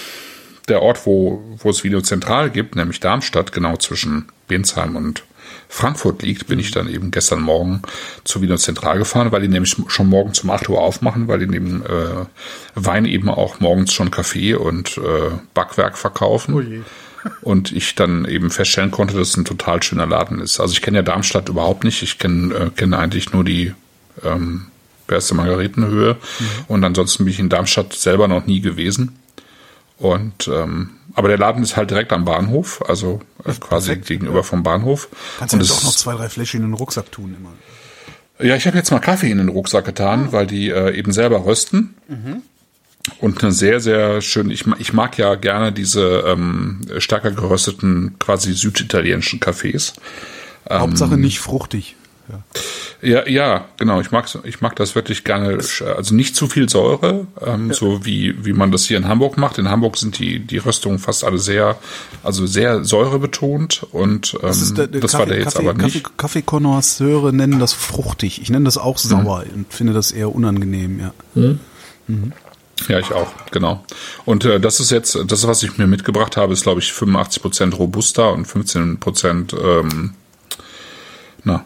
[0.68, 5.24] der Ort, wo, wo es Vino Zentral gibt, nämlich Darmstadt, genau zwischen Bensheim und
[5.70, 7.82] Frankfurt liegt, bin ich dann eben gestern Morgen
[8.24, 11.47] zu Vino Zentral gefahren, weil die nämlich schon morgen zum 8 Uhr aufmachen, weil die
[11.47, 12.26] neben äh,
[12.76, 16.84] Wein eben auch morgens schon Kaffee und äh, Backwerk verkaufen.
[17.41, 20.59] Und ich dann eben feststellen konnte, dass es ein total schöner Laden ist.
[20.59, 22.01] Also ich kenne ja Darmstadt überhaupt nicht.
[22.01, 23.74] Ich kenne äh, kenne eigentlich nur die
[24.24, 24.67] ähm,
[25.07, 26.17] erste Margaretenhöhe.
[26.67, 29.17] Und ansonsten bin ich in Darmstadt selber noch nie gewesen.
[29.97, 34.43] Und ähm, aber der Laden ist halt direkt am Bahnhof, also äh, quasi perfekt, gegenüber
[34.43, 35.07] vom Bahnhof.
[35.38, 38.45] Kannst du ja es doch noch zwei, drei Fläschchen in den Rucksack tun immer.
[38.45, 41.45] ja, ich habe jetzt mal Kaffee in den Rucksack getan, weil die äh, eben selber
[41.45, 41.95] rösten.
[43.20, 48.54] Und eine sehr, sehr schön, ich, ich mag ja gerne diese ähm, stärker gerösteten, quasi
[48.54, 49.93] süditalienischen Kaffees.
[50.70, 51.95] Ähm, Hauptsache nicht fruchtig.
[52.30, 52.39] Ja.
[53.01, 53.99] Ja, ja, genau.
[53.99, 55.58] Ich mag, ich mag das wirklich gerne.
[55.58, 59.58] Also nicht zu viel Säure, ähm, so wie, wie man das hier in Hamburg macht.
[59.58, 61.78] In Hamburg sind die, die Röstungen fast alle sehr,
[62.24, 65.84] also sehr säurebetont und ähm, Das, ist der, der das war der jetzt Kaffee, aber
[65.84, 66.04] nicht.
[66.04, 68.41] Kaffee, Kaffeekonnoisseure nennen das fruchtig.
[68.41, 71.14] Ich nenne das auch sauer und finde das eher unangenehm, ja.
[72.88, 73.84] Ja, ich auch, genau.
[74.26, 77.76] Und äh, das ist jetzt, das, was ich mir mitgebracht habe, ist, glaube ich, 85%
[77.76, 80.13] Robusta und 15%, ähm,
[81.43, 81.65] na,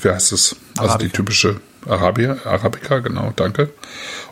[0.00, 0.56] wie heißt es?
[0.76, 1.16] Also die Arabica.
[1.16, 3.70] typische Arabier, Arabica, genau, danke.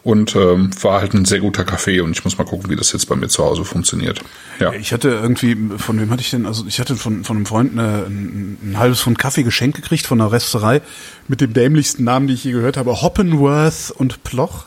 [0.02, 2.92] Und ähm, war halt ein sehr guter Kaffee und ich muss mal gucken, wie das
[2.92, 4.20] jetzt bei mir zu Hause funktioniert.
[4.60, 4.72] Ja.
[4.72, 7.72] Ich hatte irgendwie, von wem hatte ich denn, also ich hatte von, von einem Freund
[7.72, 10.80] eine, ein, ein halbes Pfund Kaffee geschenkt gekriegt von einer Rösterei
[11.28, 14.64] mit dem dämlichsten Namen, die ich je gehört habe, Hoppenworth und Ploch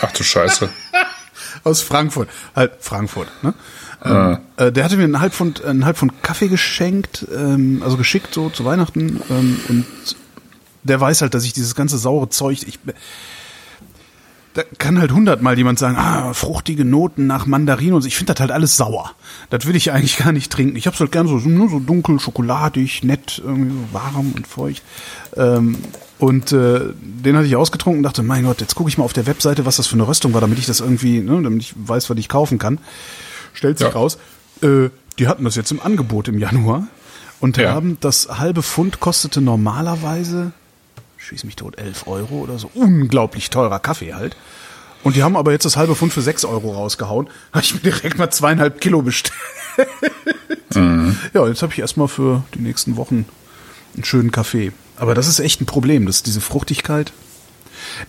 [0.00, 0.68] Ach du Scheiße.
[1.64, 2.28] aus Frankfurt.
[2.54, 3.54] Halt Frankfurt, ne?
[4.04, 7.96] Ähm, äh, der hatte mir einen halb Pfund, einen halb Pfund Kaffee geschenkt, ähm, also
[7.96, 9.86] geschickt so zu Weihnachten ähm, und
[10.84, 12.78] der weiß halt, dass ich dieses ganze saure Zeug, ich,
[14.54, 18.08] da kann halt hundertmal jemand sagen, ah, fruchtige Noten nach Mandarin und so.
[18.08, 19.12] Ich finde das halt alles sauer.
[19.50, 20.76] Das will ich eigentlich gar nicht trinken.
[20.76, 24.82] Ich hab's halt gern so, nur so dunkel, schokoladig, nett, irgendwie so warm und feucht.
[25.36, 25.78] Ähm,
[26.18, 29.12] und äh, den hatte ich ausgetrunken und dachte, mein Gott, jetzt gucke ich mal auf
[29.12, 31.74] der Webseite, was das für eine Röstung war, damit ich das irgendwie, ne, damit ich
[31.76, 32.78] weiß, was ich kaufen kann.
[33.54, 33.92] Stellt sich Ja.
[33.92, 34.18] raus,
[34.62, 34.88] äh,
[35.18, 36.86] die hatten das jetzt im Angebot im Januar
[37.40, 37.72] und Ja.
[37.72, 40.52] haben das halbe Pfund kostete normalerweise,
[41.18, 42.70] schieß mich tot, 11 Euro oder so.
[42.74, 44.36] Unglaublich teurer Kaffee halt.
[45.04, 47.28] Und die haben aber jetzt das halbe Pfund für 6 Euro rausgehauen.
[47.52, 49.32] Habe ich mir direkt mal zweieinhalb Kilo bestellt.
[51.34, 53.24] Ja, jetzt habe ich erstmal für die nächsten Wochen
[53.94, 54.72] einen schönen Kaffee.
[54.98, 57.12] Aber das ist echt ein Problem, dass diese Fruchtigkeit.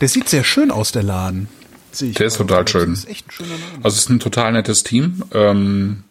[0.02, 1.48] Der sieht sehr schön aus, der Laden.
[1.92, 2.92] Sehe ich Der ist total schön.
[2.92, 3.84] Das ist echt ein schöner Laden.
[3.84, 5.24] Also es ist ein total nettes Team.
[5.34, 6.04] Ähm,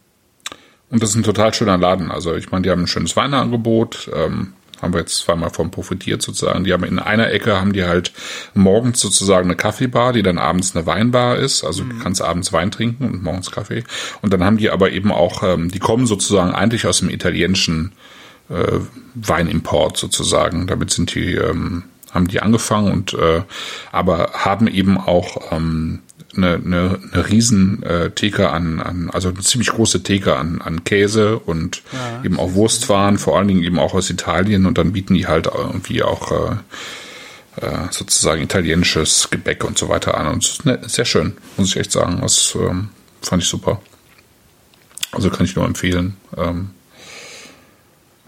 [0.90, 2.10] und das ist ein total schöner Laden.
[2.10, 4.10] Also ich meine, die haben ein schönes Weinangebot.
[4.14, 6.64] Ähm, haben wir jetzt zweimal von profitiert sozusagen.
[6.64, 8.12] Die haben in einer Ecke haben die halt
[8.54, 11.64] morgens sozusagen eine Kaffeebar, die dann abends eine Weinbar ist.
[11.64, 13.84] Also du kannst abends Wein trinken und morgens Kaffee.
[14.22, 17.92] Und dann haben die aber eben auch, ähm, die kommen sozusagen eigentlich aus dem italienischen
[18.50, 18.78] äh,
[19.14, 20.66] Weinimport sozusagen.
[20.66, 23.42] Damit sind die, ähm, haben die angefangen und äh,
[23.92, 26.00] aber haben eben auch ähm,
[26.36, 30.84] eine, eine, eine riesen äh, Theke an, an, also eine ziemlich große Theke an, an
[30.84, 31.82] Käse und
[32.24, 35.46] eben auch Wurstwaren, vor allen Dingen eben auch aus Italien und dann bieten die halt
[35.46, 36.56] irgendwie auch äh,
[37.60, 41.68] äh, sozusagen italienisches Gebäck und so weiter an und es ist ne, sehr schön, muss
[41.68, 42.18] ich echt sagen.
[42.20, 42.88] Das ähm,
[43.22, 43.80] fand ich super.
[45.12, 46.16] Also kann ich nur empfehlen.
[46.36, 46.70] Ähm,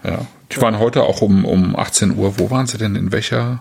[0.03, 0.25] ja.
[0.51, 2.37] Die waren heute auch um, um 18 Uhr.
[2.39, 2.95] Wo waren sie denn?
[2.95, 3.59] In welcher?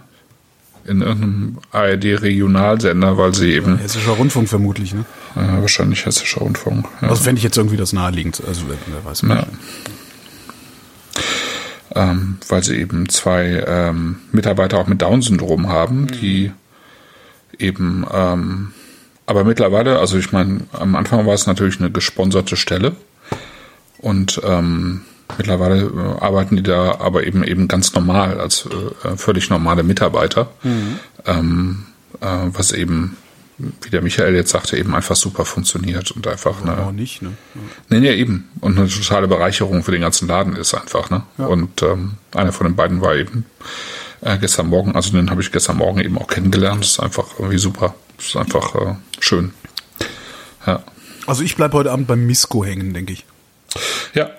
[0.87, 5.05] In irgendeinem ARD-Regionalsender, weil sie eben Hessischer Rundfunk vermutlich, ne?
[5.37, 6.87] äh, wahrscheinlich hessischer Rundfunk.
[7.03, 7.09] Ja.
[7.09, 8.43] Also fände ich jetzt irgendwie das naheliegend.
[8.49, 9.23] Also wer, weiß.
[9.29, 9.47] Ja.
[11.95, 16.51] Ähm, weil sie eben zwei ähm, Mitarbeiter auch mit Down-Syndrom haben, die
[17.59, 18.73] eben, ähm,
[19.27, 22.97] aber mittlerweile, also ich meine, am Anfang war es natürlich eine gesponserte Stelle
[23.99, 25.03] und ähm,
[25.39, 28.67] mittlerweile äh, arbeiten die da aber eben eben ganz normal als
[29.05, 30.51] äh, völlig normale Mitarbeiter,
[31.27, 31.87] ähm,
[32.21, 33.17] äh, was eben,
[33.59, 37.33] wie der Michael jetzt sagte, eben einfach super funktioniert und einfach eine, Auch nicht, ne?
[37.89, 38.49] Nee, nee, eben.
[38.61, 41.23] Und eine totale Bereicherung für den ganzen Laden ist einfach, ne?
[41.37, 43.45] Und ähm, einer von den beiden war eben
[44.23, 46.83] äh, gestern Morgen, also den habe ich gestern Morgen eben auch kennengelernt.
[46.83, 47.95] Das ist einfach irgendwie super.
[48.17, 49.53] Das ist einfach äh, schön.
[50.67, 50.83] Ja.
[51.27, 53.25] Also ich bleib heute Abend beim Misko hängen, denke ich.
[54.15, 54.31] Ja,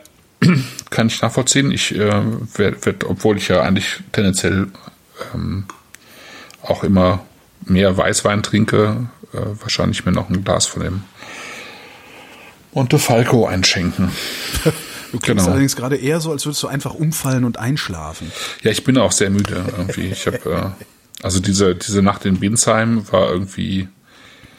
[0.90, 1.72] kann ich nachvollziehen.
[1.72, 2.22] Ich äh,
[2.56, 4.68] werd, werd, obwohl ich ja eigentlich tendenziell
[5.34, 5.66] ähm,
[6.62, 7.24] auch immer
[7.66, 11.04] mehr Weißwein trinke, äh, wahrscheinlich mir noch ein Glas von dem
[12.74, 14.12] Monte Falco einschenken.
[15.12, 15.52] Du klingst Genau.
[15.52, 18.32] allerdings gerade eher so, als würdest du einfach umfallen und einschlafen.
[18.62, 20.08] Ja, ich bin auch sehr müde irgendwie.
[20.08, 20.86] Ich habe äh,
[21.22, 23.90] also diese diese Nacht in Binsheim war irgendwie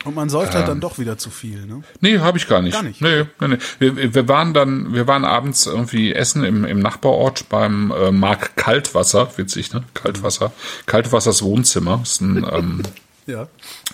[0.04, 1.82] Und man säuft halt dann doch wieder zu viel, ne?
[2.00, 2.74] Nee, habe ich gar nicht.
[2.74, 3.00] Gar nicht?
[3.00, 3.56] Nee, nee, nee.
[3.78, 8.56] Wir, wir waren dann, wir waren abends irgendwie essen im, im Nachbarort beim äh, Mark
[8.56, 9.84] Kaltwasser, witzig, ne?
[9.94, 10.52] Kaltwasser.
[10.86, 12.00] Kaltwassers Wohnzimmer.
[12.02, 12.82] Ist ein, ähm,
[13.26, 13.46] Ja.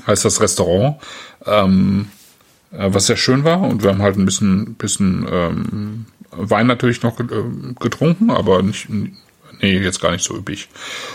[0.06, 0.96] heißt das Restaurant,
[1.44, 2.09] ähm,
[2.72, 3.61] äh, was sehr schön war.
[3.61, 7.24] Und wir haben halt ein bisschen, bisschen ähm, Wein natürlich noch äh,
[7.80, 8.88] getrunken, aber nicht,
[9.61, 10.68] nee, jetzt gar nicht so üppig.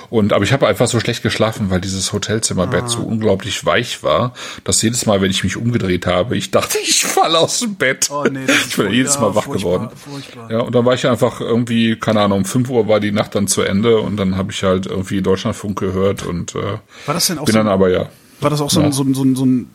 [0.10, 4.34] Und aber ich habe einfach so schlecht geschlafen, weil dieses Hotelzimmerbett so unglaublich weich war,
[4.64, 8.10] dass jedes Mal, wenn ich mich umgedreht habe, ich dachte, ich falle aus dem Bett.
[8.12, 9.90] Oh, nee, ich bin jedes Mal wach furchtbar, geworden.
[9.96, 10.52] furchtbar.
[10.52, 13.36] Ja, und dann war ich einfach irgendwie, keine Ahnung, um 5 Uhr war die Nacht
[13.36, 16.60] dann zu Ende und dann habe ich halt irgendwie Deutschlandfunk gehört und äh,
[17.06, 18.10] War das denn auch bin so, dann aber ja.
[18.42, 18.88] war das auch so, Ja.
[18.88, 19.70] ein, so, ein, so, ein, so ein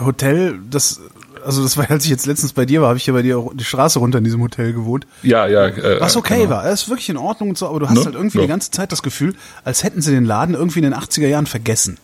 [0.00, 1.00] Hotel, das,
[1.44, 3.38] also das war, als ich jetzt letztens bei dir war, habe ich ja bei dir
[3.38, 5.06] auch die Straße runter in diesem Hotel gewohnt.
[5.22, 5.66] Ja, ja.
[5.66, 6.50] Äh, Was okay genau.
[6.50, 8.04] war, es ist wirklich in Ordnung und so, aber du hast Ne?
[8.04, 8.42] halt irgendwie Ja.
[8.44, 9.34] die ganze Zeit das Gefühl,
[9.64, 11.98] als hätten sie den Laden irgendwie in den 80er Jahren vergessen.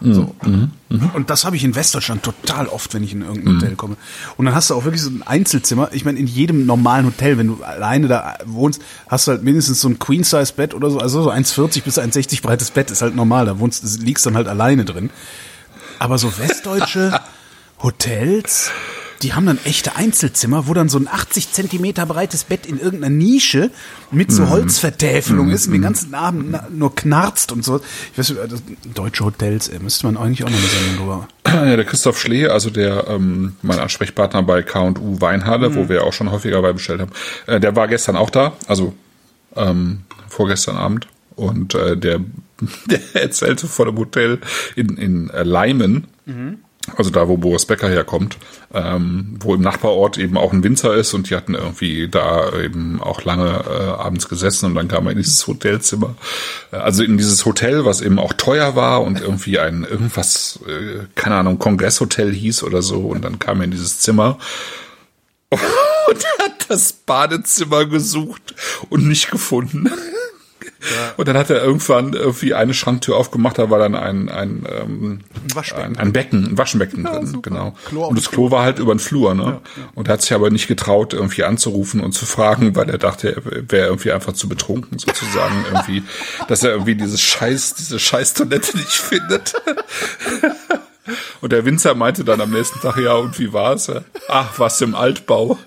[0.00, 0.12] Mhm.
[0.14, 0.34] So.
[1.14, 3.60] Und das habe ich in Westdeutschland total oft, wenn ich in irgendein Mhm.
[3.60, 3.96] Hotel komme.
[4.36, 5.88] Und dann hast du auch wirklich so ein Einzelzimmer.
[5.92, 9.80] Ich meine, in jedem normalen Hotel, wenn du alleine da wohnst, hast du halt mindestens
[9.80, 10.98] so ein Queen-Size-Bett oder so.
[10.98, 13.46] Also so 1,40 bis 1,60 breites Bett ist halt normal.
[13.46, 15.10] Da wohnst, liegst dann halt alleine drin.
[16.00, 17.18] Aber so westdeutsche
[17.84, 18.70] Hotels,
[19.22, 23.14] die haben dann echte Einzelzimmer, wo dann so ein 80 Zentimeter breites Bett in irgendeiner
[23.14, 23.70] Nische
[24.10, 27.80] mit so Holzvertäfelung ist und den ganzen Abend nur knarzt und so.
[28.12, 28.62] Ich weiß nicht, das,
[28.94, 31.28] deutsche Hotels, ey, müsste man eigentlich auch noch eine Sendung drüber.
[31.46, 35.74] Ja, der Christoph Schlee, also der ähm, mein Ansprechpartner bei K&U Weinhalle, Mhm.
[35.76, 37.12] wo wir auch schon häufiger bei bestellt haben,
[37.46, 38.94] äh, der war gestern auch da, also
[39.54, 41.06] ähm, vorgestern Abend
[41.36, 42.20] und äh, der,
[42.86, 44.40] der erzählte von einem Hotel
[44.74, 46.58] in, in äh, Leimen, Mhm.
[46.96, 48.36] Also da, wo Boris Becker herkommt,
[48.72, 53.00] ähm, wo im Nachbarort eben auch ein Winzer ist und die hatten irgendwie da eben
[53.00, 56.14] auch lange äh, abends gesessen und dann kam er in dieses Hotelzimmer,
[56.72, 61.06] äh, also in dieses Hotel, was eben auch teuer war und irgendwie ein irgendwas, äh,
[61.14, 64.38] keine Ahnung, Kongresshotel hieß oder so und dann kam er in dieses Zimmer
[65.50, 68.54] und hat das Badezimmer gesucht
[68.90, 69.90] und nicht gefunden.
[71.16, 75.20] Und dann hat er irgendwann irgendwie eine Schranktür aufgemacht, da war dann ein, ein, ähm,
[75.54, 75.96] Waschbecken.
[75.96, 77.50] ein, ein Becken, ein Waschbecken Ja, drin, super.
[77.50, 77.74] genau.
[77.86, 79.60] Klo und das Klo war halt über den Flur, ne?
[79.94, 83.34] Und er hat sich aber nicht getraut, irgendwie anzurufen und zu fragen, weil er dachte,
[83.34, 86.02] er wäre irgendwie einfach zu betrunken, sozusagen, irgendwie,
[86.48, 89.54] dass er irgendwie dieses Scheiß, diese Scheiß-Toilette nicht findet.
[91.40, 93.90] Und der Winzer meinte dann am nächsten Tag, ja, und wie war's?
[94.28, 95.58] Ach, was im Altbau.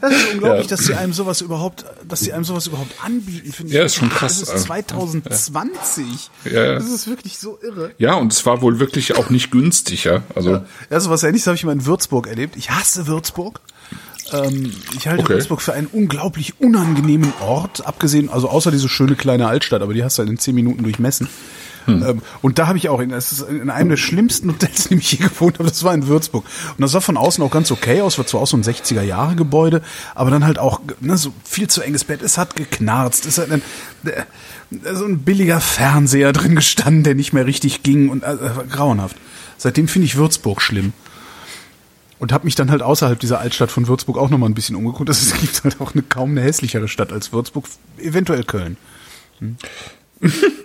[0.00, 0.76] Das ist unglaublich, Ja.
[0.76, 3.76] dass sie einem sowas überhaupt, dass sie einem sowas überhaupt anbieten, finde ich.
[3.78, 4.64] Ja, ist schon krass, Das ist also.
[4.66, 6.30] 2020.
[6.44, 6.74] Ja, ja.
[6.74, 7.92] Das ist wirklich so irre.
[7.98, 10.22] Ja, und es war wohl wirklich auch nicht günstig, ja.
[10.34, 12.56] Also, Ja, so was ähnliches habe ich mal in Würzburg erlebt.
[12.56, 13.60] Ich hasse Würzburg.
[14.32, 15.34] Ähm, ich halte Okay.
[15.34, 20.04] Würzburg für einen unglaublich unangenehmen Ort, abgesehen, also außer diese schöne kleine Altstadt, aber die
[20.04, 21.28] hast du halt in zehn Minuten durchmessen.
[21.90, 22.02] Hm.
[22.08, 24.90] Ähm, und da habe ich auch, in, das ist in einem der schlimmsten Hotels, in
[24.90, 26.44] dem ich je gewohnt habe, das war in Würzburg.
[26.76, 29.82] Und das sah von außen auch ganz okay aus, war zwar auch so ein 60er-Jahre-Gebäude,
[30.14, 33.50] aber dann halt auch ne, so viel zu enges Bett, es hat geknarzt, es hat
[33.50, 33.62] ein,
[34.04, 34.22] äh,
[34.94, 39.16] so ein billiger Fernseher drin gestanden, der nicht mehr richtig ging und äh, war grauenhaft.
[39.58, 40.92] Seitdem finde ich Würzburg schlimm.
[42.18, 45.08] Und habe mich dann halt außerhalb dieser Altstadt von Würzburg auch nochmal ein bisschen umgeguckt.
[45.08, 47.64] Also es gibt halt auch eine, kaum eine hässlichere Stadt als Würzburg,
[47.98, 48.76] eventuell Köln.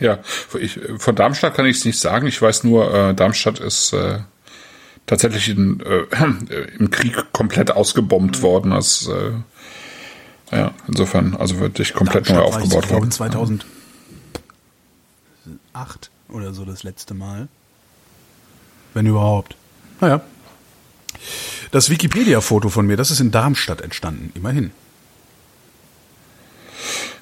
[0.00, 0.18] ja,
[0.58, 2.26] ich, von Darmstadt kann ich es nicht sagen.
[2.26, 4.20] Ich weiß nur, äh, Darmstadt ist äh,
[5.06, 6.06] tatsächlich in, äh,
[6.78, 8.72] im Krieg komplett ausgebombt worden.
[8.72, 9.32] Als, äh,
[10.56, 13.60] ja, insofern, also wirklich komplett neu Darmstadt ich, aufgebaut ich glaube, worden.
[15.46, 17.48] in 2008 oder so das letzte Mal.
[18.94, 19.54] Wenn überhaupt.
[20.00, 20.22] Naja.
[21.70, 24.32] Das Wikipedia-Foto von mir, das ist in Darmstadt entstanden.
[24.34, 24.72] Immerhin.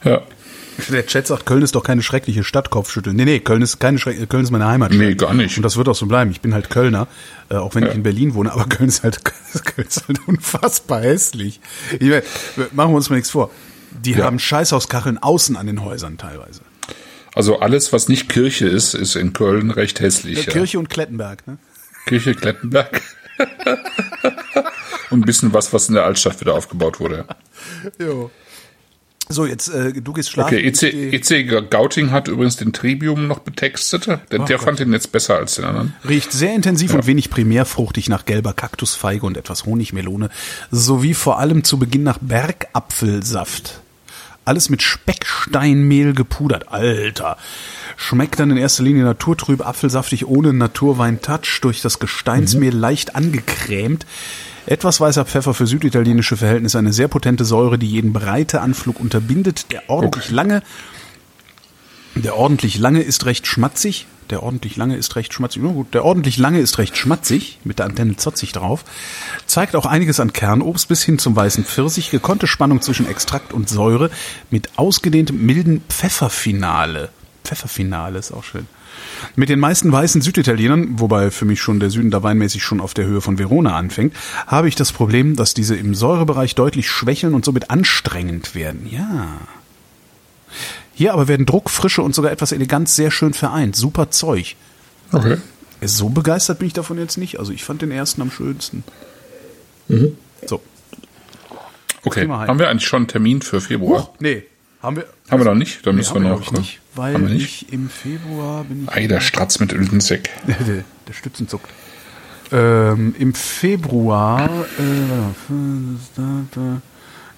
[0.04, 0.22] Ja.
[0.88, 3.16] Der Chat sagt, Köln ist doch keine schreckliche Stadt, Kopfschütteln.
[3.16, 4.98] Nee, nee, Köln ist keine schreckliche, Köln ist meine Heimatstadt.
[5.00, 5.56] Nee, gar nicht.
[5.56, 6.30] Und das wird auch so bleiben.
[6.30, 7.08] Ich bin halt Kölner,
[7.50, 7.90] äh, auch wenn Ja.
[7.90, 9.24] ich in Berlin wohne, aber Köln ist halt,
[9.64, 11.60] Köln ist halt unfassbar hässlich.
[11.98, 12.22] Ich meine,
[12.72, 13.50] machen wir uns mal nichts vor.
[14.04, 14.24] Die Ja.
[14.24, 16.60] haben Scheißhauskacheln außen an den Häusern teilweise.
[17.34, 20.46] Also alles, was nicht Kirche ist, ist in Köln recht hässlich.
[20.46, 20.52] Ja.
[20.52, 21.58] Kirche und Klettenberg, ne?
[22.06, 23.00] Kirche Klettenberg.
[25.10, 27.24] Und ein bisschen was, was in der Altstadt wieder aufgebaut wurde.
[27.98, 28.30] Jo.
[29.28, 30.54] So, jetzt, äh, du gehst schlafen.
[30.54, 34.06] Okay, EC, EC Gauting hat übrigens den Tribium noch betextet.
[34.06, 34.60] Der, der Gott.
[34.62, 35.94] fand ihn jetzt besser als den anderen.
[36.08, 40.30] Riecht sehr intensiv und wenig primärfruchtig nach gelber Kaktusfeige und etwas Honigmelone,
[40.70, 43.80] sowie vor allem zu Beginn nach Bergapfelsaft.
[44.46, 46.72] Alles mit Specksteinmehl gepudert.
[46.72, 47.36] Alter.
[47.98, 54.06] Schmeckt dann in erster Linie naturtrüb, apfelsaftig, ohne Naturwein-Touch, durch das Gesteinsmehl leicht angecremt.
[54.68, 59.88] Etwas weißer Pfeffer für süditalienische Verhältnisse, eine sehr potente Säure, die jeden Breiteanflug unterbindet, der
[59.88, 60.34] ordentlich Okay.
[60.34, 60.62] lange
[62.14, 64.06] der ordentlich lange ist recht schmatzig.
[64.30, 65.62] Der ordentlich lange ist recht schmatzig.
[65.64, 68.84] Na gut, der ordentlich lange ist recht schmatzig, mit der Antenne zotzig drauf.
[69.46, 72.10] Zeigt auch einiges an Kernobst bis hin zum weißen Pfirsich.
[72.10, 74.10] Gekonnte Spannung zwischen Extrakt und Säure
[74.50, 77.10] mit ausgedehntem milden Pfefferfinale.
[77.44, 78.66] Pfefferfinale ist auch schön.
[79.36, 82.94] Mit den meisten weißen Süditalienern, wobei für mich schon der Süden da weinmäßig schon auf
[82.94, 84.14] der Höhe von Verona anfängt,
[84.46, 88.88] habe ich das Problem, dass diese im Säurebereich deutlich schwächeln und somit anstrengend werden.
[88.90, 89.38] Ja.
[90.94, 93.76] Hier aber werden Druck, Frische und sogar etwas Eleganz sehr schön vereint.
[93.76, 94.56] Super Zeug.
[95.12, 95.36] Okay.
[95.80, 97.38] So begeistert bin ich davon jetzt nicht.
[97.38, 98.82] Also ich fand den ersten am schönsten.
[100.46, 100.60] So.
[102.04, 102.28] Okay.
[102.28, 104.12] Haben wir eigentlich schon einen Termin für Februar?
[104.18, 104.44] Nee,
[104.82, 105.06] haben wir.
[105.30, 105.86] Haben wir noch nicht?
[105.86, 106.52] Dann Nee, müssen wir noch.
[106.52, 106.80] nicht.
[106.94, 107.62] Weil haben wir nicht?
[107.66, 108.92] ich im Februar bin ich.
[108.96, 110.30] Ei, der Stratz mit Öldenseck.
[110.46, 111.68] der, Stützen zuckt.
[112.50, 114.48] Ähm, Im Februar,
[114.78, 115.42] äh,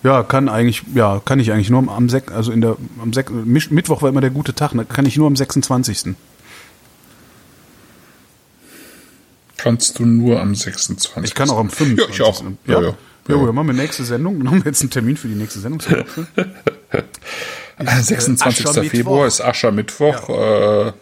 [0.05, 3.13] ja, kann eigentlich, ja, kann ich eigentlich nur am, am Sek, also in der, am
[3.13, 6.15] Sek, Misch- Mittwoch war immer der gute Tag, ne, kann ich nur am 26.
[9.57, 11.25] Kannst du nur am 26.
[11.25, 11.99] Ich kann auch am 25.
[12.09, 12.43] Ja, ich auch.
[12.43, 12.81] Ja, Ja, ja.
[13.29, 13.37] ja.
[13.37, 13.47] ja.
[13.47, 14.39] dann machen wir nächste Sendung.
[14.45, 15.81] Dann haben wir jetzt einen Termin für die nächste Sendung.
[17.81, 18.35] Ist ja auch schön.
[18.35, 18.67] Äh, 26.
[18.67, 18.91] Aschermittwoch.
[18.91, 20.93] Februar ist Aschermittwoch äh,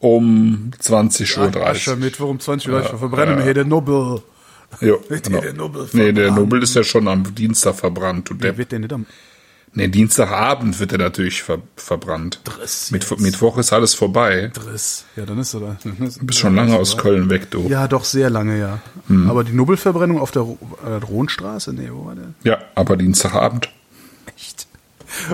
[0.00, 1.66] um 20.30 Uhr.
[1.66, 2.80] Aschermittwoch um 20 Uhr.
[2.80, 4.22] Ich verbrenne mir hier der Nobel.
[4.80, 5.40] Ja, Wird genau.
[5.40, 6.30] der Nobel nee, der?
[6.30, 8.30] Nobel ist ja schon am Dienstag verbrannt.
[8.30, 9.06] Du Der wird der nicht am.
[9.72, 12.40] Nee, Dienstagabend wird er natürlich ver verbrannt.
[12.42, 13.20] Driss Mit, jetzt.
[13.20, 14.50] Mittwoch ist alles vorbei.
[14.52, 15.04] Driss.
[15.14, 15.76] Ja, dann ist er da.
[15.84, 17.68] Du bist schon lange aus Köln weg, du.
[17.68, 18.80] Ja, doch, sehr lange, ja.
[19.06, 19.30] Hm.
[19.30, 21.72] Aber die Nobelverbrennung auf der äh, Rohnstraße?
[21.72, 22.34] Nee, wo war der?
[22.42, 23.68] Ja, aber Dienstagabend.
[24.36, 24.66] Echt?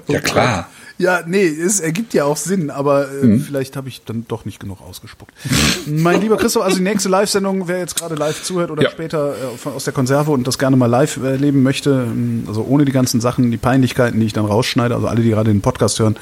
[0.06, 0.68] Ja, klar.
[0.98, 3.40] Ja, nee, es ergibt ja auch Sinn, aber äh, mhm.
[3.40, 5.32] vielleicht habe ich dann doch nicht genug ausgespuckt.
[5.86, 8.90] mein lieber Christoph, also die nächste Live-Sendung, wer jetzt gerade live zuhört oder ja.
[8.90, 12.64] später äh, von, aus der Konserve und das gerne mal live erleben möchte, ähm, also
[12.66, 15.60] ohne die ganzen Sachen, die Peinlichkeiten, die ich dann rausschneide, also alle, die gerade den
[15.60, 16.16] Podcast hören,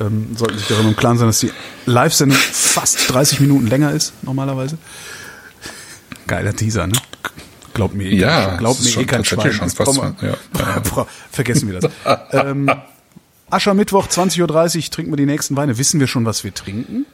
[0.00, 1.50] ähm, sollten sich darüber im Klaren sein, dass die
[1.86, 4.78] Live-Sendung fast 30 Minuten länger ist, normalerweise.
[6.28, 6.94] Geiler Teaser, ne?
[7.74, 9.52] Glaubt mir, eh ja, glaubt mir eh kein Schwein.
[9.52, 11.06] Schon fast, ja, ja.
[11.30, 11.90] Vergessen wir das.
[12.32, 12.70] ähm,
[13.50, 15.76] Aschermittwoch, 20.30 Uhr, trinken wir die nächsten Weine.
[15.78, 17.06] Wissen wir schon, was wir trinken?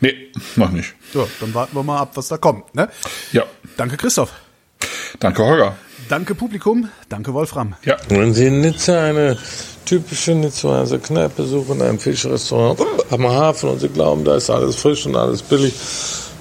[0.00, 0.14] Nee,
[0.56, 0.94] noch nicht.
[1.12, 2.74] So, dann warten wir mal ab, was da kommt.
[2.74, 2.88] Ne?
[3.32, 3.44] Ja.
[3.76, 4.32] Danke, Christoph.
[5.18, 5.76] Danke, Holger.
[6.08, 6.88] Danke, Publikum.
[7.08, 7.74] Danke, Wolfram.
[7.84, 7.96] Ja.
[8.08, 9.36] Wenn Sie in Nizza eine
[9.84, 12.80] typische Nizzaer Kneipe suchen, ein Fischrestaurant
[13.10, 15.74] am Hafen und Sie glauben, da ist alles frisch und alles billig,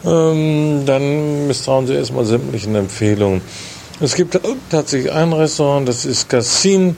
[0.04, 3.42] ähm, dann misstrauen Sie erstmal sämtlichen Empfehlungen.
[4.02, 4.38] Es gibt
[4.70, 6.98] tatsächlich ein Restaurant, das ist Cassin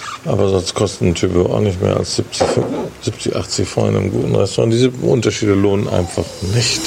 [0.25, 2.47] Aber sonst kosten ein Typ auch nicht mehr als 70,
[3.01, 4.73] 70 80 Freunde im guten Restaurant.
[4.73, 6.81] Diese Unterschiede lohnen einfach nicht.